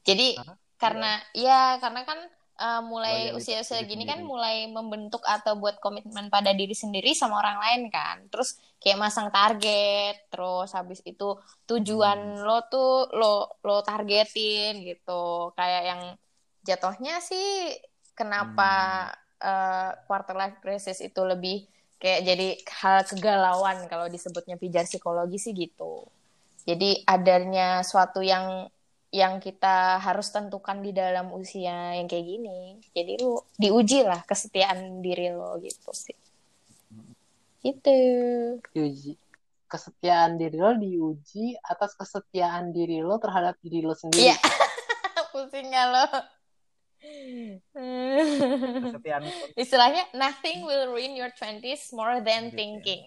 Jadi 0.01 0.33
Hah? 0.41 0.57
karena 0.81 1.21
ya 1.37 1.77
karena 1.77 2.01
kan 2.03 2.17
uh, 2.63 2.81
mulai 2.81 3.35
Loyalitas 3.35 3.43
usia-usia 3.43 3.83
diri 3.83 3.89
gini 3.91 4.03
kan 4.07 4.23
mulai 4.23 4.71
membentuk 4.71 5.19
atau 5.27 5.59
buat 5.59 5.83
komitmen 5.83 6.31
pada 6.31 6.55
diri 6.55 6.71
sendiri 6.71 7.11
sama 7.11 7.43
orang 7.43 7.59
lain 7.59 7.81
kan. 7.91 8.23
Terus 8.31 8.55
kayak 8.79 8.99
masang 9.03 9.27
target, 9.35 10.15
terus 10.31 10.71
habis 10.71 11.03
itu 11.03 11.35
tujuan 11.67 12.39
Hmm. 12.39 12.47
lo 12.47 12.57
tuh 12.71 13.11
lo 13.11 13.59
lo 13.67 13.83
targetin 13.83 14.79
gitu. 14.87 15.51
Kayak 15.59 15.83
yang 15.91 16.01
jatuhnya 16.63 17.19
sih 17.19 17.75
kenapa 18.15 19.11
uh, 19.43 19.91
quarter 20.07 20.35
life 20.39 20.57
crisis 20.63 21.03
itu 21.03 21.19
lebih 21.27 21.67
kayak 21.99 22.21
jadi 22.27 22.47
hal 22.83 22.97
kegalauan 23.07 23.87
kalau 23.91 24.07
disebutnya 24.07 24.55
pijar 24.59 24.87
psikologi 24.87 25.39
sih 25.39 25.51
gitu. 25.55 26.07
Jadi 26.63 27.03
adanya 27.03 27.83
suatu 27.83 28.23
yang 28.23 28.71
yang 29.13 29.37
kita 29.37 30.01
harus 30.01 30.33
tentukan 30.33 30.81
di 30.81 30.89
dalam 30.89 31.29
usia 31.37 31.93
yang 31.93 32.09
kayak 32.09 32.25
gini. 32.25 32.81
Jadi 32.97 33.21
lu 33.21 33.37
diuji 33.61 34.01
lah 34.01 34.25
kesetiaan 34.25 35.05
diri 35.05 35.29
lo 35.29 35.61
gitu 35.61 35.93
sih. 35.93 36.17
Gitu. 37.61 37.93
Diuji. 38.73 39.13
Kesetiaan 39.69 40.41
diri 40.41 40.57
lo 40.57 40.73
diuji 40.73 41.53
atas 41.61 41.93
kesetiaan 41.93 42.73
diri 42.73 43.05
lo 43.05 43.21
terhadap 43.21 43.61
diri 43.61 43.85
lo 43.85 43.93
sendiri. 43.93 44.33
Iya. 44.33 44.37
Pusing 45.33 45.69
gak 45.69 45.87
lo? 45.93 46.05
kesetiaan 48.83 49.27
Istilahnya 49.59 50.07
nothing 50.15 50.63
will 50.63 50.89
ruin 50.89 51.13
your 51.13 51.29
20s 51.35 51.91
more 51.93 52.23
than 52.23 52.49
Gitu 52.49 52.55
ya. 52.55 52.57
thinking. 52.57 53.01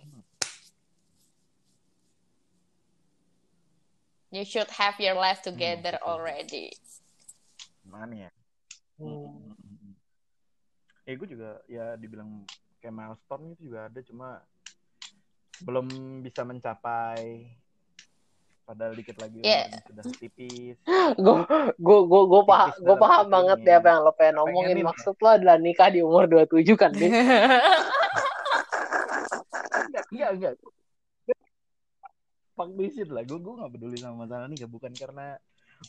You 4.31 4.43
should 4.43 4.67
have 4.75 4.99
your 4.99 5.15
life 5.15 5.41
together 5.41 5.95
betul. 5.97 6.09
already. 6.09 6.75
Gimana 7.83 8.27
ya? 8.27 8.31
Hmm. 8.99 9.55
Ya 11.07 11.15
gue 11.15 11.29
juga 11.31 11.63
ya 11.71 11.95
dibilang 11.95 12.43
kayak 12.83 12.91
milestone 12.93 13.55
itu 13.55 13.71
juga 13.71 13.87
ada 13.87 14.01
cuma 14.03 14.43
belum 15.63 15.87
bisa 16.21 16.43
mencapai 16.43 17.47
padahal 18.67 18.93
dikit 18.93 19.15
lagi 19.17 19.39
Iya. 19.41 19.71
umurnya 19.71 19.83
sudah 19.87 20.05
tipis. 20.19 20.77
gue 21.17 21.37
gue 21.79 21.99
gue 22.03 22.23
gue 22.27 22.43
paham 22.45 22.75
gue 22.77 22.97
paham 22.99 23.27
banget 23.31 23.59
deh 23.63 23.75
apa 23.75 23.89
yang 23.89 24.01
lo 24.03 24.11
pengen 24.11 24.37
omongin 24.43 24.75
Pengenin 24.75 24.83
ya. 24.83 24.89
maksud 24.91 25.15
lo 25.17 25.29
adalah 25.31 25.57
nikah 25.57 25.89
di 25.89 26.03
umur 26.03 26.27
27 26.27 26.67
kan 26.75 26.91
enggak, 29.87 30.05
enggak, 30.11 30.31
enggak. 30.35 30.53
Fuck 32.57 32.73
this 32.81 32.97
shit 32.97 33.13
lah. 33.13 33.23
Gue 33.29 33.37
gue 33.37 33.53
gak 33.53 33.73
peduli 33.77 34.01
sama 34.01 34.25
masalah 34.25 34.49
nikah. 34.49 34.67
Bukan 34.67 34.97
karena 34.97 35.37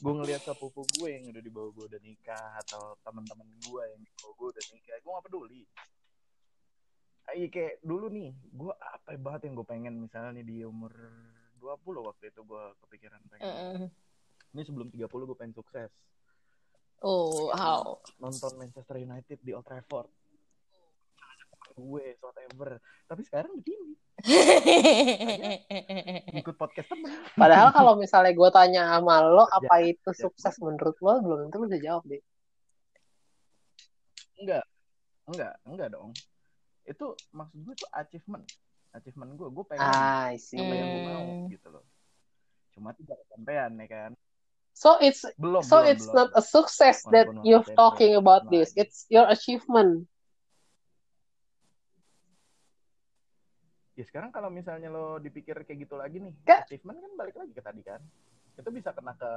gue 0.04 0.14
ngeliat 0.14 0.44
sepupu 0.44 0.84
gue 1.00 1.08
yang 1.16 1.32
udah 1.32 1.40
di 1.40 1.48
bawah 1.48 1.72
gue 1.72 1.86
udah 1.96 2.02
nikah 2.04 2.60
atau 2.60 3.00
teman-teman 3.08 3.48
gue 3.64 3.84
yang 3.88 4.02
di 4.04 4.12
bawah 4.20 4.34
gue 4.36 4.48
udah 4.52 4.66
nikah. 4.76 4.96
Gue 5.00 5.12
gak 5.16 5.26
peduli. 5.32 5.64
Iya 7.28 7.48
kayak 7.52 7.84
dulu 7.84 8.08
nih, 8.08 8.32
gue 8.32 8.72
apa 8.72 9.20
banget 9.20 9.52
yang 9.52 9.60
gue 9.60 9.68
pengen 9.68 9.94
misalnya 10.00 10.40
nih 10.40 10.46
di 10.48 10.58
umur 10.64 10.96
20 11.60 12.08
waktu 12.08 12.32
itu 12.32 12.42
gue 12.44 12.64
kepikiran 12.88 13.20
pengen. 13.28 13.44
Mm-mm. 13.48 13.88
Ini 14.56 14.62
sebelum 14.64 14.88
30 14.88 15.08
gue 15.08 15.38
pengen 15.38 15.56
sukses. 15.56 15.92
oh, 17.04 17.52
how? 17.54 18.00
Nonton 18.18 18.58
Manchester 18.58 18.98
United 18.98 19.38
di 19.44 19.52
Old 19.52 19.68
Trafford. 19.68 20.08
Gue, 21.78 22.18
whatever. 22.20 22.82
Tapi 23.06 23.22
sekarang 23.22 23.54
begini. 23.62 23.94
Ikut 26.42 26.58
podcast 26.58 26.90
temen. 26.90 27.14
padahal 27.38 27.70
kalau 27.70 27.94
misalnya 27.94 28.34
gue 28.34 28.50
tanya 28.50 28.98
sama 28.98 29.22
lo 29.22 29.46
apa 29.46 29.86
itu 29.86 30.10
ya. 30.10 30.26
sukses 30.26 30.58
menurut 30.58 30.98
lo 30.98 31.22
belum 31.22 31.38
tentu 31.48 31.62
lo 31.62 31.70
bisa 31.70 31.78
jawab 31.78 32.02
deh 32.10 32.18
Enggak. 34.38 34.66
Enggak, 35.28 35.54
enggak 35.66 35.90
dong. 35.94 36.10
Itu 36.82 37.14
maksud 37.30 37.58
gue 37.62 37.76
tuh 37.78 37.90
achievement. 37.94 38.46
Achievement 38.94 39.34
gue, 39.34 39.48
gue 39.50 39.66
pengen 39.70 39.86
ah 39.86 40.30
apa 40.34 40.74
yang 40.74 40.88
gue 40.90 41.04
mau 41.06 41.26
gitu 41.50 41.68
loh. 41.70 41.86
Cuma 42.74 42.94
tidak 42.98 43.18
kesampaian 43.22 43.70
ya 43.78 43.88
kan. 43.90 44.12
so 44.78 44.94
it's 45.02 45.26
Belum, 45.42 45.66
so 45.66 45.82
belum, 45.82 45.90
it's 45.90 46.06
belum. 46.06 46.18
not 46.18 46.30
a 46.38 46.44
success 46.46 47.02
that 47.10 47.26
you're 47.42 47.66
talking 47.74 48.14
about 48.14 48.46
this 48.54 48.70
lagi. 48.78 48.82
it's 48.86 49.10
your 49.10 49.26
achievement 49.26 50.06
Ya 53.98 54.04
sekarang 54.06 54.30
kalau 54.30 54.54
misalnya 54.54 54.94
lo 54.94 55.18
dipikir 55.18 55.58
kayak 55.66 55.90
gitu 55.90 55.98
lagi 55.98 56.22
nih, 56.22 56.34
Kak. 56.46 56.70
achievement 56.70 57.02
kan 57.02 57.12
balik 57.18 57.36
lagi 57.36 57.52
ke 57.52 57.62
tadi 57.66 57.82
kan. 57.82 57.98
Itu 58.54 58.70
bisa 58.70 58.94
kena 58.94 59.18
ke 59.18 59.30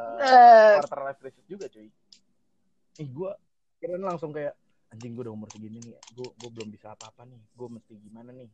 quarter 0.76 1.00
life 1.08 1.18
crisis 1.20 1.44
juga 1.48 1.64
cuy. 1.72 1.88
Ih 3.00 3.08
gue 3.08 3.30
kira 3.80 3.96
langsung 3.96 4.36
kayak 4.36 4.52
anjing 4.90 5.14
gue 5.14 5.24
udah 5.24 5.34
umur 5.34 5.48
segini 5.48 5.78
nih 5.80 5.94
gue 6.12 6.28
gue 6.34 6.50
belum 6.50 6.68
bisa 6.68 6.92
apa-apa 6.92 7.22
nih 7.24 7.38
gue 7.38 7.68
mesti 7.70 7.94
gimana 8.02 8.34
nih 8.34 8.50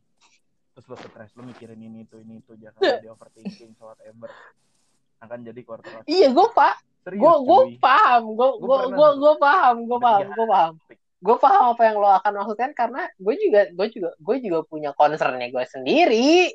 terus 0.77 0.85
lo 0.85 0.95
stres 0.95 1.33
lo 1.33 1.41
mikirin 1.41 1.81
ini 1.81 2.05
itu 2.05 2.21
ini 2.21 2.39
itu 2.39 2.53
jangan 2.55 2.79
jadi 3.01 3.09
overthinking 3.09 3.73
so 3.75 3.89
whatever 3.89 4.29
akan 5.17 5.39
jadi 5.41 5.61
quarter 5.65 5.89
life 5.97 6.05
Iya, 6.05 6.29
gue 6.29 6.47
pak, 6.53 6.75
gue 7.09 7.33
gue 7.41 7.61
paham, 7.81 8.23
gue 8.37 8.49
Gua 8.61 8.77
gue 8.85 9.09
gue 9.17 9.33
paham, 9.41 9.75
gue 9.89 9.97
paham, 9.97 10.27
gue 10.29 10.45
paham. 10.45 10.73
Gue 11.17 11.35
paham 11.41 11.73
apa 11.73 11.81
yang 11.81 11.97
lo 11.97 12.09
akan 12.13 12.33
maksudkan 12.41 12.71
karena 12.77 13.09
gue 13.17 13.35
juga 13.41 13.61
gue 13.73 13.87
juga 13.89 14.09
gue 14.21 14.35
juga 14.41 14.59
punya 14.65 14.91
concernnya 14.93 15.49
gue 15.49 15.65
sendiri. 15.65 16.53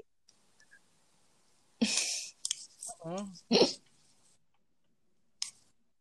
Hmm. 3.03 3.27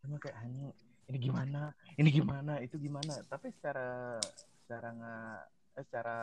Cuma 0.05 0.17
kayak 0.21 0.37
anjing 0.45 0.69
ini 1.11 1.17
gimana 1.19 1.75
ini 1.99 2.09
gimana 2.13 2.53
itu 2.63 2.79
gimana 2.79 3.19
tapi 3.27 3.51
secara 3.51 4.15
secara 4.63 4.87
nggak 4.95 5.39
eh, 5.75 5.83
secara 5.83 6.19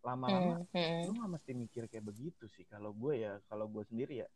lama-lama 0.00 0.64
Hmm, 0.70 0.78
hmm. 0.78 1.00
lu 1.10 1.12
nggak 1.18 1.32
mesti 1.36 1.52
mikir 1.52 1.82
kayak 1.90 2.06
begitu 2.06 2.46
sih 2.54 2.64
kalau 2.70 2.94
gue 2.94 3.20
ya 3.20 3.36
kalau 3.50 3.66
gue 3.68 3.84
sendiri 3.84 4.24
ya 4.24 4.28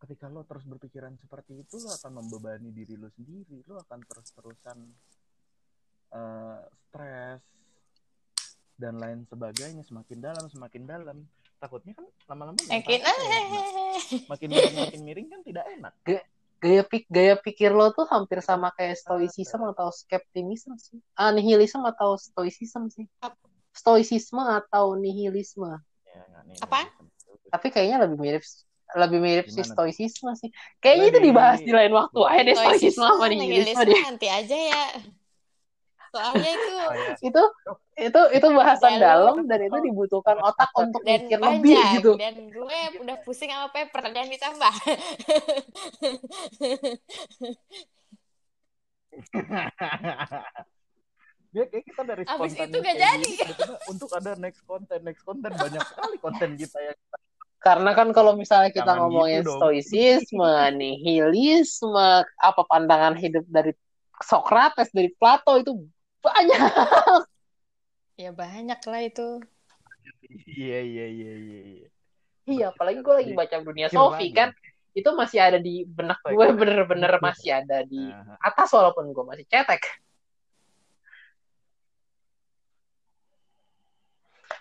ketika 0.00 0.28
lo 0.32 0.44
terus 0.44 0.66
berpikiran 0.66 1.16
seperti 1.20 1.62
itu 1.62 1.78
lo 1.80 1.92
akan 1.94 2.20
membebani 2.20 2.68
diri 2.74 2.98
lo 2.98 3.08
sendiri 3.14 3.64
lo 3.68 3.80
akan 3.80 4.00
terus-terusan 4.04 4.78
eh, 6.14 6.58
stres 6.88 7.42
dan 8.80 8.96
lain 8.96 9.28
sebagainya 9.28 9.84
semakin 9.84 10.18
dalam 10.24 10.44
semakin 10.48 10.82
dalam 10.88 11.18
takutnya 11.60 11.92
kan 11.92 12.06
lama-lama 12.32 12.56
mental 12.56 12.80
Makin 12.80 13.00
ya, 13.04 13.14
makin 14.32 14.48
miring 14.48 14.76
makin 14.80 15.00
miring 15.04 15.28
kan 15.28 15.40
tidak 15.44 15.64
enak 15.68 15.92
Gaya 16.60 16.84
pik 16.84 17.08
gaya 17.08 17.40
pikir 17.40 17.72
lo 17.72 17.88
tuh 17.96 18.04
hampir 18.12 18.44
sama 18.44 18.68
kayak 18.76 19.00
stoicism 19.00 19.64
atau 19.72 19.88
skepticism 19.88 20.76
sih. 20.76 21.00
Ah, 21.16 21.32
nihilisme 21.32 21.80
atau 21.88 22.20
stoicism 22.20 22.92
sih. 22.92 23.08
Stoicisme 23.72 24.44
atau 24.44 24.92
nihilisme. 24.92 25.80
ya, 26.04 26.20
Apaan? 26.60 26.84
Tapi 27.48 27.66
kayaknya 27.72 28.04
lebih 28.04 28.20
mirip 28.20 28.44
lebih 28.92 29.18
mirip 29.24 29.46
si 29.48 29.56
Gimana 29.56 29.72
tuh? 29.72 29.72
stoicisme 29.72 30.30
sih. 30.36 30.52
Kayaknya 30.84 31.06
itu 31.08 31.20
dibahas 31.32 31.58
di 31.64 31.72
lain 31.72 31.96
waktu 31.96 32.20
aja 32.28 32.42
deh 32.44 32.56
stoicisme 32.60 33.08
sama 33.08 33.24
nihilisme 33.32 33.48
nihilisme 33.48 33.82
deh. 33.88 34.02
nanti 34.04 34.28
aja 34.28 34.56
ya. 34.60 34.84
Soalnya 36.10 36.50
itu 36.50 36.70
Oh, 36.80 36.90
ya. 36.90 37.12
Itu 37.22 37.42
itu 38.00 38.20
itu 38.34 38.46
bahasan 38.50 38.98
Dalam. 38.98 39.36
dalam 39.36 39.46
dan 39.46 39.60
itu 39.62 39.78
dibutuhkan 39.84 40.40
otak 40.42 40.70
untuk 40.74 41.04
dan 41.06 41.22
mikir 41.22 41.38
lebih 41.38 41.70
panjang 41.70 41.92
gitu. 42.00 42.10
dan 42.18 42.34
gue 42.50 42.78
udah 43.04 43.16
pusing 43.22 43.52
sama 43.52 43.68
paper 43.70 44.02
dan 44.10 44.26
ditambah. 44.26 44.74
Ya 51.50 51.66
kayak 51.66 51.82
kita 51.82 52.02
dari 52.06 52.22
Abis 52.22 52.54
itu 52.54 52.78
gak 52.78 52.94
jadi. 52.94 53.26
tiba-tiba 53.26 53.74
untuk 53.90 54.10
ada 54.14 54.38
next 54.38 54.62
konten, 54.62 54.98
next 55.02 55.22
konten 55.26 55.50
banyak 55.50 55.82
sekali 55.82 56.16
konten 56.22 56.50
kita 56.54 56.78
yang 56.78 56.98
Karena 57.58 57.90
kan 57.92 58.08
kalau 58.14 58.38
misalnya 58.38 58.70
kita 58.70 58.86
Jangan 58.86 59.10
ngomongin 59.10 59.42
gitu 59.42 59.58
stoicisme, 59.58 60.46
nihilisme, 60.78 62.22
apa 62.22 62.62
pandangan 62.70 63.18
hidup 63.18 63.42
dari 63.50 63.74
Socrates, 64.22 64.94
dari 64.94 65.10
Plato 65.12 65.58
itu 65.58 65.74
banyak. 66.20 66.60
ya 68.22 68.30
banyak 68.36 68.80
lah 68.84 69.00
itu. 69.04 69.28
Iya 70.30 70.78
iya 70.84 71.06
iya 71.08 71.32
iya. 71.34 71.60
iya. 71.64 71.88
Iya, 72.50 72.64
apalagi 72.74 73.00
gue 73.04 73.14
lagi 73.14 73.32
baca 73.36 73.56
dunia 73.62 73.88
Sofi 73.92 74.32
kan, 74.34 74.50
itu 74.90 75.06
masih 75.14 75.38
ada 75.38 75.58
di 75.62 75.86
benak 75.86 76.18
Baik. 76.24 76.34
gue 76.34 76.46
bener-bener 76.56 77.12
masih 77.22 77.62
ada 77.62 77.86
di 77.86 78.10
atas 78.42 78.68
walaupun 78.74 79.14
gue 79.14 79.24
masih 79.24 79.46
cetek. 79.46 79.82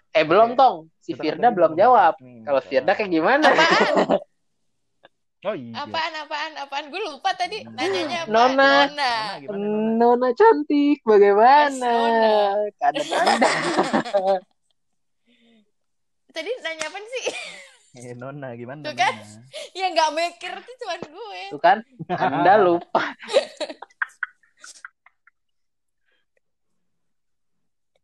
Eh 0.09 0.25
belum 0.25 0.57
tong, 0.57 0.89
si 1.01 1.13
Firda 1.13 1.53
belum 1.53 1.77
jawab. 1.77 2.17
Kalau 2.19 2.61
Firda 2.65 2.93
kayak 2.97 3.09
gimana? 3.13 3.45
Apaan? 3.45 4.21
Oh 5.47 5.55
iya. 5.55 5.71
Apaan? 5.87 6.13
Apaan? 6.27 6.51
Apaan? 6.67 6.85
Gue 6.91 6.99
lupa 6.99 7.31
tadi 7.31 7.63
nanyanya 7.63 8.27
apa? 8.27 8.31
Nona. 8.31 8.51
Nona. 8.51 8.91
Nona 8.91 9.39
gimana 9.39 9.55
Nona? 9.55 9.95
Nona 9.95 10.29
cantik, 10.35 10.99
bagaimana? 11.07 11.93
Yes, 12.67 12.75
Anda. 12.83 13.51
Tadi 16.35 16.49
nanya 16.59 16.85
apa 16.91 16.99
sih? 16.99 17.25
Eh, 17.89 18.13
Nona 18.13 18.53
gimana? 18.53 18.85
Tuh 18.85 18.93
kan? 18.93 19.17
Nona? 19.17 19.49
ya 19.73 19.85
nggak 19.89 20.09
mikir 20.13 20.53
tuh 20.61 20.75
cuman 20.77 20.99
gue. 21.09 21.41
Tuh 21.49 21.61
kan, 21.63 21.77
Anda 22.05 22.53
lupa. 22.61 23.01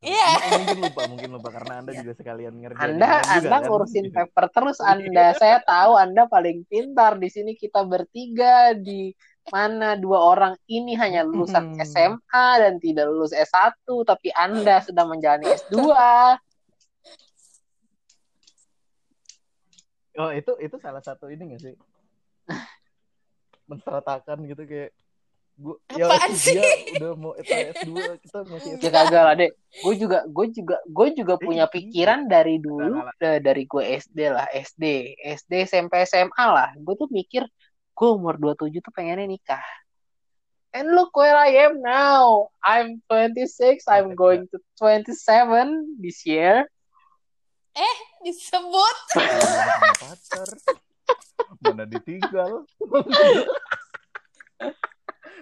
Iya. 0.06 0.30
M- 0.38 0.54
mungkin 0.62 0.78
lupa, 0.80 1.02
mungkin 1.10 1.30
lupa 1.34 1.50
karena 1.50 1.74
Anda 1.82 1.92
juga 1.92 2.14
sekalian 2.14 2.54
ngerjain 2.56 2.82
Anda 2.94 3.12
juga, 3.18 3.34
Anda 3.36 3.50
kan? 3.52 3.62
ngurusin 3.66 4.06
paper 4.10 4.46
terus 4.50 4.78
Anda. 4.80 5.26
Saya 5.42 5.58
tahu 5.60 5.98
Anda 5.98 6.24
paling 6.26 6.64
pintar 6.66 7.18
di 7.18 7.28
sini 7.28 7.54
kita 7.54 7.82
bertiga 7.84 8.72
di 8.72 9.10
mana 9.46 9.94
dua 9.94 10.22
orang 10.24 10.54
ini 10.66 10.94
hanya 10.94 11.22
lulusan 11.22 11.74
Hmm. 11.74 11.82
SMA 11.82 12.22
dan 12.58 12.78
tidak 12.78 13.06
lulus 13.08 13.30
S1 13.30 13.74
tapi 14.04 14.30
Anda 14.32 14.82
sedang 14.82 15.10
menjalani 15.10 15.50
S2. 15.52 15.78
Oh 20.16 20.32
itu 20.32 20.52
itu 20.58 20.76
salah 20.80 21.04
satu 21.04 21.28
ini 21.28 21.52
gak 21.52 21.62
sih? 21.62 21.76
Menseratakan 23.70 24.38
gitu 24.46 24.64
kayak 24.64 24.94
gua 25.56 25.80
ya 25.96 26.20
dia 26.20 26.36
sih? 26.36 26.60
udah 27.00 27.12
mau 27.16 27.32
S2 27.40 27.88
kita 28.20 28.40
masih 28.44 28.70
Ya 28.84 28.90
kagak 28.92 29.24
lah 29.24 29.34
deh. 29.34 29.52
Gue 29.82 29.96
juga 29.96 30.28
gue 30.28 30.46
juga 30.52 30.78
gue 30.84 31.08
juga 31.16 31.34
Eh, 31.36 31.42
punya 31.42 31.66
iya. 31.66 31.72
pikiran 31.72 32.20
dari 32.28 32.60
dulu 32.60 33.00
da- 33.16 33.40
dari 33.40 33.64
gue 33.64 33.84
SD 33.96 34.20
lah, 34.30 34.48
SD, 34.52 35.16
SD 35.16 35.52
SMP 35.64 36.04
SMA 36.04 36.46
lah. 36.46 36.70
Gue 36.76 36.96
tuh 36.96 37.08
mikir 37.08 37.48
gue 37.96 38.10
umur 38.12 38.36
27 38.36 38.76
tuh 38.80 38.92
pengennya 38.92 39.24
nikah. 39.24 39.64
And 40.76 40.92
look 40.92 41.16
where 41.16 41.32
I 41.34 41.56
am 41.64 41.80
now. 41.80 42.52
I'm 42.60 43.00
26, 43.08 43.88
I'm 43.88 44.12
going 44.12 44.52
to 44.52 44.60
27 44.76 46.04
this 46.04 46.28
year. 46.28 46.68
Disebut. 48.26 48.98
Punya 49.16 49.94
pacar 49.96 50.50
mana 51.62 51.86
ditinggal 51.86 52.66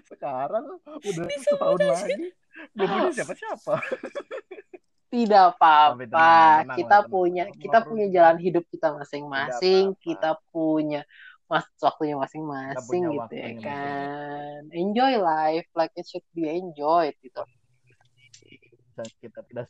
sekarang 0.06 0.66
udah 0.84 1.26
setahun 1.40 1.82
lagi 1.82 2.26
belum 2.74 2.88
punya 2.90 3.12
siapa-siapa 3.14 3.76
Tidak 5.14 5.44
apa-apa. 5.54 6.74
Kita 6.74 7.06
tenang. 7.06 7.06
punya 7.06 7.44
kita 7.54 7.86
punya 7.86 8.10
jalan 8.10 8.42
hidup 8.42 8.66
kita 8.66 8.98
masing-masing. 8.98 9.94
Kita 10.02 10.42
punya 10.50 11.06
mas 11.46 11.70
waktunya 11.78 12.18
masing-masing 12.18 13.02
gitu 13.06 13.14
ya 13.14 13.22
waktunya 13.22 13.62
kan. 13.62 14.62
Enjoy 14.74 15.22
life 15.22 15.70
like 15.78 15.94
it 15.94 16.10
should 16.10 16.26
be 16.34 16.50
enjoyed 16.50 17.14
gitu. 17.22 17.46
dan 18.94 19.06
kita 19.22 19.42
tidak 19.46 19.70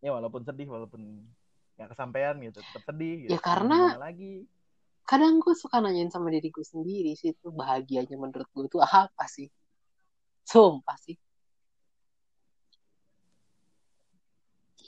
ya 0.00 0.12
walaupun 0.12 0.44
sedih 0.44 0.68
walaupun 0.68 1.00
nggak 1.76 1.88
kesampaian 1.92 2.36
gitu 2.40 2.60
tetap 2.60 2.82
sedih 2.92 3.16
gitu. 3.24 3.32
Ya, 3.32 3.40
karena- 3.40 3.96
Gimana 3.96 4.04
lagi 4.04 4.44
kadang 5.06 5.38
gue 5.38 5.54
suka 5.54 5.78
nanyain 5.78 6.10
sama 6.10 6.34
diri 6.34 6.50
gue 6.50 6.66
sendiri 6.66 7.14
sih 7.14 7.30
itu 7.32 7.48
bahagianya 7.54 8.18
menurut 8.18 8.50
gue 8.50 8.66
tuh 8.66 8.82
apa 8.82 9.24
sih? 9.30 9.46
Sumpah 10.42 10.98
sih. 10.98 11.16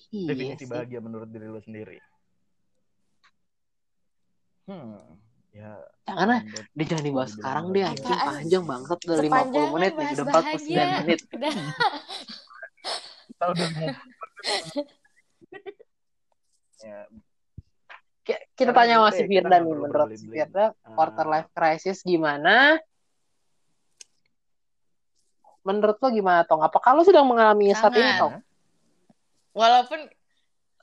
Iya 0.09 0.35
definisi 0.35 0.65
sih. 0.65 0.69
bahagia 0.69 1.01
menurut 1.01 1.29
diri 1.31 1.47
lu 1.47 1.61
sendiri. 1.63 1.97
Hmm 4.69 5.19
ya 5.59 5.73
jangan 6.07 6.45
dia 6.77 6.85
jangan 6.87 7.05
dibahas 7.05 7.31
sekarang 7.35 7.65
deh 7.75 7.83
anjing. 7.83 8.07
Panjang 8.07 8.65
banget 8.69 8.99
udah 9.01 9.17
50 9.17 9.27
Sepanjangnya 9.27 9.71
menit 9.75 9.93
nih 9.97 10.07
udah 10.13 10.27
49 10.29 10.35
bahagia. 10.35 10.85
menit. 11.03 11.21
Udah. 11.35 11.55
kita 13.29 13.45
udah 13.55 13.69
ya 16.83 16.99
kita 18.53 18.71
tanya 18.71 18.95
sama 18.99 19.11
si 19.11 19.23
kita 19.23 19.31
Firda 19.49 19.57
nih 19.57 19.73
menurut 19.73 20.11
si. 20.13 20.27
Firda 20.27 20.65
quarter 20.85 21.25
Ah. 21.25 21.31
life 21.33 21.51
crisis 21.51 21.99
gimana 22.03 22.77
menurut 25.61 25.97
lo 25.97 26.09
gimana 26.09 26.45
Tong 26.45 26.61
apakah 26.61 26.93
lo 26.93 27.03
sedang 27.03 27.25
mengalami 27.25 27.73
saat 27.73 27.93
ini 27.93 28.05
Sangat. 28.05 28.19
Tong 28.19 28.35
Walaupun 29.53 30.01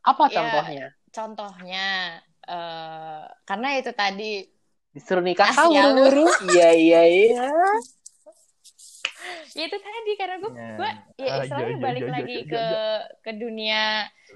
apa 0.01 0.23
Ya. 0.27 0.33
contohnya 0.37 0.87
contohnya 1.09 1.85
eh 2.45 3.23
karena 3.43 3.69
itu 3.75 3.89
tadi 3.91 4.45
disuruh 4.91 5.19
nikah 5.19 5.49
Ah, 5.49 5.65
buru-buru 5.65 6.29
iya 6.51 6.69
iya 6.71 7.01
iya 7.03 7.45
ya 9.55 9.63
itu 9.65 9.77
tadi 9.79 10.11
karena 10.19 10.35
gue 10.41 10.51
Ya. 10.55 10.69
gue 10.77 10.91
ya 11.21 11.31
Ah, 11.31 11.37
istilahnya 11.43 11.67
iya, 11.67 11.77
iya, 11.79 11.85
balik 11.85 12.07
lagi 12.11 12.37
iya, 12.43 12.49
ke 12.51 12.65
ke 13.23 13.31
dunia 13.35 13.83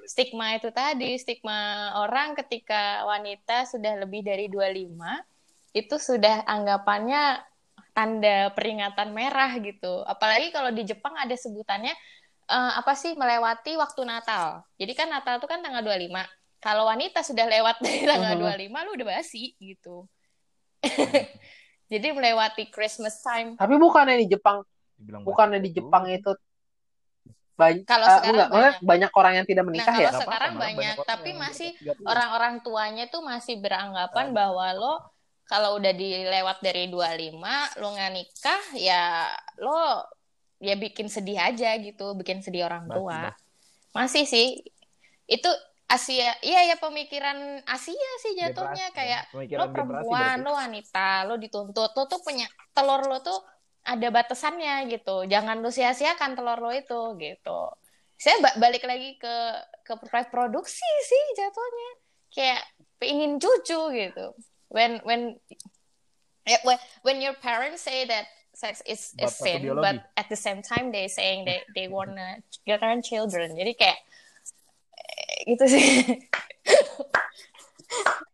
stigma 0.08 0.48
itu 0.56 0.70
tadi 0.72 1.10
stigma 1.20 1.60
orang 2.02 2.34
ketika 2.40 3.04
wanita 3.06 3.68
sudah 3.68 4.00
lebih 4.02 4.24
dari 4.24 4.48
25 4.48 4.96
itu 5.78 5.96
sudah 6.02 6.48
anggapannya 6.50 7.46
tanda 7.94 8.50
peringatan 8.56 9.12
merah 9.12 9.52
gitu. 9.60 10.02
Apalagi 10.08 10.50
kalau 10.56 10.72
di 10.72 10.88
Jepang 10.88 11.14
ada 11.20 11.36
sebutannya 11.36 11.94
uh, 12.50 12.80
apa 12.80 12.96
sih 12.96 13.14
melewati 13.14 13.76
waktu 13.76 14.02
Natal. 14.08 14.64
Jadi 14.80 14.94
kan 14.96 15.12
Natal 15.12 15.38
itu 15.38 15.48
kan 15.50 15.60
tanggal 15.62 15.84
25. 15.84 16.10
Kalau 16.60 16.88
wanita 16.88 17.22
sudah 17.22 17.46
lewat 17.48 17.80
dari 17.86 18.08
tanggal 18.08 18.40
uh 18.40 18.56
-huh. 18.56 18.56
25 18.56 18.86
lu 18.88 18.92
udah 18.98 19.08
basi 19.20 19.54
gitu. 19.60 20.08
Jadi 21.92 22.08
melewati 22.14 22.70
Christmas 22.70 23.20
time. 23.20 23.58
Tapi 23.58 23.76
bukannya 23.76 24.22
di 24.26 24.28
Jepang 24.30 24.62
bukannya 25.00 25.60
di 25.64 25.72
Jepang 25.72 26.08
itu 26.12 26.36
banyak 27.60 27.84
kalau 27.84 28.08
uh, 28.08 28.12
sekarang 28.20 28.32
enggak, 28.32 28.50
banyak. 28.50 28.76
banyak 28.80 29.12
orang 29.12 29.34
yang 29.36 29.48
tidak 29.48 29.64
menikah 29.68 29.92
nah, 29.92 30.00
ya. 30.00 30.10
Kalau 30.16 30.22
sekarang 30.24 30.54
banyak, 30.56 30.96
banyak 30.96 30.96
tapi 31.04 31.32
masih 31.36 31.70
orang-orang 32.08 32.54
tuanya 32.64 33.06
tuh 33.12 33.20
masih 33.20 33.60
beranggapan 33.60 34.32
uh. 34.32 34.34
bahwa 34.36 34.68
lo 34.72 34.94
kalau 35.44 35.76
udah 35.76 35.92
dilewat 35.92 36.64
dari 36.64 36.88
25 36.88 37.36
lo 37.84 37.88
nggak 37.98 38.12
nikah 38.16 38.64
ya 38.80 39.28
lo 39.60 40.08
ya 40.60 40.76
bikin 40.76 41.08
sedih 41.08 41.40
aja 41.40 41.76
gitu, 41.80 42.16
bikin 42.20 42.44
sedih 42.44 42.68
orang 42.68 42.86
tua. 42.92 43.32
Masih, 43.92 44.24
Masih 44.24 44.26
sih. 44.28 44.48
Itu 45.26 45.50
Asia, 45.90 46.38
iya 46.46 46.70
ya 46.70 46.78
pemikiran 46.78 47.66
Asia 47.66 48.12
sih 48.22 48.38
jatuhnya 48.38 48.94
kayak 48.94 49.34
lo 49.34 49.74
perempuan, 49.74 50.46
lo 50.46 50.54
wanita, 50.54 51.26
lo 51.26 51.42
dituntut, 51.42 51.98
lo 51.98 52.04
tuh 52.06 52.22
punya 52.22 52.46
telur 52.78 53.02
lo 53.10 53.26
tuh 53.26 53.42
ada 53.86 54.08
batasannya 54.12 54.92
gitu. 54.92 55.26
Jangan 55.26 55.64
lo 55.64 55.72
sia-siakan 55.72 56.36
telur 56.36 56.60
lo 56.60 56.72
itu 56.74 57.16
gitu. 57.20 57.62
Saya 58.20 58.36
balik 58.60 58.84
lagi 58.84 59.16
ke 59.16 59.36
ke 59.88 59.94
produksi 60.30 60.90
sih 61.08 61.24
jatuhnya. 61.40 61.92
Kayak 62.30 62.62
pengen 63.00 63.40
cucu 63.40 63.80
gitu. 63.96 64.36
When 64.70 65.00
when 65.08 65.40
eh, 66.46 66.60
when 67.02 67.24
your 67.24 67.34
parents 67.40 67.82
say 67.82 68.06
that 68.06 68.28
sex 68.54 68.84
is, 68.84 69.16
is 69.16 69.34
sin, 69.40 69.64
but 69.80 70.12
at 70.20 70.28
the 70.28 70.36
same 70.36 70.62
time 70.62 70.92
they 70.92 71.08
saying 71.08 71.48
they 71.48 71.64
they 71.74 71.88
wanna 71.88 72.44
get 72.68 72.84
children. 73.08 73.56
Jadi 73.56 73.72
kayak 73.74 74.00
eh, 74.94 75.56
gitu 75.56 75.66
sih. 75.66 76.20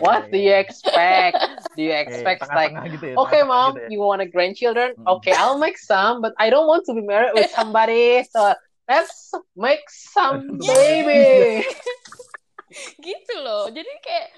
What 0.00 0.30
do 0.30 0.38
you 0.38 0.54
expect? 0.54 1.38
Do 1.76 1.82
you 1.82 1.94
expect 1.94 2.42
like, 2.50 2.74
gitu 2.90 3.14
ya, 3.14 3.16
okay, 3.22 3.42
mom, 3.46 3.78
gitu 3.78 3.94
you 3.94 4.00
want 4.02 4.20
a 4.20 4.28
grandchildren? 4.28 4.98
Okay, 5.06 5.30
I'll 5.36 5.60
make 5.60 5.78
some, 5.78 6.18
but 6.20 6.34
I 6.38 6.50
don't 6.50 6.66
want 6.66 6.84
to 6.90 6.92
be 6.94 7.04
married 7.04 7.32
with 7.38 7.50
somebody. 7.54 8.26
So 8.26 8.54
let's 8.90 9.30
make 9.54 9.86
some 9.86 10.58
baby. 10.74 11.62
gitu 13.06 13.34
loh. 13.42 13.70
Jadi 13.70 13.92
kayak 14.02 14.28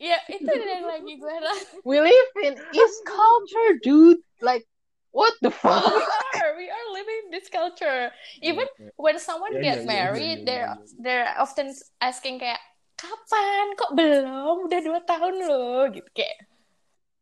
ya 0.00 0.16
itu 0.30 0.48
yang 0.48 0.86
lagi 0.86 1.12
gue 1.18 1.34
We 1.82 1.98
live 2.00 2.30
in 2.46 2.54
East 2.72 2.98
culture, 3.04 3.70
dude. 3.82 4.22
Like 4.40 4.64
what 5.10 5.34
the 5.42 5.50
fuck? 5.50 5.84
We 5.84 6.40
are, 6.40 6.54
we 6.56 6.66
are 6.70 6.86
living 6.94 7.34
this 7.34 7.50
culture. 7.50 8.14
Even 8.40 8.66
when 8.96 9.18
someone 9.18 9.58
yeah, 9.58 9.74
get 9.74 9.78
yeah, 9.82 9.90
married, 9.90 10.38
yeah, 10.42 10.46
they're 10.46 10.70
they're 11.02 11.30
often 11.36 11.74
asking 12.00 12.40
kayak 12.40 12.62
kapan? 13.00 13.64
Kok 13.80 13.92
belum? 13.96 14.56
Udah 14.68 14.80
dua 14.84 15.00
tahun 15.00 15.34
loh 15.48 15.88
gitu. 15.88 16.08
Kayak 16.12 16.36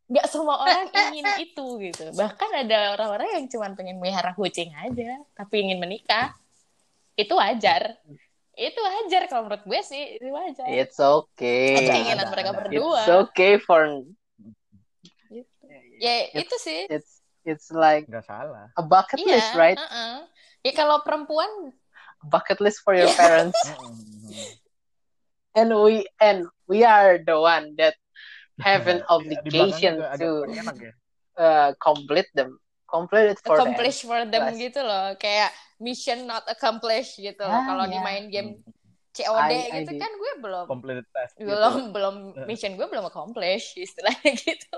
nggak 0.09 0.25
semua 0.27 0.59
orang 0.59 0.91
ingin 1.15 1.25
itu 1.39 1.67
gitu. 1.79 2.03
Bahkan 2.11 2.49
ada 2.67 2.99
orang-orang 2.99 3.39
yang 3.39 3.45
cuma 3.47 3.71
pengen 3.77 4.01
melihara 4.01 4.35
kucing 4.35 4.75
aja 4.75 5.23
tapi 5.37 5.63
ingin 5.63 5.79
menikah. 5.79 6.35
Itu 7.15 7.39
wajar. 7.39 7.95
Itu 8.59 8.79
wajar 8.83 9.31
kalau 9.31 9.47
menurut 9.47 9.63
gue 9.63 9.81
sih 9.87 10.19
itu 10.19 10.27
wajar. 10.27 10.67
It's 10.67 10.99
okay. 10.99 11.79
Itu 11.79 11.81
keinginan 11.87 12.27
ada, 12.27 12.33
mereka 12.35 12.51
ada. 12.51 12.59
berdua. 12.59 12.99
it's 12.99 13.13
okay 13.31 13.53
for 13.55 13.87
gitu. 15.31 15.65
ya 16.03 16.27
it's, 16.35 16.43
itu 16.43 16.55
sih. 16.59 16.81
It's 16.91 17.11
it's 17.47 17.67
like 17.71 18.05
nggak 18.11 18.27
salah. 18.27 18.67
a 18.75 18.83
bucket 18.83 19.23
yeah, 19.23 19.39
list 19.39 19.51
right? 19.55 19.79
uh 19.79 19.87
-uh. 19.87 20.15
ya 20.61 20.71
kalau 20.75 20.99
perempuan 21.07 21.71
bucket 22.27 22.59
list 22.59 22.83
for 22.83 22.91
your 22.91 23.07
parents 23.15 23.55
and 25.59 25.69
we 25.75 26.07
and 26.23 26.47
we 26.71 26.87
are 26.87 27.19
the 27.19 27.35
one 27.35 27.75
that 27.75 27.99
have 28.63 28.87
an 28.87 29.03
obligation 29.11 29.99
to 30.15 30.47
ya. 30.47 30.63
uh, 31.35 31.69
complete 31.83 32.31
them. 32.31 32.55
Complete 32.87 33.37
it 33.37 33.39
for 33.43 33.59
accomplish 33.59 34.01
them. 34.01 34.09
for 34.09 34.21
them 34.25 34.43
Plus. 34.49 34.57
gitu 34.57 34.81
loh. 34.81 35.13
Kayak 35.19 35.51
mission 35.83 36.25
not 36.25 36.47
accomplished 36.47 37.19
gitu 37.19 37.43
ah, 37.43 37.63
kalau 37.67 37.85
yeah. 37.87 37.93
di 37.93 37.99
main 38.01 38.25
game 38.31 38.51
COD 39.15 39.51
I, 39.51 39.83
gitu 39.83 39.95
I 39.95 39.99
kan 39.99 40.11
gue 40.11 40.33
belum 40.43 40.65
completed 40.67 41.07
task 41.11 41.33
belum 41.39 41.73
gitu. 41.75 41.91
belum 41.95 42.15
mission 42.45 42.71
gue 42.75 42.87
belum 42.87 43.05
accomplish 43.07 43.75
istilahnya 43.75 44.31
gitu. 44.47 44.77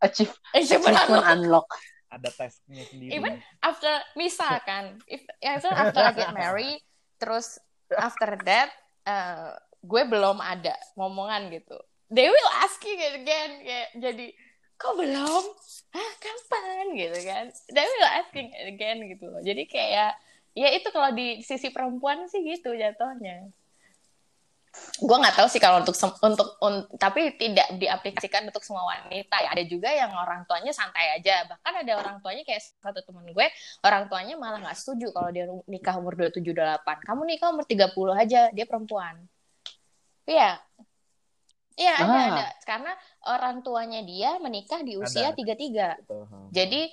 Achieve 0.00 0.32
achievement, 0.56 0.96
achievement 0.96 1.26
unlock. 1.28 1.68
ada 2.10 2.26
tesnya 2.34 2.82
sendiri 2.90 3.22
even 3.22 3.38
after 3.62 4.02
misalkan 4.18 4.98
if 5.06 5.22
even 5.38 5.70
after 5.70 6.02
I 6.02 6.10
get 6.10 6.34
married 6.34 6.82
terus 7.22 7.62
after 7.96 8.38
that 8.46 8.70
uh, 9.08 9.54
gue 9.80 10.02
belum 10.06 10.38
ada 10.38 10.76
ngomongan 10.94 11.50
gitu. 11.54 11.78
They 12.10 12.26
will 12.26 12.50
asking 12.66 12.98
again 13.22 13.50
kayak 13.62 13.88
jadi 13.96 14.26
kok 14.80 14.94
belum? 14.98 15.44
Hah, 15.94 16.12
kapan? 16.18 16.84
gitu 16.96 17.18
kan. 17.22 17.44
They 17.70 17.86
will 17.86 18.10
asking 18.18 18.48
again 18.66 18.98
gitu 19.06 19.30
loh. 19.30 19.40
Jadi 19.40 19.64
kayak 19.70 20.18
ya 20.54 20.68
itu 20.74 20.88
kalau 20.90 21.14
di 21.14 21.46
sisi 21.46 21.70
perempuan 21.70 22.26
sih 22.26 22.42
gitu 22.42 22.74
jatuhnya 22.74 23.54
gue 25.00 25.16
nggak 25.18 25.34
tahu 25.34 25.48
sih 25.50 25.58
kalau 25.58 25.82
untuk 25.82 25.98
untuk 26.22 26.48
un, 26.62 26.86
tapi 26.94 27.34
tidak 27.34 27.74
diaplikasikan 27.74 28.46
untuk 28.46 28.62
semua 28.62 28.86
wanita 28.86 29.36
ya. 29.42 29.50
Ada 29.50 29.64
juga 29.66 29.90
yang 29.90 30.14
orang 30.14 30.46
tuanya 30.46 30.70
santai 30.70 31.18
aja. 31.18 31.42
Bahkan 31.50 31.72
ada 31.82 31.92
orang 31.98 32.16
tuanya 32.22 32.46
kayak 32.46 32.62
satu 32.78 33.02
temen 33.02 33.26
gue 33.34 33.46
orang 33.82 34.06
tuanya 34.06 34.38
malah 34.38 34.62
nggak 34.62 34.78
setuju 34.78 35.10
kalau 35.10 35.30
dia 35.34 35.50
nikah 35.66 35.98
umur 35.98 36.14
dua 36.14 36.30
tujuh 36.30 36.54
delapan. 36.54 36.96
Kamu 37.02 37.22
nikah 37.26 37.50
umur 37.50 37.66
tiga 37.66 37.90
puluh 37.90 38.14
aja 38.14 38.48
dia 38.54 38.66
perempuan. 38.68 39.18
Iya. 40.28 40.62
Iya 41.74 41.94
ah. 41.96 42.04
ada. 42.04 42.20
Ada 42.20 42.46
karena 42.62 42.92
orang 43.26 43.56
tuanya 43.66 44.00
dia 44.06 44.38
menikah 44.38 44.86
di 44.86 44.94
usia 45.00 45.34
tiga 45.34 45.58
tiga. 45.58 45.98
Jadi 46.54 46.86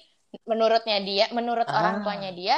menurutnya 0.50 0.98
dia 1.06 1.26
menurut 1.36 1.68
ah. 1.70 1.78
orang 1.78 1.96
tuanya 2.02 2.32
dia 2.34 2.58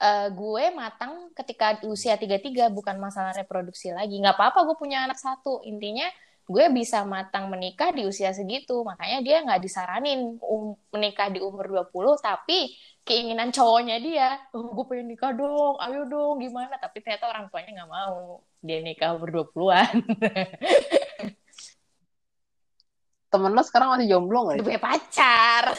uh, 0.00 0.28
gue 0.30 0.64
matang 0.74 1.30
ketika 1.34 1.78
usia 1.86 2.18
tiga 2.18 2.40
tiga 2.40 2.70
bukan 2.70 2.98
masalah 2.98 3.34
reproduksi 3.34 3.92
lagi 3.94 4.18
nggak 4.18 4.34
apa-apa 4.34 4.64
gue 4.66 4.76
punya 4.78 5.04
anak 5.06 5.18
satu 5.20 5.62
intinya 5.66 6.06
gue 6.44 6.64
bisa 6.76 7.08
matang 7.08 7.48
menikah 7.48 7.88
di 7.90 8.04
usia 8.04 8.28
segitu 8.36 8.84
makanya 8.84 9.18
dia 9.24 9.36
nggak 9.40 9.60
disaranin 9.64 10.36
um, 10.44 10.76
menikah 10.92 11.32
di 11.32 11.40
umur 11.40 11.88
20 11.88 12.20
tapi 12.20 12.76
keinginan 13.04 13.48
cowoknya 13.48 13.96
dia 14.00 14.28
oh, 14.52 14.76
gue 14.76 14.84
pengen 14.84 15.08
nikah 15.12 15.32
dong 15.32 15.80
ayo 15.80 16.04
dong 16.04 16.36
gimana 16.40 16.76
tapi 16.76 17.00
ternyata 17.00 17.32
orang 17.32 17.48
tuanya 17.48 17.84
nggak 17.84 17.92
mau 17.92 18.44
dia 18.60 18.78
nikah 18.84 19.16
umur 19.16 19.48
20-an 19.48 20.04
temen 23.34 23.50
lo 23.50 23.66
sekarang 23.66 23.98
masih 23.98 24.06
jomblo 24.14 24.46
nggak? 24.46 24.62
Udah 24.62 24.66
punya 24.70 24.78
pacar. 24.78 25.64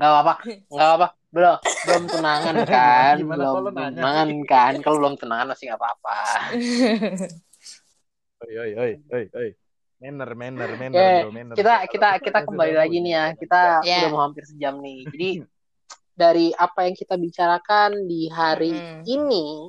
Gak 0.00 0.08
apa-apa, 0.16 0.34
gak 0.48 0.86
apa-apa. 0.96 1.08
Belum, 1.30 1.56
belum 1.62 2.02
tunangan 2.10 2.56
kan, 2.74 3.16
belum 3.22 3.70
tunangan 3.70 4.28
kan. 4.50 4.72
Kalau 4.82 4.96
belum 4.98 5.14
tunangan 5.14 5.46
masih 5.54 5.70
gak 5.70 5.78
apa-apa. 5.78 6.18
oi, 8.46 8.54
oi, 8.58 8.70
oi, 8.74 8.92
oi, 9.14 9.24
oi. 9.38 9.50
Manner, 10.00 10.32
manner, 10.32 10.70
manner, 10.80 10.96
yeah, 10.96 11.20
bro, 11.22 11.30
manner. 11.30 11.54
Kita, 11.54 11.74
kita, 11.86 12.08
kita 12.24 12.38
kembali 12.48 12.72
lagi 12.72 13.04
nih 13.04 13.12
ya. 13.12 13.24
Kita 13.36 13.84
yeah. 13.84 14.08
udah 14.08 14.10
mau 14.10 14.22
hampir 14.24 14.48
sejam 14.48 14.80
nih. 14.80 15.04
Jadi 15.06 15.30
dari 16.16 16.46
apa 16.56 16.88
yang 16.88 16.96
kita 16.96 17.14
bicarakan 17.20 18.08
di 18.08 18.26
hari 18.32 18.72
hmm. 18.72 19.04
ini, 19.04 19.68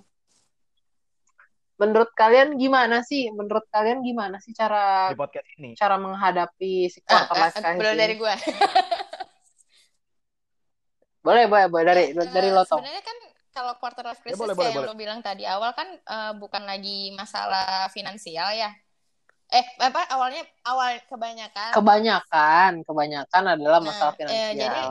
menurut 1.78 2.10
kalian 2.16 2.56
gimana 2.56 3.04
sih? 3.04 3.28
Menurut 3.30 3.68
kalian 3.70 4.02
gimana 4.02 4.40
sih 4.40 4.56
cara 4.56 5.12
di 5.12 5.20
podcast 5.20 5.48
ini? 5.60 5.76
Cara 5.76 6.00
menghadapi 6.00 6.88
si 6.90 7.04
quarter 7.04 7.36
life 7.36 7.56
crisis? 7.60 7.78
Belum 7.78 7.96
dari 8.00 8.16
gue. 8.16 8.34
Boleh, 11.22 11.46
boleh, 11.46 11.66
boleh 11.70 11.86
dari 11.86 12.04
uh, 12.18 12.30
dari 12.34 12.50
lo 12.50 12.66
Sebenarnya 12.66 13.04
kan 13.06 13.18
kalau 13.52 13.74
quarter 13.78 14.04
life 14.06 14.22
crisis 14.26 14.38
ya, 14.38 14.42
boleh, 14.42 14.56
kayak 14.58 14.74
boleh, 14.74 14.76
yang 14.82 14.90
lo 14.90 14.96
bilang 14.98 15.20
tadi 15.22 15.44
awal 15.46 15.72
kan 15.78 15.88
uh, 16.10 16.34
bukan 16.34 16.66
lagi 16.66 17.14
masalah 17.14 17.90
finansial 17.94 18.50
ya. 18.58 18.74
Eh, 19.52 19.66
apa 19.84 20.08
awalnya 20.16 20.48
awal 20.64 20.96
kebanyakan? 21.12 21.76
Kebanyakan, 21.76 22.72
kebanyakan 22.88 23.44
adalah 23.60 23.80
masalah 23.84 24.16
nah, 24.16 24.18
finansial. 24.18 24.48
Eh, 24.48 24.52
jadi 24.56 24.84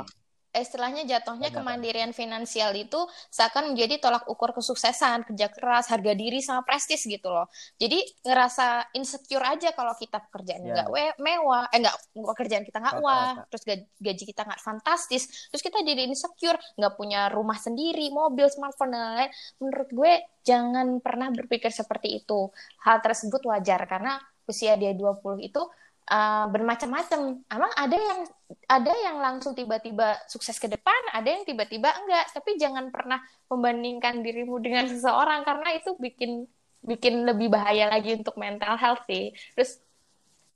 istilahnya 0.51 1.07
jatuhnya 1.07 1.55
kemandirian 1.55 2.11
finansial 2.11 2.75
itu 2.75 2.99
seakan 3.31 3.73
menjadi 3.73 4.03
tolak 4.03 4.27
ukur 4.27 4.51
kesuksesan, 4.51 5.23
kerja 5.31 5.47
keras, 5.55 5.87
harga 5.87 6.13
diri 6.19 6.43
sama 6.43 6.67
prestis 6.67 7.07
gitu 7.07 7.31
loh. 7.31 7.47
Jadi 7.79 8.03
ngerasa 8.27 8.91
insecure 8.99 9.47
aja 9.47 9.71
kalau 9.73 9.95
kita 9.95 10.19
pekerjaannya 10.27 10.71
nggak 10.75 10.89
yeah. 10.91 11.15
mewah, 11.23 11.71
eh 11.71 11.79
nggak 11.79 11.97
pekerjaan 12.19 12.65
kita 12.67 12.79
nggak 12.83 12.97
wah, 12.99 13.47
terus 13.47 13.63
gaji 14.03 14.25
kita 14.27 14.43
nggak 14.43 14.63
fantastis, 14.63 15.51
terus 15.55 15.63
kita 15.63 15.87
jadi 15.87 16.03
insecure, 16.11 16.59
nggak 16.75 16.95
punya 16.99 17.31
rumah 17.31 17.57
sendiri, 17.57 18.11
mobil, 18.11 18.51
smartphone 18.51 18.91
dan 18.91 19.01
lain-lain. 19.07 19.33
Menurut 19.63 19.89
gue 19.95 20.13
jangan 20.43 20.99
pernah 20.99 21.31
berpikir 21.31 21.71
seperti 21.71 22.23
itu. 22.25 22.51
Hal 22.83 22.99
tersebut 22.99 23.47
wajar 23.47 23.87
karena 23.87 24.19
usia 24.51 24.75
dia 24.75 24.91
20 24.99 25.47
itu 25.47 25.63
uh, 26.11 26.47
bermacam-macam. 26.51 27.41
Emang 27.47 27.73
ada 27.79 27.97
yang 27.97 28.21
ada 28.67 28.93
yang 28.93 29.17
langsung 29.23 29.55
tiba-tiba 29.55 30.19
sukses 30.27 30.59
ke 30.59 30.67
depan, 30.67 30.99
ada 31.15 31.31
yang 31.31 31.47
tiba-tiba 31.47 31.87
enggak. 31.87 32.35
Tapi 32.35 32.59
jangan 32.59 32.91
pernah 32.91 33.23
membandingkan 33.47 34.21
dirimu 34.21 34.59
dengan 34.59 34.85
seseorang 34.93 35.47
karena 35.47 35.79
itu 35.79 35.95
bikin 35.97 36.45
bikin 36.81 37.29
lebih 37.29 37.53
bahaya 37.53 37.89
lagi 37.89 38.19
untuk 38.19 38.35
mental 38.37 38.75
health 38.77 39.07
sih. 39.07 39.31
Terus 39.55 39.79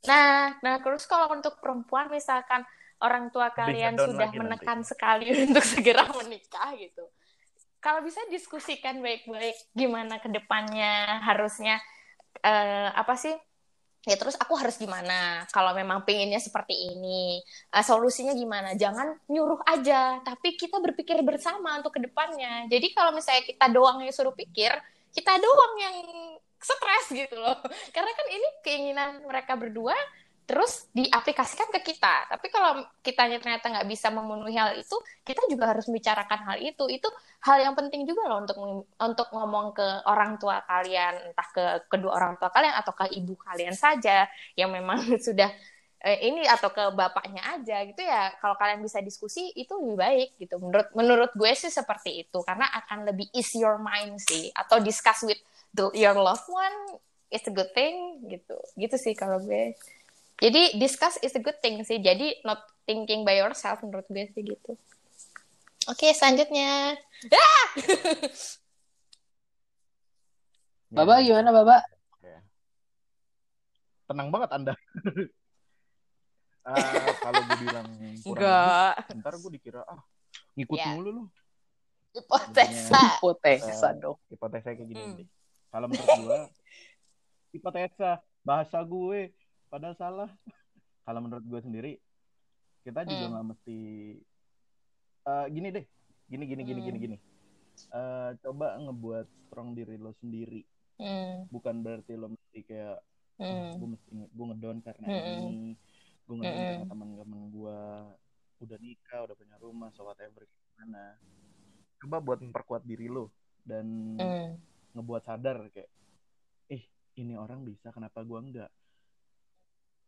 nah, 0.04 0.52
nah 0.60 0.82
terus 0.82 1.06
kalau 1.06 1.30
untuk 1.32 1.62
perempuan 1.62 2.10
misalkan 2.10 2.66
orang 3.00 3.28
tua 3.28 3.52
kalian 3.52 3.96
sudah 4.00 4.32
menekan 4.32 4.82
nanti. 4.82 4.90
sekali 4.90 5.30
untuk 5.48 5.64
segera 5.64 6.08
menikah 6.10 6.74
gitu. 6.76 7.04
Kalau 7.84 8.00
bisa 8.00 8.16
diskusikan 8.32 9.04
baik-baik 9.04 9.76
gimana 9.76 10.16
ke 10.16 10.32
depannya 10.32 11.20
harusnya 11.20 11.76
uh, 12.40 12.96
apa 12.96 13.12
sih 13.20 13.36
ya 14.04 14.16
terus 14.20 14.36
aku 14.36 14.54
harus 14.56 14.76
gimana? 14.76 15.48
Kalau 15.50 15.72
memang 15.72 16.04
pengennya 16.04 16.38
seperti 16.38 16.94
ini 16.94 17.40
uh, 17.72 17.84
solusinya 17.84 18.36
gimana? 18.36 18.76
Jangan 18.76 19.18
nyuruh 19.28 19.60
aja 19.66 20.20
tapi 20.22 20.54
kita 20.56 20.78
berpikir 20.78 21.20
bersama 21.24 21.80
untuk 21.80 21.96
ke 21.96 22.00
depannya 22.04 22.68
jadi 22.68 22.86
kalau 22.92 23.16
misalnya 23.16 23.44
kita 23.44 23.66
doang 23.72 24.04
yang 24.04 24.14
suruh 24.14 24.34
pikir 24.36 24.72
kita 25.14 25.32
doang 25.38 25.74
yang 25.78 25.96
stres 26.64 27.06
gitu 27.12 27.36
loh. 27.36 27.60
Karena 27.94 28.10
kan 28.16 28.26
ini 28.32 28.48
keinginan 28.64 29.10
mereka 29.28 29.54
berdua 29.54 29.94
terus 30.44 30.92
diaplikasikan 30.92 31.72
ke 31.72 31.80
kita. 31.80 32.28
Tapi 32.28 32.46
kalau 32.52 32.84
kita 33.00 33.24
ternyata 33.40 33.72
nggak 33.72 33.88
bisa 33.88 34.12
memenuhi 34.12 34.56
hal 34.60 34.76
itu, 34.76 34.96
kita 35.24 35.40
juga 35.48 35.72
harus 35.72 35.88
membicarakan 35.88 36.40
hal 36.44 36.56
itu. 36.60 36.84
Itu 36.92 37.08
hal 37.48 37.64
yang 37.64 37.74
penting 37.76 38.04
juga 38.04 38.28
loh 38.28 38.44
untuk 38.44 38.56
untuk 39.00 39.28
ngomong 39.32 39.72
ke 39.72 39.86
orang 40.04 40.36
tua 40.36 40.60
kalian, 40.68 41.32
entah 41.32 41.48
ke 41.48 41.64
kedua 41.88 42.12
orang 42.20 42.36
tua 42.36 42.52
kalian 42.52 42.76
atau 42.76 42.92
ke 42.92 43.08
ibu 43.16 43.34
kalian 43.40 43.72
saja 43.72 44.28
yang 44.52 44.68
memang 44.68 45.00
sudah 45.26 45.48
eh, 46.04 46.18
ini 46.28 46.44
atau 46.44 46.68
ke 46.68 46.92
bapaknya 46.92 47.40
aja 47.56 47.80
gitu 47.88 48.04
ya. 48.04 48.36
Kalau 48.36 48.60
kalian 48.60 48.84
bisa 48.84 49.00
diskusi 49.00 49.48
itu 49.56 49.72
lebih 49.80 49.96
baik 49.96 50.28
gitu. 50.36 50.60
Menurut 50.60 50.88
menurut 50.92 51.30
gue 51.32 51.52
sih 51.56 51.72
seperti 51.72 52.28
itu 52.28 52.38
karena 52.44 52.68
akan 52.84 53.08
lebih 53.08 53.32
ease 53.32 53.56
your 53.56 53.80
mind 53.80 54.20
sih 54.20 54.52
atau 54.52 54.76
discuss 54.84 55.24
with 55.24 55.40
the, 55.72 55.88
your 55.96 56.12
loved 56.12 56.44
one 56.52 57.00
it's 57.32 57.48
a 57.48 57.54
good 57.54 57.72
thing 57.72 58.20
gitu. 58.28 58.60
Gitu 58.76 58.96
sih 59.00 59.16
kalau 59.16 59.40
gue. 59.40 59.72
Jadi 60.42 60.78
discuss 60.78 61.18
is 61.22 61.34
a 61.38 61.42
good 61.42 61.58
thing 61.62 61.82
sih. 61.86 62.02
Jadi 62.02 62.42
not 62.42 62.62
thinking 62.88 63.22
by 63.22 63.38
yourself 63.38 63.78
menurut 63.84 64.06
gue 64.10 64.26
sih 64.34 64.42
gitu. 64.42 64.74
Oke, 65.84 66.10
selanjutnya. 66.16 66.96
Ah! 67.30 67.66
Baba 70.94 71.18
gimana 71.20 71.50
Baba? 71.50 71.82
Tenang 74.04 74.28
banget 74.28 74.50
Anda. 74.52 74.74
uh, 76.68 77.12
kalau 77.24 77.40
gue 77.40 77.56
bilang 77.64 77.86
Enggak. 78.24 78.94
Lebih, 79.00 79.18
ntar 79.20 79.34
gue 79.40 79.50
dikira 79.58 79.82
ah 79.88 80.00
ngikut 80.54 80.78
yeah. 80.78 80.92
mulu 80.94 81.10
lu. 81.10 81.24
Hipotesa. 82.14 83.18
Hipotesa 83.18 83.88
uh, 83.90 83.92
dong. 83.96 84.18
Hipotesa 84.30 84.70
kayak 84.76 84.86
gini. 84.86 85.02
Hmm. 85.02 85.24
Kalau 85.72 85.86
menurut 85.90 86.08
gue 86.14 86.38
hipotesa 87.58 88.22
bahasa 88.46 88.78
gue 88.84 89.34
padahal 89.74 89.98
salah 89.98 90.30
kalau 91.06 91.18
menurut 91.18 91.42
gue 91.42 91.60
sendiri 91.66 91.92
kita 92.86 93.02
juga 93.02 93.26
hmm. 93.26 93.32
nggak 93.34 93.42
hmm. 93.42 93.52
mesti 93.58 93.78
uh, 95.26 95.46
gini 95.50 95.68
deh 95.74 95.84
gini 96.30 96.44
gini 96.46 96.62
gini 96.62 96.78
hmm. 96.78 96.86
gini 96.86 96.98
gini 97.02 97.16
uh, 97.90 98.38
coba 98.38 98.78
ngebuat 98.78 99.26
strong 99.50 99.74
diri 99.74 99.98
lo 99.98 100.14
sendiri 100.22 100.62
hmm. 101.02 101.50
bukan 101.50 101.82
berarti 101.82 102.14
lo 102.14 102.30
mesti 102.30 102.58
kayak 102.62 103.02
hmm. 103.42 103.50
oh, 103.50 103.70
gue 103.82 103.88
mesti 103.98 104.10
gue 104.14 104.46
ngedon 104.54 104.78
karena 104.86 105.06
hmm. 105.10 105.26
ini 105.42 105.74
gue 106.22 106.34
ngedon 106.38 106.54
hmm. 106.54 106.66
karena 106.70 106.86
teman-teman 106.86 107.40
gue 107.50 107.78
udah 108.62 108.78
nikah 108.78 109.20
udah 109.26 109.34
punya 109.34 109.56
rumah 109.58 109.90
so 109.98 110.06
whatever 110.06 110.46
gimana 110.46 111.18
coba 111.98 112.22
buat 112.22 112.38
memperkuat 112.46 112.86
diri 112.86 113.10
lo 113.10 113.34
dan 113.66 114.14
hmm. 114.22 114.54
ngebuat 114.94 115.26
sadar 115.26 115.66
kayak 115.74 115.90
ih 116.70 116.84
ini 117.18 117.34
orang 117.34 117.66
bisa 117.66 117.90
kenapa 117.90 118.22
gue 118.22 118.38
enggak 118.38 118.70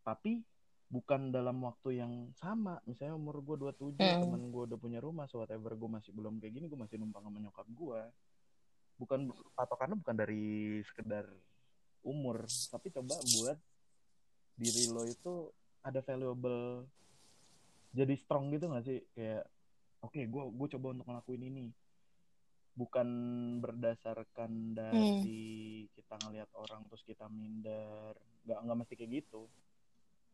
tapi 0.06 0.46
bukan 0.86 1.34
dalam 1.34 1.58
waktu 1.66 1.98
yang 1.98 2.30
sama. 2.38 2.78
Misalnya 2.86 3.18
umur 3.18 3.42
gue 3.42 3.56
27 3.58 3.98
hmm. 3.98 4.22
temen 4.22 4.42
gue 4.54 4.62
udah 4.70 4.78
punya 4.78 5.02
rumah 5.02 5.26
so 5.26 5.42
whatever 5.42 5.74
gue 5.74 5.90
masih 5.90 6.14
belum 6.14 6.38
kayak 6.38 6.54
gini 6.54 6.66
gue 6.70 6.78
masih 6.78 6.96
numpang 7.02 7.26
sama 7.26 7.38
nyokap 7.42 7.66
gue 7.66 8.00
bukan 8.96 9.28
atau 9.52 9.76
karena 9.76 9.94
bukan 9.98 10.16
dari 10.16 10.80
sekedar 10.86 11.26
umur. 12.06 12.46
Tapi 12.46 12.86
coba 12.94 13.18
buat 13.18 13.58
diri 14.56 14.88
lo 14.88 15.04
itu 15.04 15.52
ada 15.84 16.00
valuable 16.00 16.88
jadi 17.92 18.14
strong 18.16 18.54
gitu 18.54 18.70
gak 18.70 18.86
sih? 18.86 19.02
Kayak 19.12 19.44
oke 20.00 20.14
okay, 20.14 20.24
gue 20.30 20.42
gue 20.54 20.68
coba 20.78 20.86
untuk 20.94 21.06
ngelakuin 21.10 21.44
ini. 21.50 21.66
Bukan 22.76 23.08
berdasarkan 23.64 24.76
dari 24.76 25.08
hmm. 25.82 25.96
kita 25.96 26.14
ngelihat 26.24 26.50
orang 26.54 26.86
terus 26.86 27.02
kita 27.02 27.26
minder. 27.26 28.14
Nggak 28.46 28.58
nggak 28.62 28.78
mesti 28.78 28.94
kayak 28.94 29.12
gitu 29.24 29.50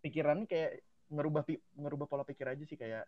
pikirannya 0.03 0.51
kayak 0.51 0.83
ngerubah 1.09 1.43
ngerubah 1.79 2.07
pola 2.11 2.25
pikir 2.27 2.51
aja 2.51 2.65
sih 2.67 2.77
kayak 2.77 3.07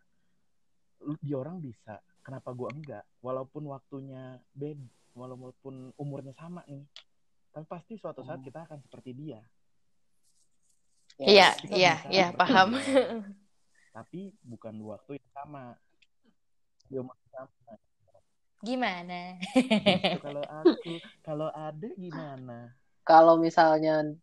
di 1.20 1.32
orang 1.36 1.60
bisa 1.60 2.00
kenapa 2.24 2.54
gua 2.56 2.72
enggak? 2.72 3.04
Walaupun 3.20 3.68
waktunya 3.68 4.40
bed 4.56 4.80
walaupun 5.12 5.92
umurnya 6.00 6.32
sama 6.34 6.64
nih 6.64 6.86
tapi 7.54 7.70
pasti 7.70 7.94
suatu 7.94 8.26
saat 8.26 8.42
hmm. 8.42 8.48
kita 8.50 8.58
akan 8.66 8.78
seperti 8.82 9.10
dia. 9.14 9.38
Iya 11.22 11.54
iya 11.70 11.94
iya 12.10 12.26
paham. 12.34 12.74
dia. 12.74 13.22
tapi 13.94 14.34
bukan 14.42 14.74
waktu 14.82 15.22
yang 15.22 15.30
sama. 15.30 15.78
Dia 16.90 17.02
sama. 17.30 17.74
Gimana? 18.58 19.38
Gitu, 19.54 20.18
kalau 20.18 20.42
aku 20.42 20.92
kalau 21.22 21.48
ada 21.54 21.88
gimana? 21.94 22.74
Kalau 23.06 23.38
misalnya 23.38 24.18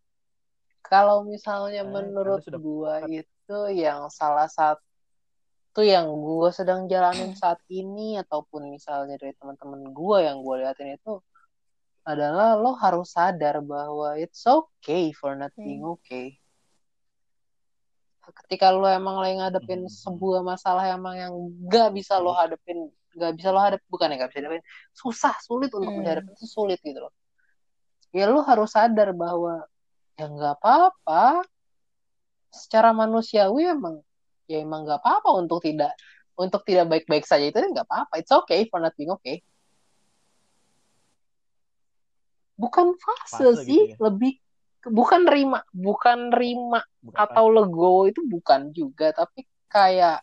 kalau 0.85 1.23
misalnya 1.23 1.85
eh, 1.85 1.89
menurut 1.89 2.45
gua 2.59 3.05
itu 3.05 3.59
yang 3.73 4.09
salah 4.09 4.49
satu 4.49 5.81
yang 5.81 6.09
gua 6.09 6.49
sedang 6.51 6.89
jalanin 6.89 7.37
saat 7.37 7.61
ini 7.69 8.17
ataupun 8.19 8.73
misalnya 8.73 9.17
dari 9.21 9.33
teman-teman 9.37 9.93
gua 9.93 10.25
yang 10.25 10.41
gua 10.41 10.65
liatin 10.65 10.97
itu 10.97 11.21
adalah 12.01 12.57
lo 12.57 12.73
harus 12.73 13.13
sadar 13.13 13.61
bahwa 13.61 14.17
it's 14.17 14.41
okay 14.49 15.13
for 15.13 15.37
not 15.37 15.53
being 15.53 15.85
hmm. 15.85 15.93
okay. 15.93 16.37
Ketika 18.21 18.73
lo 18.73 18.87
emang 18.89 19.21
lagi 19.21 19.37
ngadepin 19.37 19.85
hmm. 19.85 19.91
sebuah 19.91 20.41
masalah 20.41 20.89
emang 20.89 21.15
yang 21.17 21.33
gak 21.69 21.93
bisa 21.93 22.17
lo 22.17 22.33
hadepin, 22.33 22.89
gak 23.13 23.37
bisa 23.37 23.53
lo 23.53 23.59
hadep, 23.61 23.81
bukan 23.85 24.13
ya 24.13 24.25
gak 24.25 24.29
bisa 24.33 24.39
hadepin, 24.45 24.63
susah, 24.97 25.35
sulit 25.45 25.69
untuk 25.73 25.93
hmm. 25.93 26.01
menghadapin 26.01 26.33
itu 26.33 26.47
sulit 26.49 26.79
gitu 26.81 27.05
loh. 27.05 27.13
Ya 28.11 28.25
lo 28.27 28.41
harus 28.41 28.73
sadar 28.73 29.13
bahwa 29.13 29.61
ya 30.21 30.29
nggak 30.29 30.61
apa-apa. 30.61 31.41
Secara 32.53 32.93
manusiawi 32.93 33.73
emang 33.73 34.05
ya 34.45 34.61
emang 34.61 34.85
nggak 34.85 35.01
apa-apa 35.01 35.29
untuk 35.41 35.65
tidak 35.65 35.97
untuk 36.37 36.61
tidak 36.61 36.85
baik-baik 36.93 37.25
saja. 37.25 37.49
Itu 37.49 37.57
nggak 37.57 37.89
apa-apa. 37.89 38.21
It's 38.21 38.29
okay 38.29 38.69
for 38.69 38.77
not 38.77 38.93
being 38.93 39.09
okay. 39.09 39.41
Bukan 42.53 42.93
fase, 43.01 43.41
fase 43.41 43.65
sih. 43.65 43.97
gitu 43.97 43.97
ya? 43.97 44.05
lebih 44.05 44.37
bukan 44.81 45.29
rima 45.29 45.61
bukan 45.73 46.33
rima 46.33 46.81
bukan 47.05 47.17
atau 47.17 47.45
fase. 47.49 47.55
lego 47.57 47.95
itu 48.05 48.21
bukan 48.29 48.61
juga. 48.69 49.09
Tapi 49.17 49.49
kayak 49.65 50.21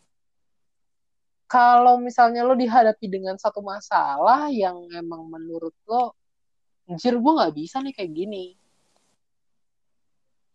kalau 1.49 1.97
misalnya 1.99 2.45
lo 2.45 2.55
dihadapi 2.55 3.09
dengan 3.09 3.35
satu 3.35 3.59
masalah 3.59 4.47
yang 4.53 4.85
emang 4.95 5.27
menurut 5.27 5.75
lo 5.89 6.15
anjir 6.85 7.17
gue 7.17 7.31
nggak 7.37 7.53
bisa 7.57 7.81
nih 7.81 7.93
kayak 7.93 8.13
gini 8.13 8.45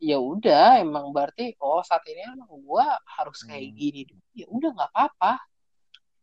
ya 0.03 0.18
udah 0.20 0.82
emang 0.82 1.14
berarti 1.14 1.55
oh 1.62 1.80
saat 1.80 2.03
ini 2.11 2.22
emang 2.26 2.51
gue 2.51 2.86
harus 3.18 3.38
kayak 3.47 3.72
hmm. 3.72 3.76
gini 3.78 4.03
ya 4.34 4.47
udah 4.51 4.70
nggak 4.74 4.90
apa-apa. 4.95 5.32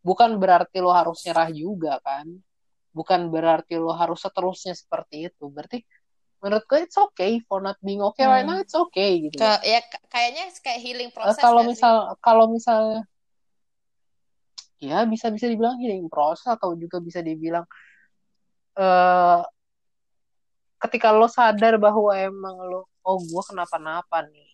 Bukan 0.02 0.42
berarti 0.42 0.82
lo 0.82 0.90
harus 0.90 1.22
nyerah 1.26 1.50
juga 1.54 2.02
kan? 2.02 2.26
Bukan 2.92 3.30
berarti 3.30 3.78
lo 3.78 3.94
harus 3.94 4.20
seterusnya 4.26 4.74
seperti 4.74 5.30
itu. 5.30 5.46
Berarti 5.46 5.86
menurut 6.42 6.66
gue 6.66 6.80
it's 6.82 6.98
okay 6.98 7.38
for 7.46 7.62
not 7.62 7.78
being 7.86 8.02
okay 8.02 8.26
hmm. 8.26 8.34
right 8.34 8.48
now 8.50 8.58
it's 8.58 8.74
okay 8.74 9.30
gitu 9.30 9.38
Ke, 9.38 9.62
ya 9.62 9.80
kayaknya 10.10 10.50
kayak 10.66 10.82
healing 10.82 11.10
eh, 11.10 11.16
proses 11.16 11.38
uh, 11.38 11.46
kalau 11.46 11.62
misal 11.62 11.96
kalau 12.18 12.46
misalnya 12.50 13.06
ya 14.82 15.06
bisa 15.06 15.30
bisa 15.30 15.46
dibilang 15.46 15.78
healing 15.78 16.10
proses 16.10 16.50
atau 16.50 16.74
juga 16.74 16.98
bisa 16.98 17.22
dibilang 17.22 17.62
uh, 18.74 19.46
ketika 20.82 21.14
lo 21.14 21.30
sadar 21.30 21.78
bahwa 21.78 22.10
emang 22.18 22.58
lo 22.58 22.90
oh 23.06 23.18
gue 23.22 23.44
kenapa-napa 23.50 24.26
nih. 24.30 24.50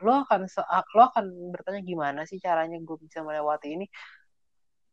Lo 0.00 0.24
akan 0.24 0.48
lo 0.96 1.02
akan 1.12 1.24
bertanya 1.52 1.80
gimana 1.84 2.20
sih 2.24 2.40
caranya 2.40 2.80
gue 2.80 2.96
bisa 3.00 3.20
melewati 3.20 3.76
ini? 3.76 3.86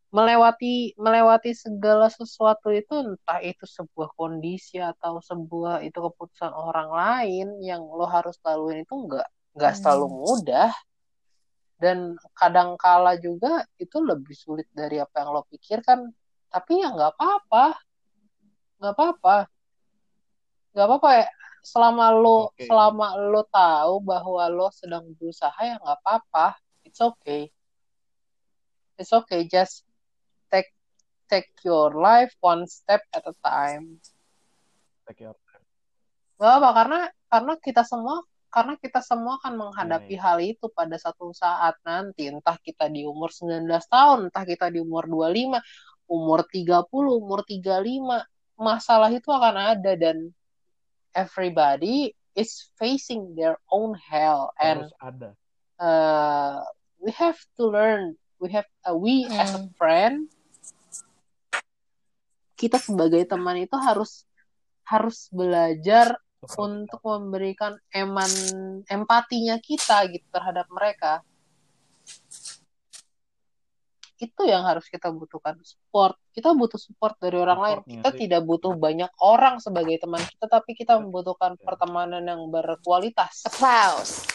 Melewati 0.08 0.96
melewati 0.96 1.52
segala 1.52 2.08
sesuatu 2.08 2.72
itu 2.72 2.96
entah 2.96 3.44
itu 3.44 3.68
sebuah 3.68 4.16
kondisi 4.16 4.80
atau 4.80 5.20
sebuah 5.20 5.84
itu 5.84 6.00
keputusan 6.00 6.52
orang 6.56 6.90
lain 6.92 7.48
yang 7.60 7.84
lo 7.84 8.08
harus 8.08 8.40
laluin 8.44 8.88
itu 8.88 8.96
enggak 8.96 9.28
nggak 9.58 9.74
Hmm. 9.76 9.82
selalu 9.84 10.08
mudah. 10.12 10.72
Dan 11.78 12.18
kadang 12.34 12.74
kala 12.80 13.20
juga 13.22 13.62
itu 13.78 14.02
lebih 14.02 14.34
sulit 14.34 14.66
dari 14.74 14.98
apa 14.98 15.22
yang 15.22 15.30
lo 15.36 15.46
pikirkan. 15.46 16.10
Tapi 16.50 16.82
ya 16.82 16.90
nggak 16.90 17.14
apa-apa. 17.14 17.78
Nggak 18.82 18.94
apa-apa. 18.98 19.38
Nggak 20.74 20.86
apa-apa 20.88 21.10
ya 21.22 21.28
selama 21.68 22.16
lo 22.16 22.48
Oke. 22.56 22.64
selama 22.64 23.20
lo 23.20 23.44
tahu 23.52 24.00
bahwa 24.00 24.48
lo 24.48 24.72
sedang 24.72 25.04
berusaha 25.20 25.60
ya 25.60 25.76
nggak 25.84 26.00
apa-apa. 26.00 26.56
It's 26.88 27.04
okay. 27.04 27.52
It's 28.96 29.12
okay. 29.12 29.44
Just 29.52 29.84
take 30.48 30.72
take 31.28 31.52
your 31.68 31.92
life 31.92 32.32
one 32.40 32.64
step 32.72 33.04
at 33.12 33.28
a 33.28 33.36
time. 33.44 34.00
Take 35.04 35.28
your- 35.28 35.36
Gak 36.38 36.54
apa 36.62 36.70
karena 36.70 37.00
karena 37.34 37.54
kita 37.58 37.82
semua 37.82 38.22
karena 38.48 38.78
kita 38.78 39.02
semua 39.02 39.42
akan 39.42 39.54
menghadapi 39.58 40.16
hal 40.22 40.38
itu 40.38 40.70
pada 40.70 40.96
satu 40.96 41.34
saat 41.34 41.76
nanti. 41.82 42.30
Entah 42.30 42.56
kita 42.62 42.88
di 42.88 43.04
umur 43.04 43.34
19 43.34 43.66
tahun 43.90 44.30
entah 44.30 44.46
kita 44.46 44.70
di 44.70 44.80
umur 44.80 45.10
25 45.10 45.60
umur 46.08 46.46
30 46.48 47.20
umur 47.20 47.44
35 47.44 48.24
masalah 48.56 49.10
itu 49.12 49.28
akan 49.28 49.76
ada 49.76 49.94
dan 50.00 50.32
everybody 51.18 52.14
is 52.38 52.70
facing 52.78 53.34
their 53.34 53.58
own 53.74 53.98
hell 53.98 54.54
and 54.62 54.86
harus 54.86 54.94
ada 55.02 55.30
uh, 55.82 56.62
we 57.02 57.10
have 57.10 57.42
to 57.58 57.66
learn 57.66 58.14
we 58.38 58.54
have 58.54 58.70
uh, 58.86 58.94
we 58.94 59.26
as 59.34 59.58
a 59.58 59.66
Hmm. 59.66 59.74
friend 59.74 60.16
kita 62.58 62.78
sebagai 62.78 63.26
teman 63.26 63.58
itu 63.66 63.74
harus 63.78 64.26
harus 64.86 65.30
belajar 65.30 66.18
untuk 66.58 67.02
memberikan 67.04 67.76
eman 67.92 68.30
empatinya 68.88 69.58
kita 69.62 70.06
gitu 70.10 70.26
terhadap 70.30 70.66
mereka 70.70 71.22
itu 74.18 74.42
yang 74.44 74.66
harus 74.66 74.90
kita 74.90 75.14
butuhkan 75.14 75.62
support 75.62 76.18
kita 76.34 76.50
butuh 76.52 76.82
support 76.82 77.14
dari 77.22 77.38
orang 77.38 77.60
lain 77.62 77.80
kita 77.86 78.10
iya. 78.10 78.18
tidak 78.18 78.42
butuh 78.44 78.74
banyak 78.74 79.14
orang 79.22 79.62
sebagai 79.62 79.94
teman 80.02 80.22
kita 80.26 80.46
tapi 80.50 80.74
kita 80.74 80.98
membutuhkan 80.98 81.54
Iya. 81.54 81.62
pertemanan 81.62 82.26
yang 82.26 82.42
berkualitas 82.50 83.46
Applause. 83.46 84.26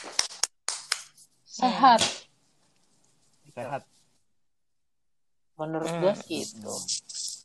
sehat 1.42 2.00
sehat 3.50 3.82
menurut 5.58 5.90
Hmm. 5.90 6.00
gue 6.00 6.14
sih 6.24 6.40
itu 6.42 6.74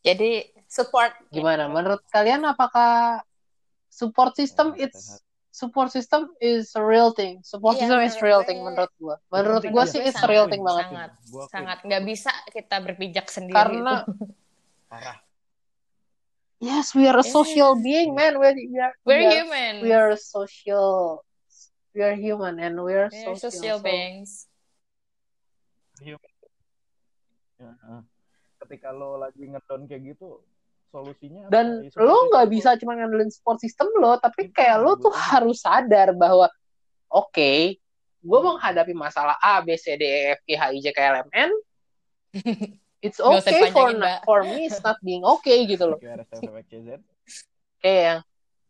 Jadi 0.05 0.39
support. 0.71 1.11
gimana 1.27 1.67
menurut 1.67 1.99
kalian 2.07 2.39
apakah 2.47 3.19
support 3.91 4.31
system 4.39 4.71
it's. 4.79 5.19
Support 5.57 5.89
system 5.89 6.29
is 6.37 6.69
a 6.77 6.83
real 6.85 7.09
thing 7.09 7.41
support 7.41 7.73
Iya, 7.75 7.89
system 7.89 7.99
is 8.05 8.15
real 8.21 8.45
thing 8.45 8.61
menurut 8.61 8.93
gue 8.95 9.15
menurut 9.27 9.65
gue 9.65 9.83
sih 9.89 9.97
it's 9.99 10.13
a 10.13 10.21
Sangat, 10.21 10.29
real 10.29 10.45
thing 10.45 10.61
banget 10.61 10.85
sangat. 10.85 11.09
Gua. 11.27 11.43
Sangat 11.49 11.77
nggak 11.81 12.03
bisa 12.05 12.29
kita 12.47 12.75
berpijak 12.77 13.25
sendiri. 13.25 13.57
karena 13.57 14.05
itu. 14.05 14.13
parah 14.85 15.17
yes 16.57 16.93
we 16.93 17.05
are 17.05 17.17
a 17.17 17.25
Yeah. 17.25 17.33
social 17.33 17.71
being 17.75 18.13
man 18.13 18.37
we, 18.37 18.45
we 18.69 18.77
are 18.77 18.93
we're 19.01 19.17
we 19.17 19.25
are, 19.25 19.33
human. 19.35 19.73
we 19.81 19.89
are 19.91 20.13
social 20.13 21.25
we 21.91 22.01
are 22.01 22.13
human 22.13 22.57
and 22.57 22.77
we 22.77 22.93
are 22.93 23.09
We're 23.09 23.25
social, 23.33 23.49
social 23.49 23.81
so- 23.81 23.85
beings. 23.85 24.45
Ya, 27.57 27.73
eh. 27.73 28.01
ketika 28.61 28.93
lo 28.93 29.17
lagi 29.17 29.49
ngedown 29.49 29.89
kayak 29.89 30.13
gitu 30.13 30.45
solusinya 30.97 31.45
dan 31.53 31.85
support 31.85 32.01
lo 32.01 32.17
nggak 32.33 32.45
system 32.49 32.55
bisa 32.57 32.69
cuma 32.81 32.93
ngandelin 32.97 33.29
support 33.29 33.57
system 33.61 33.87
lo 34.01 34.17
tapi 34.17 34.49
Itu 34.49 34.57
kayak 34.57 34.77
lo 34.81 34.97
tuh 34.97 35.13
harus 35.13 35.61
sadar 35.61 36.17
bahwa 36.17 36.49
oke 37.13 37.77
gue 38.17 38.39
menghadapi 38.41 38.97
masalah 38.97 39.37
A 39.37 39.61
B 39.61 39.77
C 39.77 39.93
D 39.93 40.03
E 40.03 40.21
F 40.33 40.41
G 40.43 40.57
H 40.57 40.63
I 40.73 40.79
J 40.81 40.87
K 40.91 40.99
L 40.99 41.17
M 41.21 41.29
N 41.31 41.51
it's 43.05 43.21
okay 43.21 43.69
for 43.69 43.93
Mbak. 43.93 44.25
for 44.25 44.41
me 44.43 44.65
it's 44.65 44.81
not 44.81 44.97
being 45.05 45.21
okay 45.23 45.63
gitu 45.69 45.85
loh. 45.93 45.99
QRSTFXYZ. 46.03 46.99
kayak 47.77 48.01
yang 48.03 48.19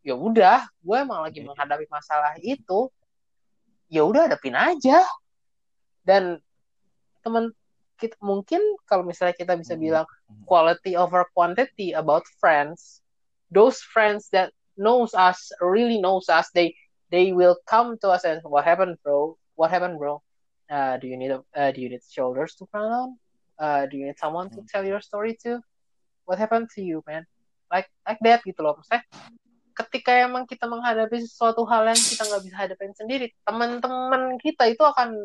ya 0.03 0.15
udah 0.15 0.59
gue 0.84 0.97
emang 0.99 1.23
lagi 1.23 1.39
menghadapi 1.43 1.88
masalah 1.88 2.36
itu 2.43 2.91
ya 3.88 4.03
udah 4.03 4.28
hadapin 4.28 4.55
aja. 4.55 5.03
Dan 6.03 6.39
teman 7.23 7.51
kita 7.98 8.16
mungkin 8.22 8.62
kalau 8.86 9.02
misalnya 9.04 9.34
kita 9.34 9.58
bisa 9.58 9.74
Mhm. 9.74 9.82
bilang 9.82 10.06
Mhm. 10.30 10.45
quality 10.45 10.93
over 10.93 11.26
quantity 11.34 11.91
about 11.98 12.24
friends 12.38 13.02
those 13.52 13.80
friends 13.80 14.28
that 14.32 14.52
knows 14.78 15.16
us 15.18 15.52
really 15.60 15.98
knows 15.98 16.30
us 16.30 16.52
they 16.54 16.76
they 17.10 17.32
will 17.32 17.58
come 17.66 17.98
to 18.04 18.12
us 18.12 18.28
and 18.28 18.43
what 18.43 18.68
happened 18.68 19.00
bro? 19.04 19.39
What 19.56 19.72
happened 19.72 19.98
bro? 19.98 20.22
Uh, 20.68 21.00
do 21.00 21.08
you 21.08 21.16
need 21.16 21.32
a 21.32 21.39
uh, 21.56 21.72
do 21.72 21.80
you 21.80 21.89
need 21.89 22.04
shoulders 22.04 22.56
to 22.60 22.68
cry 22.68 22.84
on? 22.84 23.16
Uh, 23.58 23.88
do 23.88 23.98
you 23.98 24.06
need 24.06 24.20
someone 24.20 24.52
to 24.54 24.62
tell 24.68 24.84
your 24.84 25.02
story 25.02 25.39
to? 25.48 25.64
What 26.28 26.38
happened 26.38 26.70
to 26.76 26.84
you 26.84 27.02
man? 27.08 27.24
Like 27.72 27.88
like 28.04 28.20
that 28.22 28.43
gitu 28.43 28.60
loh 28.60 28.76
maksudnya. 28.76 29.08
Ketika 29.78 30.12
emang 30.26 30.50
kita 30.50 30.68
menghadapi 30.68 31.22
sesuatu 31.24 31.64
hal 31.70 31.88
yang 31.88 31.98
kita 31.98 32.28
nggak 32.28 32.43
bisa 32.43 32.56
hadapin 32.58 32.91
sendiri 32.98 33.32
teman-teman 33.45 34.36
kita 34.41 34.68
itu 34.68 34.84
akan 34.84 35.16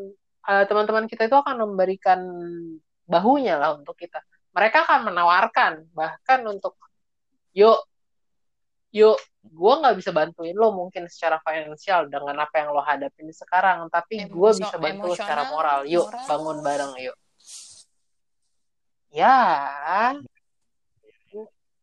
uh, 0.49 0.65
teman-teman 0.67 1.07
kita 1.07 1.27
itu 1.31 1.37
akan 1.39 1.57
memberikan 1.67 2.21
bahunya 3.07 3.59
lah 3.59 3.79
untuk 3.79 3.95
kita. 3.99 4.23
Mereka 4.53 4.85
akan 4.85 5.13
menawarkan 5.13 5.73
bahkan 5.97 6.45
untuk 6.45 6.77
yuk 7.57 7.79
yuk 8.93 9.17
gue 9.43 9.75
nggak 9.81 9.97
bisa 9.99 10.13
bantuin 10.13 10.55
lo 10.55 10.71
mungkin 10.71 11.09
secara 11.09 11.41
finansial 11.41 12.07
dengan 12.13 12.37
apa 12.45 12.61
yang 12.61 12.77
lo 12.77 12.85
hadapin 12.85 13.33
sekarang 13.33 13.89
tapi 13.89 14.29
gue 14.29 14.51
bisa 14.55 14.77
bantu 14.77 15.13
lo 15.13 15.15
secara 15.17 15.49
moral. 15.49 15.89
Yuk 15.89 16.07
moral. 16.07 16.27
bangun 16.29 16.59
bareng 16.61 16.93
yuk. 17.01 17.17
Ya. 19.13 19.39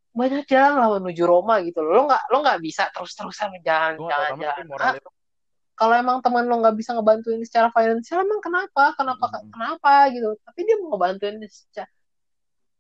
Banyak 0.09 0.45
jalan 0.51 0.75
lah 0.83 0.89
menuju 0.99 1.23
Roma 1.25 1.61
gitu. 1.63 1.79
Loh 1.81 1.93
lo 1.93 2.01
nggak 2.09 2.23
lo 2.29 2.37
nggak 2.43 2.59
bisa 2.61 2.83
jalan 2.93 3.95
nggak 3.97 3.97
tahu, 3.97 4.07
jalan. 4.09 4.33
jalan 4.37 4.65
moral 4.67 4.87
Ah, 4.89 4.97
itu 4.97 5.09
kalau 5.79 5.95
emang 5.95 6.19
teman 6.19 6.43
lo 6.43 6.59
nggak 6.59 6.75
bisa 6.75 6.91
ngebantuin 6.91 7.39
secara 7.47 7.71
finansial 7.71 8.19
emang 8.19 8.43
kenapa 8.43 8.91
kenapa 8.93 9.25
Mm-mm. 9.31 9.47
kenapa 9.47 9.91
gitu 10.11 10.35
tapi 10.43 10.59
dia 10.67 10.75
mau 10.75 10.91
ngebantuin 10.91 11.39
secara 11.47 11.87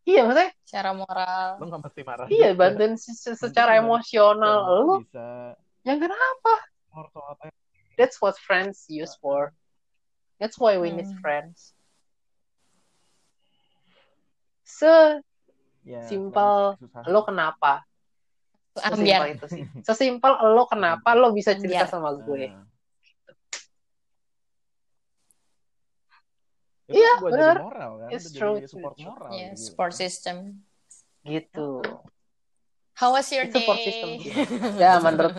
iya 0.03 0.27
maksudnya 0.27 0.51
Secara 0.67 0.89
moral. 0.91 1.47
lo 1.55 1.63
nggak 1.65 1.81
mesti 1.87 2.01
marah 2.03 2.25
iya 2.27 2.49
juga. 2.51 2.59
bantuin 2.59 2.93
se- 2.99 3.15
se- 3.15 3.31
Mungkin 3.31 3.43
secara 3.47 3.71
emosional 3.79 4.59
lo 4.83 4.95
bisa 4.99 5.55
yang 5.87 5.97
kenapa 5.97 6.53
ya? 7.47 7.49
that's 7.95 8.19
what 8.19 8.35
friends 8.35 8.83
use 8.91 9.15
for 9.17 9.55
that's 10.37 10.59
why 10.59 10.75
we 10.75 10.91
need 10.91 11.07
Hmm. 11.07 11.19
friends 11.23 11.71
se 14.61 15.23
ya 15.83 16.03
Simple. 16.05 16.75
lo 17.07 17.19
kenapa 17.23 17.81
sesimpel 18.75 19.27
itu 19.33 19.45
sih 19.49 19.63
sesimpel 19.83 20.31
lo 20.53 20.63
kenapa 20.69 21.17
lo 21.17 21.33
bisa 21.33 21.57
cerita 21.57 21.83
Ambiar. 21.83 21.91
sama 21.91 22.09
gue 22.13 22.53
Itu 26.89 26.97
Iya, 26.97 27.13
buat 27.21 27.31
benar. 27.37 27.55
jadi 27.55 27.61
moral 27.61 27.91
kan 28.01 28.09
It's 28.09 28.27
true, 28.33 28.57
jadi 28.57 28.65
support 28.65 28.95
true. 28.97 29.05
moral 29.05 29.31
Yeah, 29.37 29.53
gitu. 29.53 29.61
support 29.61 29.93
system. 29.93 30.35
gitu 31.21 31.67
How 32.97 33.13
was 33.13 33.29
your 33.29 33.45
It's 33.45 33.53
support 33.53 33.77
day? 33.77 33.85
system. 33.87 34.09
ya 34.81 34.97
menurut 34.99 35.35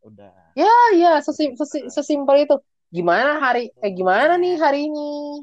udah 0.00 0.32
Ah, 0.56 0.88
iya, 0.96 1.20
sesim- 1.20 1.52
sesi- 1.58 1.90
sesimpel 1.92 2.48
itu. 2.48 2.56
Gimana 2.88 3.42
hari 3.42 3.68
eh 3.82 3.92
gimana 3.92 4.38
nih 4.40 4.56
hari 4.56 4.88
ini? 4.88 5.42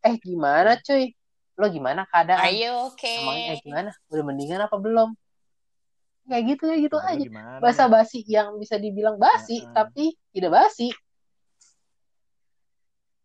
Eh 0.00 0.14
gimana 0.22 0.78
cuy? 0.80 1.12
Lo 1.60 1.68
gimana 1.68 2.06
Are 2.06 2.08
keadaan? 2.24 2.48
you 2.54 2.72
Emangnya 2.72 3.52
eh 3.52 3.58
okay? 3.60 3.60
gimana? 3.66 3.90
Udah 4.08 4.24
mendingan 4.24 4.60
apa 4.64 4.76
belum? 4.80 5.12
Kayak 6.24 6.44
gitu 6.56 6.62
ya 6.72 6.76
gitu 6.80 6.96
lo 6.96 7.04
aja. 7.04 7.20
gimana 7.28 7.60
Bahasa 7.60 7.84
nih? 7.84 7.92
basi 7.92 8.18
yang 8.24 8.56
bisa 8.56 8.80
dibilang 8.80 9.20
basi 9.20 9.68
Heeh. 9.68 9.72
tapi 9.76 10.04
tidak 10.32 10.50
basi. 10.56 10.88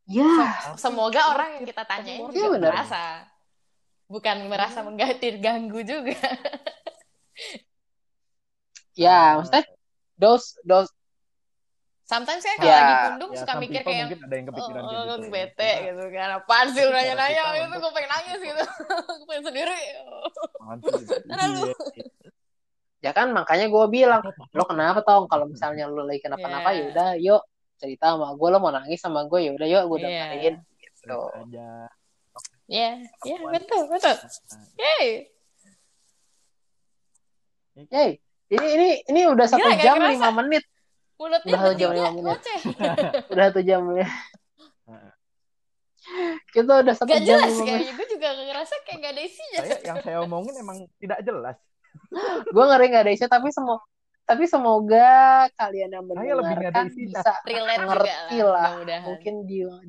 Ya, 0.10 0.26
Semoga 0.74 1.22
orang 1.30 1.62
yang 1.62 1.66
kita 1.70 1.86
tanyain 1.86 2.18
Iya, 2.34 2.50
juga 2.50 2.58
merasa. 2.58 3.30
Bukan 4.10 4.50
merasa 4.50 4.82
mengganti 4.82 5.38
ganggu 5.38 5.86
juga. 5.86 6.18
ya 8.98 9.38
maksudnya 9.38 9.64
those 10.18 10.58
those 10.66 10.90
Sometimes 12.04 12.42
kan 12.42 12.58
kalau 12.58 12.74
Ya. 12.74 12.82
lagi 12.82 12.96
pundung 13.06 13.32
Ya, 13.32 13.38
suka 13.38 13.54
mikir 13.62 13.82
kayak 13.86 14.10
mungkin 14.10 14.20
ada 14.26 14.34
yang 14.34 14.48
kepikiran 14.50 14.82
oh, 14.82 14.90
gitu. 15.14 15.30
bete 15.30 15.70
Cuma, 15.70 15.86
gitu 15.86 16.04
kan. 16.10 16.30
Apaan 16.42 16.68
sih 16.74 16.82
Itu 16.82 16.90
lu 16.90 16.94
nanya-nanya 16.98 17.42
gitu 17.46 17.62
untuk- 17.70 17.82
gue 17.86 17.92
pengen 17.94 18.10
nangis 18.10 18.40
gitu. 18.42 18.64
gue 19.22 19.28
pengen 19.30 19.44
sendiri. 19.46 19.78
Iya, 21.30 21.46
iya. 21.54 21.74
ya 23.00 23.12
kan 23.14 23.30
makanya 23.30 23.70
gue 23.70 23.86
bilang 23.88 24.26
lo 24.26 24.64
kenapa 24.66 25.06
tong 25.06 25.30
kalau 25.30 25.46
misalnya 25.46 25.86
lo 25.86 26.02
lagi 26.02 26.20
kenapa-napa 26.20 26.74
Ya. 26.74 26.78
ya 26.82 26.84
udah 26.90 27.10
yuk 27.16 27.42
cerita 27.80 28.12
sama 28.12 28.36
gue 28.36 28.48
lo 28.48 28.60
mau 28.60 28.70
nangis 28.70 29.00
sama 29.00 29.24
gue 29.24 29.40
ya 29.42 29.52
udah 29.52 29.66
yuk 29.66 29.84
gue 29.88 29.98
Iya. 29.98 30.06
dengerin 30.06 30.56
gitu. 30.78 31.20
Aja. 31.32 31.70
Ya, 32.70 32.90
ya 33.24 33.36
betul, 33.50 33.82
betul. 33.88 34.16
Yay. 34.76 35.32
Yey, 37.90 38.10
ini 38.50 38.68
ini 38.70 38.88
ini 39.08 39.22
udah 39.26 39.48
satu 39.48 39.64
Gila, 39.64 39.74
gak 39.74 39.82
jam 39.82 39.98
lima 40.04 40.30
menit. 40.36 40.64
Mulutnya 41.16 41.50
Udah 41.50 41.60
satu 41.62 41.76
jam 41.76 41.90
lima 41.92 42.10
menit. 42.12 42.24
ngoceh. 42.28 42.60
Udah 43.32 43.44
satu 43.50 43.62
jam 43.62 43.82
ya. 43.96 44.08
Heeh. 44.86 45.12
Kita 46.50 46.72
udah 46.78 46.94
satu 46.94 47.08
Gak 47.08 47.22
jam 47.22 47.40
jelas 47.40 47.48
lima 47.48 47.56
menit. 47.56 47.68
kayaknya. 47.70 47.94
Gue 47.96 48.08
juga 48.10 48.28
ngerasa 48.36 48.74
kayak 48.84 48.98
gak 49.00 49.12
ada 49.12 49.22
isinya. 49.24 49.60
saya 49.60 49.78
yang 49.82 49.98
saya 50.02 50.18
omongin 50.22 50.54
emang 50.58 50.78
tidak 50.98 51.20
jelas 51.22 51.56
Gue 52.46 52.64
ngeri 52.64 52.86
nggak 52.88 53.04
ada 53.04 53.12
isi, 53.12 53.26
tapi 53.26 53.50
semua 53.50 53.82
tapi 54.30 54.46
semoga 54.46 55.10
kalian 55.52 55.90
yang 55.90 56.06
mendengarkan 56.06 56.86
bisa 56.88 57.34
Relate 57.42 57.82
juga 57.82 57.90
ngerti 57.90 58.38
lah. 58.38 58.46
lah. 58.46 58.70
Mudah-mudahan. 58.78 59.02
Mungkin 59.10 59.34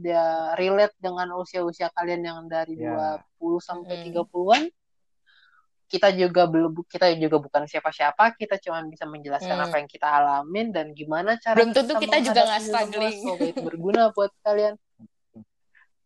dia, 0.01 0.25
relate 0.57 0.97
dengan 0.97 1.29
usia-usia 1.37 1.93
kalian 1.93 2.25
yang 2.25 2.39
dari 2.49 2.81
Ya. 2.81 3.21
20 3.37 3.61
sampai 3.61 4.01
Mm. 4.01 4.05
30-an. 4.09 4.63
Kita 5.85 6.09
juga 6.11 6.47
belum 6.47 6.73
kita 6.87 7.13
juga 7.19 7.37
bukan 7.37 7.67
siapa-siapa, 7.67 8.33
kita 8.35 8.57
cuma 8.57 8.81
bisa 8.87 9.05
menjelaskan 9.05 9.53
Hmm. 9.53 9.67
apa 9.67 9.75
yang 9.77 9.91
kita 9.91 10.07
alamin 10.07 10.71
dan 10.71 10.95
gimana 10.95 11.35
cara 11.37 11.59
Belum 11.59 11.75
tentu 11.75 11.99
kita 11.99 12.23
juga 12.23 12.41
nggak 12.47 12.63
struggling. 12.63 13.19
Semoga 13.21 13.45
itu 13.45 13.61
berguna 13.61 14.03
buat 14.11 14.33
kalian. 14.41 14.75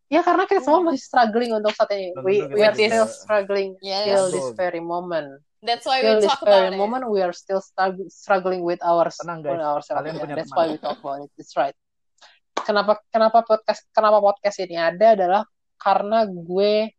Ya 0.05 0.21
karena 0.21 0.45
kita 0.45 0.61
semua 0.61 0.85
masih 0.85 1.01
struggling 1.01 1.49
untuk 1.49 1.73
saat 1.73 1.89
ini. 1.91 2.13
We, 2.19 2.45
we 2.47 2.61
are 2.61 2.73
still 2.73 3.05
juga- 3.05 3.13
struggling 3.15 3.73
Yes. 3.79 4.05
till 4.05 4.25
this 4.29 4.49
very 4.53 4.77
moment. 4.77 5.41
That's 5.63 5.85
why 5.87 6.03
Till 6.03 6.19
we 6.19 6.27
talk 6.27 6.41
about 6.43 6.73
it. 6.73 6.77
moment, 6.77 7.03
we 7.09 7.23
are 7.23 7.33
still 7.33 7.59
strugg- 7.59 8.09
struggling 8.11 8.61
with 8.61 8.79
our 8.83 9.07
Tenang, 9.09 9.41
guys. 9.41 9.55
with 9.57 9.65
ourselves. 9.65 9.97
Kalian 10.03 10.15
punya 10.19 10.35
That's 10.37 10.51
teman. 10.51 10.59
why 10.59 10.73
we 10.73 10.77
talk 10.77 10.99
about 10.99 11.19
it. 11.25 11.31
That's 11.37 11.55
right. 11.55 11.75
Kenapa 12.65 12.97
kenapa 13.09 13.39
podcast 13.45 13.81
kenapa 13.89 14.19
podcast 14.21 14.57
ini 14.61 14.75
ada 14.75 15.13
adalah 15.13 15.41
karena 15.77 16.25
gue 16.25 16.89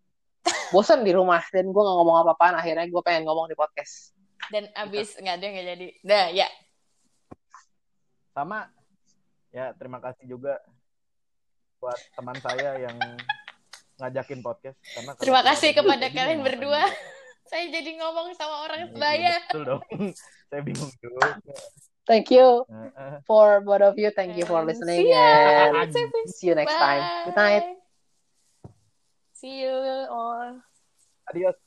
bosan 0.74 1.02
di 1.02 1.10
rumah 1.10 1.42
dan 1.50 1.68
gue 1.70 1.82
nggak 1.82 1.96
ngomong 2.00 2.16
apa-apaan. 2.22 2.54
Akhirnya 2.58 2.86
gue 2.86 3.02
pengen 3.02 3.26
ngomong 3.26 3.50
di 3.50 3.56
podcast. 3.58 4.14
Dan 4.50 4.70
abis 4.74 5.14
nggak 5.18 5.34
ada 5.36 5.46
nggak 5.46 5.66
jadi. 5.74 5.86
Nah 6.06 6.24
ya. 6.30 6.48
sama 8.30 8.68
ya 9.48 9.72
terima 9.80 9.96
kasih 9.96 10.28
juga 10.28 10.60
buat 11.80 11.96
teman 12.12 12.36
saya 12.36 12.76
yang 12.78 12.96
ngajakin 13.96 14.44
podcast 14.44 14.76
karena 14.92 15.16
Terima 15.16 15.40
kasih 15.40 15.72
dia, 15.72 15.78
kepada 15.80 16.06
kalian 16.12 16.40
berdua. 16.44 16.84
Saya 17.46 17.70
jadi 17.70 17.90
ngomong 17.98 18.34
sama 18.34 18.66
orang 18.66 18.80
Iya, 18.84 18.90
sebaya. 18.90 19.34
betul 19.46 19.62
dong 19.64 19.82
saya 20.50 20.60
bingung 20.62 20.90
juga 20.98 21.38
Thank 22.06 22.30
you 22.30 22.62
for 23.26 23.58
both 23.66 23.82
of 23.82 23.98
you. 23.98 24.14
Thank 24.14 24.38
you 24.38 24.46
for 24.46 24.62
listening 24.62 25.10
see 25.10 25.10
and 25.10 25.90
see 26.30 26.46
you 26.46 26.54
next 26.54 26.70
time. 26.70 27.02
Good 27.26 27.34
night. 27.34 27.66
Bye. 27.66 28.70
See 29.34 29.66
you 29.66 29.74
all. 30.06 30.62
adios 31.26 31.58